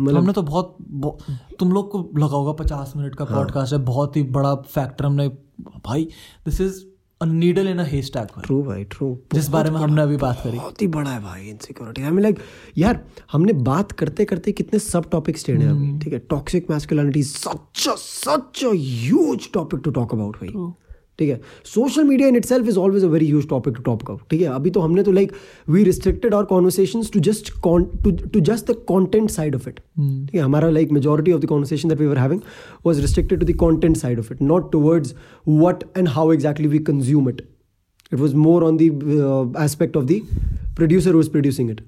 मतलब 0.00 0.16
हमने 0.18 0.32
तो 0.32 0.42
बहुत, 0.42 0.76
बहुत 0.80 1.18
तुम 1.58 1.72
लोग 1.72 1.90
को 1.90 2.10
लगा 2.16 2.36
होगा 2.36 2.52
पचास 2.52 2.92
मिनट 2.96 3.14
का 3.14 3.24
हाँ। 3.24 3.36
पॉडकास्ट 3.36 3.72
है 3.72 3.78
बहुत 3.78 4.16
ही 4.16 4.22
बड़ा 4.22 4.54
फैक्टर 4.54 5.06
हमने 5.06 5.28
भाई 5.60 6.04
this 6.44 6.60
is 6.60 6.84
needle 7.24 7.68
in 7.68 7.78
a 7.78 7.84
stack 8.02 8.28
true 8.44 8.62
भाई 8.62 8.84
ट्रू 8.90 9.16
जिस 9.34 9.48
बारे 9.48 9.70
में 9.70 9.78
हमने 9.80 10.02
अभी 10.02 10.16
बात 10.16 10.40
करी। 10.44 10.56
बहुत 10.58 10.82
ही 10.82 10.86
बड़ा 10.88 11.10
है 11.10 11.22
भाई 11.22 11.48
इनसिक्योरिटी 11.48 12.02
आई 12.02 12.10
मीन 12.10 12.22
लाइक 12.22 12.38
यार 12.78 13.00
हमने 13.32 13.52
बात 13.64 13.92
करते 13.92 14.24
करते 14.24 14.52
कितने 14.52 14.78
सब 14.78 15.10
टॉपिक्स 15.10 15.48
हैं 15.48 15.68
अभी 15.68 15.98
ठीक 16.04 16.12
है? 16.12 16.18
Toxic 16.30 16.70
masculinity 16.70 17.22
such 17.22 17.88
such 17.98 18.64
a 18.64 18.72
huge 18.74 19.50
topic 19.54 19.80
to 19.84 19.90
talk 19.90 20.14
about 20.14 20.36
भाई। 20.36 20.52
ठीक 21.18 21.28
है? 21.30 21.40
Social 21.64 22.04
media 22.04 22.28
in 22.28 22.36
itself 22.44 22.68
is 22.68 22.78
always 22.78 23.04
a 23.04 23.08
very 23.08 23.26
huge 23.26 23.48
topic 23.48 23.74
to 23.76 23.82
talk 23.82 24.02
about 24.02 24.20
ठीक 24.30 24.40
है? 24.40 24.48
अभी 24.54 24.70
तो 24.70 24.80
हमने 24.80 25.02
तो 25.02 25.12
like 25.12 25.32
we 25.68 25.84
restricted 25.84 26.34
our 26.34 26.44
conversations 26.52 27.10
to 27.12 27.20
just 27.30 27.52
to 27.64 28.10
to 28.10 28.40
just 28.40 28.70
the 28.70 28.76
content 28.88 29.30
side 29.30 29.54
of 29.54 29.68
it 29.68 29.78
ठीक 29.78 30.34
है? 30.34 30.40
हमारा 30.40 30.70
like 30.70 30.92
majority 30.92 31.32
of 31.32 31.42
the 31.42 31.46
conversation 31.54 31.88
that 31.88 32.00
we 32.00 32.06
were 32.06 32.18
having 32.18 32.40
was 32.86 33.00
restricted 33.00 33.40
to 33.40 33.46
the 33.46 33.56
content 33.60 33.96
side 33.96 34.18
of 34.18 34.32
it 34.32 34.42
not 34.42 34.70
towards 34.72 35.14
what 35.48 35.84
and 35.96 36.08
how 36.18 36.32
exactly 36.32 36.68
we 36.68 36.78
consume 36.92 37.28
it 37.28 37.42
it 38.12 38.20
was 38.20 38.34
more 38.40 38.58
on 38.64 38.76
the 38.80 38.86
uh, 39.26 39.60
aspect 39.60 39.96
of 39.96 40.06
the 40.06 40.16
producer 40.76 41.12
who 41.12 41.18
was 41.18 41.28
producing 41.28 41.70
it. 41.70 41.80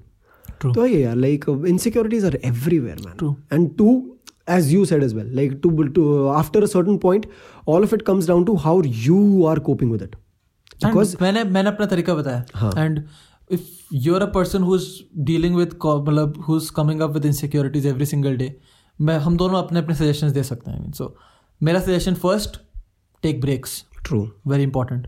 True. 0.59 0.73
so 0.73 0.85
yeah 0.85 1.13
like 1.13 1.47
uh, 1.47 1.53
insecurities 1.71 2.23
are 2.23 2.37
everywhere 2.43 2.95
as 4.55 4.67
you 4.73 4.83
said 4.89 5.03
as 5.05 5.13
well 5.15 5.29
like 5.37 5.53
to, 5.63 5.69
to 5.95 6.03
after 6.39 6.63
a 6.65 6.67
certain 6.73 6.99
point 6.99 7.25
all 7.65 7.87
of 7.87 7.93
it 7.97 8.03
comes 8.09 8.27
down 8.31 8.45
to 8.49 8.55
how 8.65 8.73
you 9.05 9.21
are 9.51 9.59
coping 9.69 9.89
with 9.93 10.05
it. 10.05 10.15
Because 10.83 11.11
And 11.11 11.21
मैंने 11.21 11.43
मैंने 11.43 11.69
अपना 11.69 11.85
तरीका। 11.85 12.15
बताया। 12.15 12.71
And 12.77 13.03
if 13.51 13.95
you 14.05 14.15
are 14.15 14.21
a 14.21 14.31
person 14.33 14.63
who 14.63 14.75
is 14.75 14.87
dealing 15.25 15.55
with 15.55 15.73
मतलब 15.83 16.43
who 16.47 16.57
is 16.57 16.71
coming 16.75 17.01
up 17.01 17.11
with 17.13 17.25
insecurities 17.25 17.85
every 17.87 18.05
single 18.05 18.37
day 18.37 18.55
मैं 19.01 19.17
हम 19.19 19.37
दोनों 19.37 19.63
अपने 19.63 19.79
अपने 19.79 19.95
सजेशंस 19.95 20.31
दे 20.31 20.43
सकते 20.43 20.71
हैं। 20.71 20.91
सो 20.91 21.15
मेरा 21.61 21.79
suggestion 21.79 22.13
first 22.23 22.59
take 23.23 23.41
breaks 23.41 23.83
true 24.09 24.25
very 24.47 24.63
important. 24.63 25.07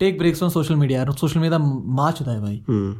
Take 0.00 0.18
breaks 0.18 0.42
on 0.42 0.50
social 0.50 0.76
media 0.76 1.04
social 1.10 1.40
media 1.40 1.58
माच 1.58 2.20
होता 2.20 2.32
है 2.32 2.40
भाई। 2.40 2.62
Hmm. 2.70 2.96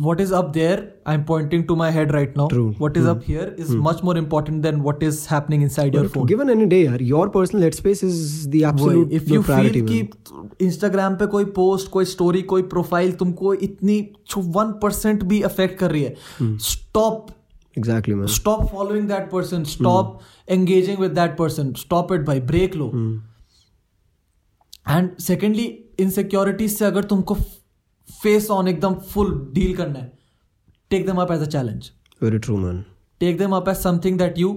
What 0.00 0.20
is 0.24 0.30
up 0.32 0.52
there 0.52 0.76
i'm 1.04 1.24
pointing 1.30 1.66
to 1.70 1.74
my 1.76 1.90
head 1.90 2.12
right 2.16 2.36
now 2.36 2.46
True. 2.48 2.74
what 2.78 2.96
is 2.96 3.06
up 3.06 3.22
here 3.22 3.48
is 3.64 3.72
much 3.86 4.02
more 4.02 4.16
important 4.16 4.62
than 4.62 4.82
what 4.82 5.02
is 5.02 5.26
happening 5.26 5.60
inside 5.62 5.92
but 5.92 6.00
your 6.00 6.08
phone 6.08 6.26
given 6.26 6.52
any 6.54 6.66
day 6.66 6.78
yaar, 6.86 7.00
your 7.00 7.28
personal 7.28 7.66
headspace 7.68 8.02
is 8.02 8.48
the 8.54 8.62
absolute 8.64 9.12
if 9.12 9.28
you 9.32 9.42
priority 9.42 9.82
feel 9.82 10.06
man. 10.06 10.08
कि 10.08 10.64
Instagram 10.66 11.16
पे 11.16 11.26
कोई 11.36 11.44
post 11.60 11.90
कोई 11.90 12.04
story 12.14 12.42
कोई 12.54 12.62
profile 12.74 13.12
तुमको 13.22 13.54
इतनी 13.68 14.00
one 14.36 14.72
percent 14.82 15.22
भी 15.22 15.40
affect 15.52 15.78
कर 15.78 15.90
रही 15.90 16.02
है 16.02 16.56
stop 16.70 17.30
exactly 17.78 18.20
man 18.20 18.34
stop 18.40 18.66
following 18.72 19.08
that 19.08 19.30
person 19.30 19.64
stop 19.76 20.18
engaging 20.50 20.98
with 20.98 21.10
that 21.20 21.36
person 21.38 21.72
stop 21.78 22.12
it 22.12 22.26
भाई 22.26 22.40
ब्रेक 22.52 22.76
लो 22.76 22.92
एंड 24.88 25.16
सेकेंडली 25.20 25.74
इनसिक्योरिटीज 26.00 26.76
से 26.78 26.84
अगर 26.84 27.04
तुमको 27.04 27.36
फेस 28.22 28.50
ऑन 28.50 28.68
एकदम 28.68 28.94
फुल 29.12 29.30
डील 29.54 29.76
करना 29.76 29.98
है। 29.98 30.10
Take 30.90 31.06
them 31.06 31.20
up 31.20 31.32
as 31.32 31.40
a 31.40 31.46
challenge 31.46 31.90
very 32.22 32.38
true 32.38 32.56
man 32.56 32.84
take 33.20 33.38
them 33.38 33.56
up 33.56 33.68
as 33.68 33.76
something 33.76 34.18
that 34.18 34.38
you 34.38 34.52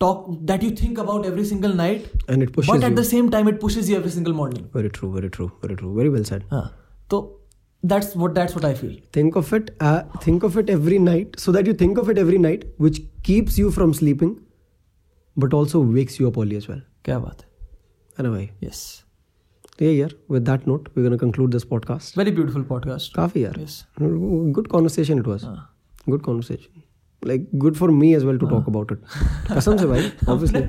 talk 0.00 0.26
that 0.42 0.64
you 0.64 0.70
think 0.82 1.00
about 1.00 1.26
every 1.26 1.44
single 1.44 1.74
night 1.76 2.10
and 2.30 2.42
it 2.42 2.54
pushes 2.54 2.70
but 2.70 2.84
at 2.84 2.96
the 2.96 3.02
same 3.06 3.28
time 3.30 3.48
it 3.48 3.60
pushes 3.60 3.88
you 3.90 3.96
every 3.96 4.10
single 4.10 4.32
morning 4.32 4.66
very 4.76 4.88
true 4.88 5.12
very 5.12 5.28
true 5.28 5.46
very 5.46 5.74
true 5.74 5.94
very 5.96 6.08
well 6.08 6.24
said 6.24 6.44
हाँ 6.52 6.64
तो 7.10 7.20
that's 7.82 8.16
what 8.16 8.32
that's 8.34 8.56
what 8.56 8.64
I 8.64 8.74
feel 8.78 8.96
think 9.16 9.36
of 9.36 9.54
it 9.54 9.70
think 10.26 10.44
of 10.44 10.58
it 10.58 10.70
every 10.70 10.98
night 10.98 11.36
so 11.38 11.52
that 11.52 11.68
you 11.68 11.74
think 11.80 11.98
of 11.98 12.10
it 12.10 12.18
every 12.18 12.38
night 12.38 12.64
which 12.80 12.98
keeps 13.26 13.58
you 13.58 13.70
from 13.70 13.92
sleeping 13.92 14.34
but 15.36 15.54
also 15.54 15.82
wakes 15.82 16.20
you 16.20 16.30
up 16.30 16.38
all 16.38 16.52
as 16.52 16.66
well 16.70 16.82
क्या 17.04 17.18
बात 17.18 17.42
है। 17.42 17.48
अरे 18.18 18.28
भाई। 18.28 18.48
Yes. 18.64 18.80
yeah, 19.80 19.90
yeah. 19.90 20.08
With 20.28 20.44
that 20.44 20.66
note, 20.66 20.88
we're 20.94 21.02
going 21.02 21.12
to 21.12 21.18
conclude 21.18 21.52
this 21.52 21.64
podcast. 21.64 22.14
Very 22.14 22.30
beautiful 22.30 22.62
podcast. 22.62 23.12
Kafi, 23.12 23.42
yeah. 23.42 23.52
Yes. 23.56 23.84
Good 23.98 24.68
conversation 24.68 25.18
it 25.18 25.26
was. 25.26 25.44
Ah. 25.44 25.68
Good 26.06 26.22
conversation. 26.22 26.82
Like 27.26 27.48
good 27.54 27.74
for 27.74 27.90
me 27.90 28.12
as 28.14 28.24
well 28.24 28.38
to 28.38 28.46
talk 28.46 28.68
about 28.68 28.92
it 28.92 28.98
कसम 29.52 29.76
से 29.76 29.86
भाई 29.86 30.00
obviously 30.28 30.60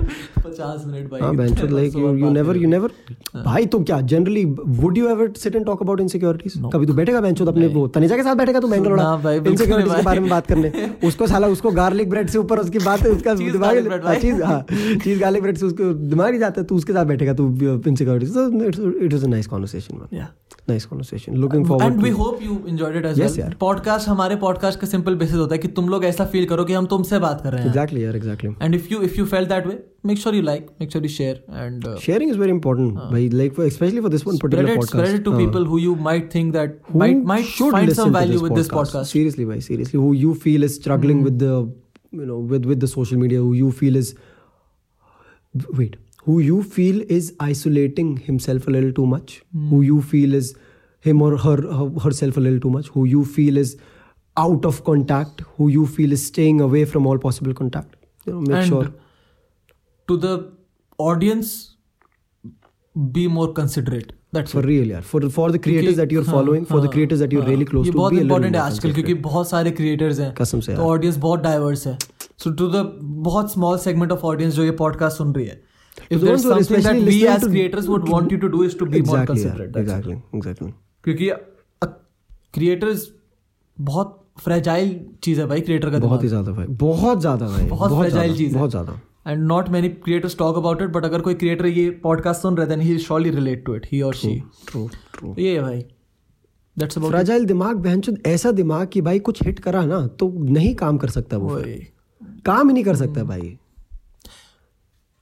पचास 0.41 0.83
minute 0.87 1.09
भाई 1.11 1.21
हाँ 1.21 1.35
bench 1.35 1.63
like 1.63 1.95
you 1.95 2.13
you 2.15 2.29
never 2.29 2.57
you 2.57 2.69
never 2.69 2.91
भाई 3.35 3.65
तो 3.65 3.79
क्या 3.79 3.99
generally 4.01 4.45
would 4.45 4.97
you 4.97 5.07
ever 5.07 5.31
sit 5.37 5.55
and 5.55 5.65
talk 5.65 5.81
about 5.81 6.01
insecurities 6.01 6.53
कभी 6.73 6.85
तो 6.85 6.93
बैठेगा 6.93 7.21
बेंच 7.21 7.41
अपने 7.41 7.67
वो 7.67 7.87
तनेजा 7.87 8.15
के 8.15 8.23
साथ 8.23 8.35
बैठेगा 8.35 8.59
तो 8.59 8.67
बैंगलोर 8.67 8.97
भाई, 8.97 9.37
इनसिक्योरिटीज 9.37 9.95
के 9.95 10.01
बारे 10.01 10.19
में 10.19 10.29
बात 10.29 10.47
करने। 10.47 10.89
उसको 11.07 11.27
साला 11.27 11.47
उसको 11.47 11.71
गार्लिक 11.71 12.09
ब्रेड 12.09 12.29
से 12.29 12.37
ऊपर 12.37 12.59
उसकी 12.59 12.79
बात 12.79 13.01
है 13.01 13.09
उसका 13.15 13.33
दिमाग 13.33 13.77
garlic 13.77 14.21
चीज़ 14.21 14.43
हाँ 14.43 14.65
चीज़ 15.03 15.19
गार्लिक 15.19 15.41
ब्रेड 15.41 15.57
से 15.57 15.65
उसको 15.65 15.93
दिमाग 15.93 16.33
ही 16.33 16.39
जाता 16.39 16.61
है 16.61 16.67
तू 16.67 16.75
उसके 16.75 16.93
साथ 16.93 17.05
बैठेगा 17.05 17.33
तू 17.33 17.47
insecurities 17.87 18.37
it 19.03 19.13
is 19.13 19.25
a 19.25 19.27
nice 19.27 19.47
conversation 19.47 19.97
man 19.97 20.27
Yeah. 20.61 20.71
Nice 20.71 20.85
conversation 20.85 21.35
looking 21.35 21.65
forward 21.65 21.93
and 21.93 22.03
we 22.03 22.09
hope 22.09 22.39
you 22.43 22.59
enjoyed 22.67 22.95
it 22.95 23.05
as 23.05 23.19
Yes, 23.21 23.39
यार। 23.39 23.55
पॉडकास्ट 23.59 24.07
हमारे 24.07 24.35
पॉडकास्ट 24.35 24.79
का 24.79 24.87
सिंपल 24.87 25.15
बेसिस 25.15 25.35
होता 25.35 25.55
है 25.55 25.59
कि 25.59 25.67
तुम 25.67 25.89
लोग 25.89 26.05
ऐसा 26.05 26.25
फील 26.25 26.45
करो 26.45 26.63
कि 26.63 26.73
हम 26.73 26.85
तुमसे 26.85 27.19
बात 27.19 27.41
कर 27.43 27.51
रहे 27.51 27.61
हैं 27.61 27.69
एग्जैक्टली 27.69 28.03
यार 28.03 28.15
exactly 28.15 28.49
and 28.61 28.75
if 28.75 28.87
you 28.91 29.01
if 29.01 29.17
you 29.19 29.25
feel 29.25 29.45
that 29.45 29.67
way 29.67 29.77
make 30.05 30.17
sure 30.17 30.35
you 30.35 30.41
like 30.41 30.67
make 30.81 30.91
sure 30.91 31.03
you 31.05 31.09
share 31.09 31.43
and 31.49 31.87
sharing 32.05 32.33
is 32.33 32.39
very 32.43 32.55
important 32.57 32.99
भाई 33.11 33.29
like 33.41 33.55
for, 33.57 33.67
especially 33.71 34.03
for 34.05 34.13
this 34.15 34.25
one 34.29 34.39
particular 34.43 34.67
spread 34.67 34.77
it, 34.77 34.83
podcast 34.83 34.99
spread 34.99 35.19
it 35.19 35.25
to 35.29 35.33
हाँ. 35.35 35.41
people 35.43 35.67
who 35.71 35.79
you 35.85 35.95
might 36.09 36.29
think 36.35 36.53
that 36.57 36.77
who 36.91 37.01
might 37.03 37.23
might 37.33 37.49
should 37.53 37.77
find 37.77 37.93
some 37.99 38.13
to 38.13 38.17
value 38.19 38.41
with 38.45 38.55
this 38.59 38.71
podcast. 38.75 39.15
Seriously, 39.17 39.47
bhai, 39.51 39.59
seriously, 39.69 40.03
who 40.05 40.13
you 40.23 40.35
feel 40.45 40.67
is 40.69 40.77
struggling 40.81 41.21
mm. 41.21 41.29
with 41.29 41.39
the, 41.45 41.53
you 42.21 42.29
know, 42.31 42.39
with 42.53 42.69
with 42.73 42.85
the 42.85 42.91
social 42.93 43.21
media, 43.25 43.43
who 43.47 43.53
you 43.61 43.71
feel 43.81 43.99
is, 44.01 44.13
wait, 45.81 45.97
who 46.25 46.39
you 46.39 46.61
feel 46.75 47.01
is 47.19 47.33
isolating 47.39 48.11
himself 48.17 48.67
a 48.67 48.71
little 48.71 48.91
too 48.99 49.05
much, 49.05 49.41
who 49.69 49.81
you 49.81 50.01
feel 50.01 50.33
is 50.33 50.53
him 50.99 51.21
or 51.21 51.37
her, 51.37 51.55
her 51.79 51.89
herself 52.03 52.37
a 52.37 52.39
little 52.39 52.59
too 52.59 52.69
much, 52.69 52.87
who 52.89 53.05
you 53.05 53.25
feel 53.25 53.57
is 53.57 53.75
out 54.37 54.65
of 54.65 54.83
contact, 54.83 55.41
who 55.57 55.67
you 55.69 55.85
feel 55.87 56.11
is 56.11 56.25
staying 56.25 56.61
away 56.61 56.85
from 56.85 57.07
all 57.07 57.17
possible 57.17 57.53
contact. 57.53 57.95
You 58.25 58.33
know, 58.33 58.41
make 58.41 58.57
and 58.57 58.67
sure. 58.67 58.93
to 60.07 60.17
the 60.17 60.33
audience, 60.99 61.53
be 63.11 63.27
more 63.27 63.51
considerate. 63.53 64.13
That's 64.33 64.51
For 64.51 64.61
real, 64.61 64.87
yeah. 64.87 65.01
For 65.01 65.19
for 65.29 65.51
the 65.51 65.59
creators 65.59 65.97
that 65.97 66.11
you're 66.11 66.23
हाँ, 66.23 66.33
following, 66.33 66.65
for 66.65 66.79
the 66.79 66.87
हाँ, 66.87 66.93
creators 66.93 67.19
that 67.19 67.33
you're 67.33 67.41
हाँ. 67.43 67.51
really 67.51 67.65
close 67.65 67.85
ये 67.87 67.91
to, 67.91 67.97
बहुत 67.97 68.13
be 68.13 68.17
a 68.17 68.21
little 68.21 68.25
important 68.25 68.55
है 68.55 68.61
आजकल 68.61 68.93
क्योंकि 68.93 69.13
बहुत 69.25 69.49
सारे 69.49 69.71
क्रिएटर्स 69.79 70.19
हैं 70.19 70.33
कसम 70.35 70.59
से 70.59 70.71
तो 70.75 70.81
यार. 70.81 70.87
ऑडियंस 70.91 71.17
बहुत 71.25 71.39
डाइवर्स 71.39 71.85
है 71.87 71.97
सो 72.43 72.51
टू 72.61 72.67
द 72.75 72.83
बहुत 73.27 73.51
स्मॉल 73.51 73.77
सेगमेंट 73.77 74.11
ऑफ़ 74.11 74.21
ऑडियंस 74.31 74.53
जो 74.53 74.63
ये 74.63 74.71
पॉडकास्ट 74.85 75.17
सुन 75.17 75.33
रही 75.35 75.45
है 75.45 75.61
if 76.11 76.19
the 76.19 76.25
there 76.25 76.35
ones 76.35 76.45
who 76.45 76.51
are 76.51 76.63
something 76.63 76.83
that 76.83 76.85
especially 76.85 77.05
we 77.05 77.11
listening 77.11 77.35
as 77.35 77.41
to- 77.43 77.49
creators 77.51 77.87
would 77.87 78.09
want 78.09 78.31
you 78.31 78.37
to 78.37 78.47
do 78.47 78.63
is 78.63 78.77
to 78.77 78.85
be 78.85 78.99
exactly, 78.99 79.43
yeah, 79.43 79.61
exactly, 79.81 80.17
exactly. 80.39 80.71
क्योंकि 81.03 81.29
creators 82.53 83.07
बहुत 83.77 84.17
fragile 84.43 84.99
चीज़ 85.23 85.39
है 85.41 85.45
भाई 85.47 85.61
क्रिएटर 85.61 85.89
का 85.91 85.99
बहुत 85.99 86.23
ही 86.23 86.27
ज़्यादा 86.27 86.51
भाई 86.51 86.65
बहुत 86.81 87.19
ज़्यादा 87.21 87.47
भाई 87.47 87.65
बहुत 87.65 87.91
fragile 87.91 88.11
ज़्यादा, 88.11 88.33
चीज़ 88.35 88.51
है। 88.51 88.57
बहुत 88.57 88.69
ज़्यादा। 88.71 88.99
And 89.27 89.43
not 89.47 89.69
many 89.69 89.89
creators 89.89 90.37
talk 90.37 90.57
about 90.57 90.81
it 90.81 90.89
but 90.89 91.05
अगर 91.05 91.21
कोई 91.21 91.33
क्रिएटर 91.33 91.65
ये 91.65 91.89
पॉडकास्ट 92.03 92.41
सुन 92.41 92.57
रहे 92.57 92.67
then 92.67 92.81
he 92.81 92.97
surely 92.99 93.29
relate 93.29 93.65
to 93.65 93.75
it 93.75 93.87
he 93.91 94.01
और 94.01 94.13
शी 94.15 94.33
ट्रू 94.67 94.87
ट्रू 95.13 95.35
ये 95.39 95.53
है 95.55 95.61
भाई। 95.61 95.79
दैट्स 96.77 96.97
अबाउट 96.97 97.11
फ्रेजाइल 97.13 97.45
दिमाग 97.45 97.77
बहनचोद 97.77 98.19
ऐसा 98.27 98.51
दिमाग 98.51 98.87
कि 98.93 99.01
भाई 99.01 99.19
कुछ 99.19 99.43
हिट 99.45 99.59
करा 99.59 99.85
ना 99.85 100.05
तो 100.19 100.31
नहीं 100.49 100.73
काम 100.75 100.97
कर 100.97 101.09
सकता 101.09 101.37
वो 101.37 101.61
काम 102.45 102.67
ही 102.67 102.73
नहीं 102.73 102.83
कर 102.83 102.95
सकता 102.95 103.23
भाई। 103.23 103.57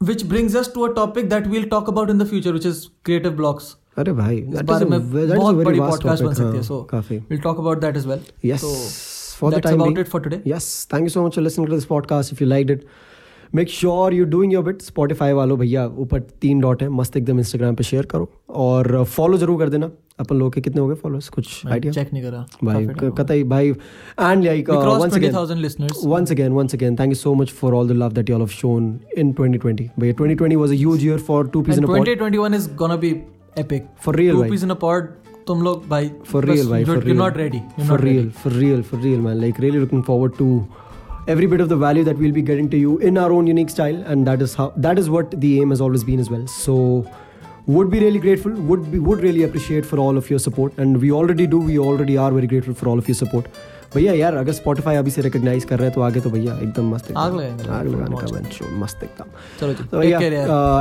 Which 0.01 0.27
brings 0.29 0.55
us 0.55 0.67
to 0.69 0.85
a 0.85 0.93
topic 0.93 1.29
that 1.29 1.47
we'll 1.47 1.67
talk 1.67 1.89
about 1.89 2.09
in 2.09 2.17
the 2.17 2.25
future 2.25 2.53
which 2.53 2.65
is 2.65 2.89
creative 3.03 3.35
blocks 3.35 3.75
अरे 3.97 4.11
भाई 4.13 4.37
इस 4.37 4.61
बारे 4.65 4.85
में 4.85 4.99
बहुत 5.11 5.55
बड़ी 5.55 5.79
पॉडकास्ट 5.79 6.23
बन 6.23 6.33
सकती 6.33 6.47
है 6.47 6.53
हाँ, 6.53 6.61
सो 6.63 6.81
काफ़ी 6.91 7.19
we'll 7.31 7.41
talk 7.45 7.59
about 7.63 7.81
that 7.85 7.97
as 8.01 8.05
well 8.11 8.21
yes 8.49 8.61
so 8.61 8.69
for 9.39 9.49
the 9.51 9.55
that's 9.55 9.67
time 9.67 9.81
about 9.81 9.89
being 9.89 10.05
it 10.05 10.11
for 10.13 10.21
today 10.27 10.39
yes 10.51 10.67
thank 10.93 11.09
you 11.09 11.13
so 11.15 11.23
much 11.25 11.39
for 11.39 11.43
listening 11.47 11.69
to 11.69 11.75
this 11.75 11.87
podcast 11.89 12.35
if 12.35 12.43
you 12.43 12.49
liked 12.51 12.75
it 12.75 12.85
make 13.55 13.69
sure 13.69 14.13
you 14.13 14.25
doing 14.31 14.51
your 14.53 14.63
bit 14.63 14.81
Spotify 14.81 15.31
वालों 15.33 15.57
भैया 15.59 15.85
ऊपर 15.99 16.19
तीन 16.41 16.59
dot 16.61 16.81
है 16.83 16.89
मस्त 16.89 17.15
एकदम 17.17 17.39
Instagram 17.39 17.75
पे 17.75 17.83
share 17.83 18.05
करो 18.11 18.29
और 18.63 19.03
फॉलो 19.15 19.37
ज़रूर 19.37 19.59
कर 19.59 19.69
देना 19.69 19.89
अपन 20.19 20.35
लोग 20.35 20.53
के 20.53 20.61
कितने 20.61 20.81
हो 20.81 20.87
गए 20.87 20.95
फॉलोअर्स 20.95 21.29
कुछ 21.29 21.65
आइडिया 21.67 21.93
चेक 21.93 22.13
नहीं 22.13 22.23
करा। 22.23 22.45
भाई 22.63 22.87
कतई 23.17 23.43
भाई 23.53 23.69
and 23.69 24.43
like 24.43 24.69
once 24.69 25.13
again 25.15 25.57
listeners 25.57 26.05
once 26.05 26.31
again 26.31 26.51
once 26.51 26.75
again 26.75 26.95
thank 26.99 27.11
you 27.11 27.15
so 27.15 27.33
much 27.41 27.51
for 27.61 27.73
all 27.73 27.87
the 27.89 27.97
love 28.01 28.13
that 28.13 28.29
you 28.29 28.35
all 28.35 28.41
have 28.41 28.49
shown 28.55 28.99
in 29.17 29.33
2020 29.39 29.87
भाई 29.99 30.13
2020 30.21 30.55
was 30.55 30.71
a 30.71 30.75
huge 30.75 31.05
year 31.05 31.17
for 31.29 31.47
two 31.53 31.61
peas 31.61 31.77
in 31.77 31.83
a 31.83 31.87
pod 31.87 32.09
2021 32.09 32.55
is 32.55 32.69
gonna 32.79 32.95
be 33.05 33.09
epic 33.59 33.87
for 34.05 34.15
real 34.15 34.35
two 34.35 34.49
peas 34.49 34.63
in 34.63 34.69
a 34.69 34.79
pod 34.83 35.09
तुम 35.47 35.61
लोग 35.63 35.87
भाई 35.89 36.11
for 36.31 36.45
real 36.45 36.67
भाई 36.69 36.85
for 36.85 37.03
real 37.03 37.17
not 37.17 37.37
ready 37.37 37.61
for 37.87 38.01
real 38.01 38.29
for 38.43 38.53
real 38.53 38.81
for 38.91 39.01
real 39.01 39.19
man 39.21 39.37
like 39.41 39.59
really 39.59 39.79
looking 39.79 40.03
forward 40.03 40.37
to 40.39 40.67
every 41.31 41.47
bit 41.49 41.61
of 41.63 41.67
the 41.69 41.75
value 41.81 42.03
that 42.05 42.21
we'll 42.21 42.35
be 42.35 42.41
getting 42.45 42.69
to 42.69 42.77
you 42.83 42.91
in 43.07 43.17
our 43.23 43.33
own 43.33 43.49
unique 43.49 43.71
style 43.71 43.97
and 44.11 44.29
that 44.29 44.43
is 44.45 44.53
how 44.59 44.65
that 44.85 45.01
is 45.01 45.09
what 45.15 45.33
the 45.43 45.49
aim 45.63 45.73
has 45.73 45.81
always 45.87 46.05
been 46.07 46.21
as 46.23 46.29
well. 46.35 46.45
So 46.53 46.77
would 47.73 47.89
be 47.93 47.99
really 48.01 48.19
grateful 48.21 48.53
would 48.69 48.85
be 48.91 48.99
would 49.07 49.23
really 49.23 49.41
appreciate 49.47 49.87
for 49.89 49.97
all 50.03 50.19
of 50.19 50.29
your 50.33 50.37
support 50.43 50.77
and 50.83 50.99
we 51.01 51.09
already 51.17 51.45
do 51.55 51.57
we 51.65 51.75
already 51.87 52.15
are 52.25 52.29
very 52.37 52.47
grateful 52.53 52.77
for 52.79 52.87
all 52.91 53.01
of 53.03 53.09
your 53.11 53.17
support 53.19 53.49
भैया 53.95 54.13
यार 54.13 54.35
अगर 54.37 54.53
Spotify 54.53 54.95
अभी 54.97 55.11
से 55.11 55.21
recognise 55.21 55.63
कर 55.65 55.77
रहे 55.79 55.87
हैं 55.87 55.93
तो 55.95 56.01
आगे 56.01 56.19
तो 56.21 56.29
भैया 56.29 56.57
एकदम 56.63 56.89
मस्त। 56.93 57.11
आग 57.17 57.35
लगाएँगे 57.35 57.69
आग 57.77 57.87
लगाने 57.87 58.17
का 58.17 58.25
bench 58.25 58.57
show, 58.57 58.71
मस्त 58.83 59.03
एकदम 59.03 59.25
चलो 59.59 59.73
जी 59.73 59.83
तो 59.91 59.99
भैया 59.99 60.19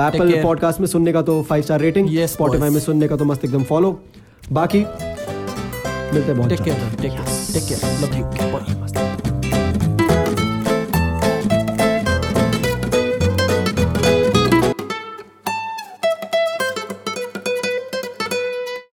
एप्पल 0.08 0.42
पॉडकास्ट 0.42 0.80
में 0.80 0.86
सुनने 0.86 1.12
का 1.12 1.22
तो 1.30 1.40
five 1.50 1.62
star 1.62 1.80
rating 1.80 2.08
Yes, 2.08 2.28
Spotify 2.28 2.68
boys. 2.68 2.74
में 2.74 2.80
सुनने 2.80 3.08
का 3.08 3.16
तो 3.16 3.24
मस्त 3.24 3.44
एकदम 3.44 3.62
फॉलो 3.72 3.98
बाकी 4.52 4.78
मिलते 4.78 6.32
हैं 6.32 6.36
बहुत 6.38 6.50
take 6.50 6.64
care 6.64 6.78
जल्द। 6.78 7.00
take 7.04 7.16
care 7.18 7.30
take 7.56 7.70
care 7.72 7.84
love 8.04 8.18
you 8.20 8.52
bye 8.56 8.82
मस्त 8.82 9.07